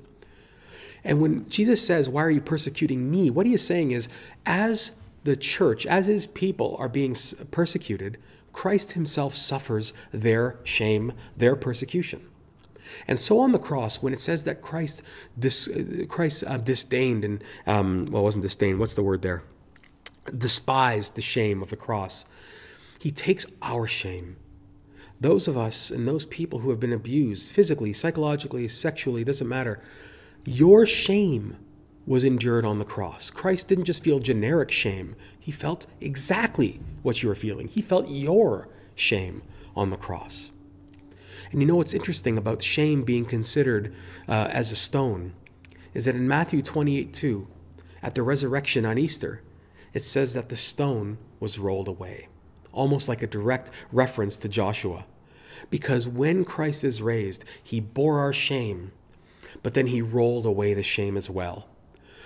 And 1.04 1.22
when 1.22 1.48
Jesus 1.50 1.86
says, 1.86 2.10
Why 2.10 2.24
are 2.24 2.32
you 2.32 2.42
persecuting 2.42 3.10
me? 3.10 3.30
What 3.30 3.46
he 3.46 3.54
is 3.54 3.66
saying 3.66 3.92
is, 3.92 4.10
as 4.46 4.94
the 5.24 5.36
church, 5.36 5.86
as 5.86 6.08
his 6.08 6.28
people 6.28 6.76
are 6.80 6.90
being 6.90 7.16
persecuted, 7.52 8.18
Christ 8.54 8.94
himself 8.94 9.36
suffers 9.36 9.94
their 10.12 10.58
shame, 10.64 11.14
their 11.36 11.56
persecution. 11.56 12.28
And 13.08 13.18
so 13.18 13.40
on 13.40 13.52
the 13.52 13.60
cross, 13.60 14.02
when 14.02 14.14
it 14.14 14.20
says 14.20 14.44
that 14.46 14.62
Christ, 14.62 15.02
dis, 15.38 15.70
Christ 16.10 16.44
uh, 16.46 16.58
disdained 16.58 17.24
and, 17.24 17.44
um, 17.66 18.06
well, 18.12 18.24
wasn't 18.24 18.44
disdained, 18.44 18.80
what's 18.80 18.96
the 18.96 19.04
word 19.04 19.22
there? 19.22 19.44
Despised 20.38 21.16
the 21.16 21.22
shame 21.22 21.62
of 21.62 21.70
the 21.70 21.78
cross. 21.78 22.26
He 23.00 23.12
takes 23.12 23.46
our 23.62 23.88
shame, 23.88 24.38
Those 25.20 25.48
of 25.48 25.58
us 25.58 25.92
and 25.92 26.08
those 26.08 26.26
people 26.26 26.60
who 26.60 26.70
have 26.70 26.80
been 26.80 26.94
abused 26.94 27.52
physically, 27.52 27.94
psychologically, 27.94 28.68
sexually, 28.68 29.24
doesn't 29.24 29.48
matter. 29.48 29.82
Your 30.46 30.86
shame 30.86 31.58
was 32.06 32.24
endured 32.24 32.66
on 32.66 32.80
the 32.80 32.86
cross. 32.86 33.30
Christ 33.30 33.68
didn't 33.68 33.86
just 33.86 34.04
feel 34.04 34.20
generic 34.20 34.72
shame, 34.72 35.16
he 35.40 35.52
felt 35.52 35.88
exactly 36.02 36.80
what 37.04 37.22
you 37.22 37.30
were 37.30 37.36
feeling. 37.36 37.68
He 37.68 37.82
felt 37.82 38.08
your 38.10 38.70
shame 38.96 39.42
on 39.76 39.90
the 39.90 39.98
cross. 39.98 40.52
And 41.52 41.62
you 41.62 41.68
know 41.68 41.76
what's 41.76 41.94
interesting 41.94 42.38
about 42.38 42.62
shame 42.62 43.04
being 43.04 43.26
considered 43.26 43.94
uh, 44.28 44.50
as 44.52 44.72
a 44.72 44.76
stone 44.76 45.34
is 45.94 46.06
that 46.06 46.16
in 46.16 46.28
Matthew 46.28 46.62
28 46.62 47.14
2, 47.14 47.48
at 48.04 48.16
the 48.16 48.24
resurrection 48.24 48.86
on 48.86 48.98
Easter, 48.98 49.42
it 49.94 50.04
says 50.04 50.34
that 50.34 50.50
the 50.50 50.56
stone 50.56 51.18
was 51.40 51.58
rolled 51.58 51.88
away, 51.88 52.28
almost 52.72 53.10
like 53.10 53.24
a 53.24 53.28
direct 53.28 53.72
reference 53.92 54.38
to 54.38 54.50
Joshua. 54.50 55.06
Because 55.70 56.08
when 56.08 56.46
Christ 56.46 56.84
is 56.84 57.02
raised, 57.02 57.44
he 57.64 57.80
bore 57.80 58.20
our 58.20 58.34
shame, 58.34 58.92
but 59.64 59.74
then 59.74 59.88
he 59.88 60.02
rolled 60.02 60.46
away 60.46 60.74
the 60.74 60.84
shame 60.84 61.18
as 61.18 61.30
well. 61.30 61.68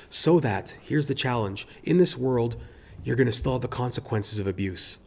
So 0.09 0.41
that, 0.41 0.77
here's 0.81 1.07
the 1.07 1.15
challenge 1.15 1.65
in 1.83 1.97
this 1.97 2.17
world, 2.17 2.57
you're 3.03 3.15
going 3.15 3.27
to 3.27 3.31
still 3.31 3.53
have 3.53 3.61
the 3.61 3.67
consequences 3.69 4.39
of 4.39 4.47
abuse. 4.47 4.99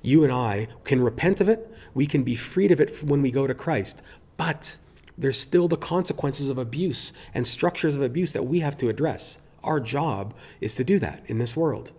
You 0.00 0.22
and 0.22 0.32
I 0.32 0.68
can 0.84 1.02
repent 1.02 1.40
of 1.40 1.48
it, 1.48 1.71
we 1.94 2.06
can 2.06 2.22
be 2.22 2.34
freed 2.34 2.72
of 2.72 2.80
it 2.80 3.02
when 3.02 3.22
we 3.22 3.30
go 3.30 3.46
to 3.46 3.54
Christ, 3.54 4.02
but 4.36 4.78
there's 5.16 5.38
still 5.38 5.68
the 5.68 5.76
consequences 5.76 6.48
of 6.48 6.58
abuse 6.58 7.12
and 7.34 7.46
structures 7.46 7.94
of 7.94 8.02
abuse 8.02 8.32
that 8.32 8.46
we 8.46 8.60
have 8.60 8.76
to 8.78 8.88
address. 8.88 9.38
Our 9.62 9.78
job 9.78 10.34
is 10.60 10.74
to 10.76 10.84
do 10.84 10.98
that 10.98 11.22
in 11.26 11.38
this 11.38 11.56
world. 11.56 11.92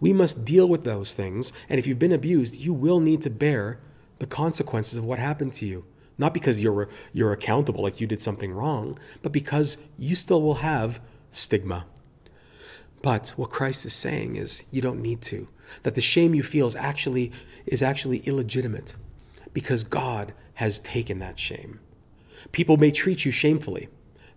We 0.00 0.12
must 0.12 0.44
deal 0.44 0.68
with 0.68 0.84
those 0.84 1.14
things, 1.14 1.52
and 1.68 1.78
if 1.78 1.86
you've 1.86 1.98
been 1.98 2.12
abused, 2.12 2.56
you 2.56 2.72
will 2.72 3.00
need 3.00 3.22
to 3.22 3.30
bear 3.30 3.80
the 4.18 4.26
consequences 4.26 4.98
of 4.98 5.04
what 5.04 5.18
happened 5.18 5.52
to 5.54 5.66
you. 5.66 5.84
Not 6.18 6.34
because 6.34 6.60
you're 6.60 6.88
you're 7.12 7.32
accountable 7.32 7.82
like 7.82 8.00
you 8.00 8.06
did 8.06 8.20
something 8.20 8.52
wrong, 8.52 8.98
but 9.22 9.32
because 9.32 9.78
you 9.98 10.14
still 10.14 10.42
will 10.42 10.54
have 10.54 11.00
stigma. 11.30 11.86
But 13.00 13.30
what 13.30 13.50
Christ 13.50 13.84
is 13.86 13.94
saying 13.94 14.36
is 14.36 14.66
you 14.70 14.80
don't 14.80 15.02
need 15.02 15.22
to. 15.22 15.48
That 15.82 15.94
the 15.96 16.00
shame 16.00 16.34
you 16.34 16.42
feel 16.42 16.66
is 16.66 16.76
actually 16.76 17.32
is 17.66 17.82
actually 17.82 18.18
illegitimate 18.18 18.94
because 19.52 19.84
God 19.84 20.34
has 20.54 20.78
taken 20.78 21.18
that 21.18 21.38
shame. 21.38 21.80
People 22.52 22.76
may 22.76 22.90
treat 22.90 23.24
you 23.24 23.30
shamefully. 23.30 23.88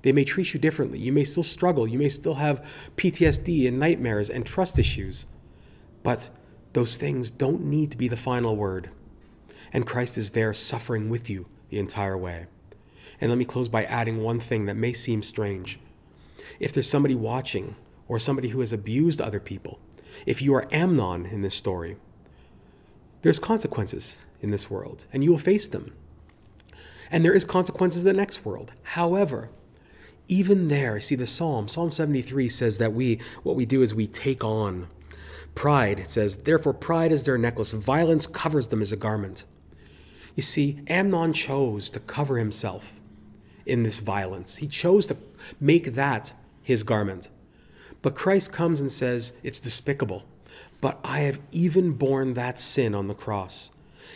They 0.01 0.11
may 0.11 0.24
treat 0.24 0.53
you 0.53 0.59
differently. 0.59 0.99
You 0.99 1.11
may 1.11 1.24
still 1.24 1.43
struggle. 1.43 1.88
You 1.88 1.97
may 1.97 2.09
still 2.09 2.36
have 2.36 2.63
PTSD 2.95 3.68
and 3.68 3.80
nightmares 3.80 4.30
and 4.30 4.45
trust 4.45 4.78
issues. 4.78 5.26
But 6.03 6.30
those 6.74 6.97
things 6.97 7.32
don't 7.32 7.66
need 7.66 7.91
to 7.91 7.97
be 7.97 8.07
the 8.07 8.18
final 8.18 8.55
word. 8.55 8.91
And 9.74 9.88
Christ 9.88 10.18
is 10.18 10.32
there 10.32 10.53
suffering 10.53 11.09
with 11.09 11.30
you 11.30 11.47
the 11.70 11.80
entire 11.80 12.18
way. 12.18 12.45
And 13.20 13.32
let 13.32 13.38
me 13.38 13.45
close 13.45 13.70
by 13.70 13.86
adding 13.86 14.22
one 14.22 14.39
thing 14.39 14.66
that 14.66 14.78
may 14.78 14.93
seem 14.93 15.24
strange. 15.24 15.80
If 16.59 16.74
there's 16.74 16.89
somebody 16.89 17.16
watching 17.16 17.76
or 18.07 18.20
somebody 18.20 18.49
who 18.49 18.59
has 18.59 18.74
abused 18.74 19.22
other 19.22 19.39
people, 19.39 19.80
if 20.26 20.41
you 20.41 20.53
are 20.53 20.68
Amnon 20.72 21.26
in 21.26 21.41
this 21.41 21.55
story, 21.55 21.97
there's 23.22 23.39
consequences 23.39 24.26
in 24.46 24.52
this 24.52 24.70
world, 24.70 25.06
and 25.12 25.24
you 25.24 25.32
will 25.32 25.38
face 25.38 25.68
them. 25.68 25.93
And 27.12 27.26
there 27.26 27.34
is 27.34 27.43
consequences 27.43 28.06
in 28.06 28.16
the 28.16 28.22
next 28.22 28.46
world. 28.46 28.72
However, 28.84 29.50
even 30.28 30.70
there, 30.70 31.00
see 31.02 31.16
the 31.16 31.26
Psalm, 31.26 31.68
Psalm 31.68 31.91
73 31.91 32.48
says 32.48 32.78
that 32.78 32.93
we 32.93 33.20
what 33.43 33.56
we 33.56 33.66
do 33.66 33.82
is 33.82 33.93
we 33.93 34.08
take 34.08 34.43
on 34.43 34.88
pride. 35.56 36.00
It 36.00 36.10
says, 36.10 36.38
Therefore 36.38 36.74
pride 36.74 37.12
is 37.12 37.24
their 37.24 37.38
necklace, 37.38 37.72
violence 37.72 38.28
covers 38.28 38.68
them 38.70 38.82
as 38.82 38.91
a 38.91 38.98
garment. 38.98 39.46
You 40.36 40.43
see, 40.43 40.80
Amnon 40.88 41.34
chose 41.34 41.89
to 41.91 42.00
cover 42.00 42.38
himself 42.38 43.00
in 43.66 43.84
this 43.84 44.00
violence. 44.00 44.58
He 44.58 44.68
chose 44.68 45.06
to 45.08 45.18
make 45.60 45.93
that 45.93 46.34
his 46.62 46.84
garment. 46.84 47.30
But 48.02 48.16
Christ 48.16 48.52
comes 48.52 48.82
and 48.82 48.91
says, 48.91 49.34
It's 49.43 49.60
despicable, 49.60 50.24
but 50.82 51.00
I 51.04 51.22
have 51.22 51.39
even 51.52 51.93
borne 51.93 52.34
that 52.34 52.60
sin 52.60 52.93
on 52.93 53.08
the 53.08 53.16
cross. 53.16 53.72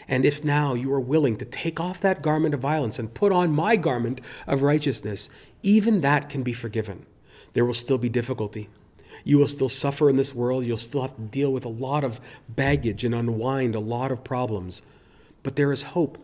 And 0.09 0.25
if 0.25 0.43
now 0.43 0.73
you 0.73 0.91
are 0.91 0.99
willing 0.99 1.37
to 1.37 1.45
take 1.45 1.79
off 1.79 2.01
that 2.01 2.23
garment 2.23 2.55
of 2.55 2.59
violence 2.59 2.97
and 2.97 3.13
put 3.13 3.31
on 3.31 3.53
my 3.53 3.75
garment 3.75 4.21
of 4.47 4.63
righteousness, 4.63 5.29
even 5.61 6.01
that 6.01 6.29
can 6.29 6.41
be 6.41 6.51
forgiven. 6.51 7.05
There 7.53 7.63
will 7.63 7.75
still 7.75 7.99
be 7.99 8.09
difficulty. 8.09 8.69
You 9.23 9.37
will 9.37 9.47
still 9.47 9.69
suffer 9.69 10.09
in 10.09 10.15
this 10.15 10.33
world. 10.33 10.65
You'll 10.65 10.77
still 10.77 11.03
have 11.03 11.15
to 11.15 11.21
deal 11.21 11.53
with 11.53 11.63
a 11.63 11.69
lot 11.69 12.03
of 12.03 12.19
baggage 12.49 13.03
and 13.03 13.13
unwind 13.13 13.75
a 13.75 13.79
lot 13.79 14.11
of 14.11 14.23
problems. 14.23 14.81
But 15.43 15.55
there 15.55 15.71
is 15.71 15.83
hope 15.83 16.17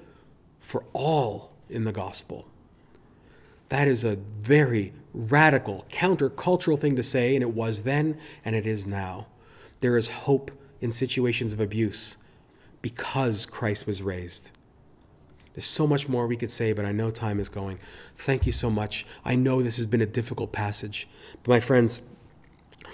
for 0.60 0.84
all 0.94 1.52
in 1.70 1.84
the 1.84 1.92
gospel. 1.92 2.48
That 3.70 3.88
is 3.88 4.04
a 4.04 4.16
very 4.16 4.94
radical, 5.14 5.86
countercultural 5.92 6.80
thing 6.80 6.96
to 6.96 7.04
say, 7.04 7.36
and 7.36 7.44
it 7.44 7.54
was 7.54 7.84
then 7.84 8.18
and 8.44 8.56
it 8.56 8.66
is 8.66 8.88
now. 8.88 9.28
There 9.80 9.96
is 9.96 10.08
hope 10.08 10.50
in 10.82 10.92
situations 10.92 11.54
of 11.54 11.60
abuse 11.60 12.18
because 12.86 13.48
Christ 13.48 13.88
was 13.88 14.04
raised. 14.04 14.52
There's 15.54 15.66
so 15.66 15.88
much 15.88 16.08
more 16.08 16.28
we 16.28 16.38
could 16.38 16.52
say, 16.52 16.72
but 16.72 16.86
I 16.86 16.92
know 16.92 17.10
time 17.10 17.40
is 17.40 17.50
going. 17.50 17.80
Thank 18.16 18.46
you 18.46 18.52
so 18.52 18.70
much. 18.70 19.08
I 19.26 19.36
know 19.36 19.64
this 19.64 19.78
has 19.78 19.88
been 19.88 20.04
a 20.04 20.06
difficult 20.06 20.52
passage, 20.52 21.08
but 21.42 21.50
my 21.50 21.60
friends, 21.60 22.04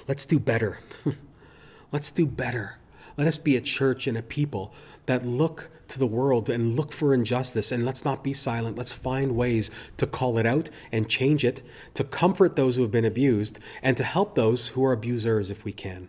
let's 0.08 0.26
do 0.26 0.40
better. 0.40 0.80
let's 1.92 2.10
do 2.10 2.26
better. 2.26 2.78
Let 3.18 3.28
us 3.28 3.38
be 3.38 3.58
a 3.58 3.60
church 3.60 4.08
and 4.08 4.18
a 4.18 4.22
people 4.22 4.74
that 5.08 5.26
look 5.26 5.70
to 5.90 6.00
the 6.00 6.08
world 6.08 6.50
and 6.50 6.78
look 6.78 6.94
for 6.94 7.14
injustice 7.14 7.70
and 7.70 7.86
let's 7.86 8.06
not 8.06 8.24
be 8.24 8.32
silent. 8.32 8.78
Let's 8.78 8.94
find 8.94 9.36
ways 9.36 9.72
to 9.98 10.08
call 10.08 10.38
it 10.38 10.46
out 10.46 10.70
and 10.94 11.10
change 11.10 11.44
it, 11.44 11.64
to 11.96 12.06
comfort 12.06 12.56
those 12.56 12.78
who 12.78 12.84
have 12.84 12.92
been 12.92 13.04
abused, 13.04 13.60
and 13.84 13.98
to 13.98 14.06
help 14.06 14.36
those 14.36 14.70
who 14.70 14.86
are 14.86 14.94
abusers 14.94 15.52
if 15.52 15.66
we 15.66 15.74
can. 15.74 16.08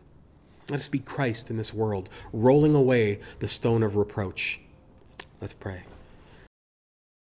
Let 0.70 0.80
us 0.80 0.88
be 0.88 1.00
Christ 1.00 1.50
in 1.50 1.56
this 1.56 1.74
world, 1.74 2.08
rolling 2.32 2.74
away 2.74 3.20
the 3.40 3.48
stone 3.48 3.82
of 3.82 3.96
reproach. 3.96 4.60
Let's 5.40 5.54
pray. 5.54 5.82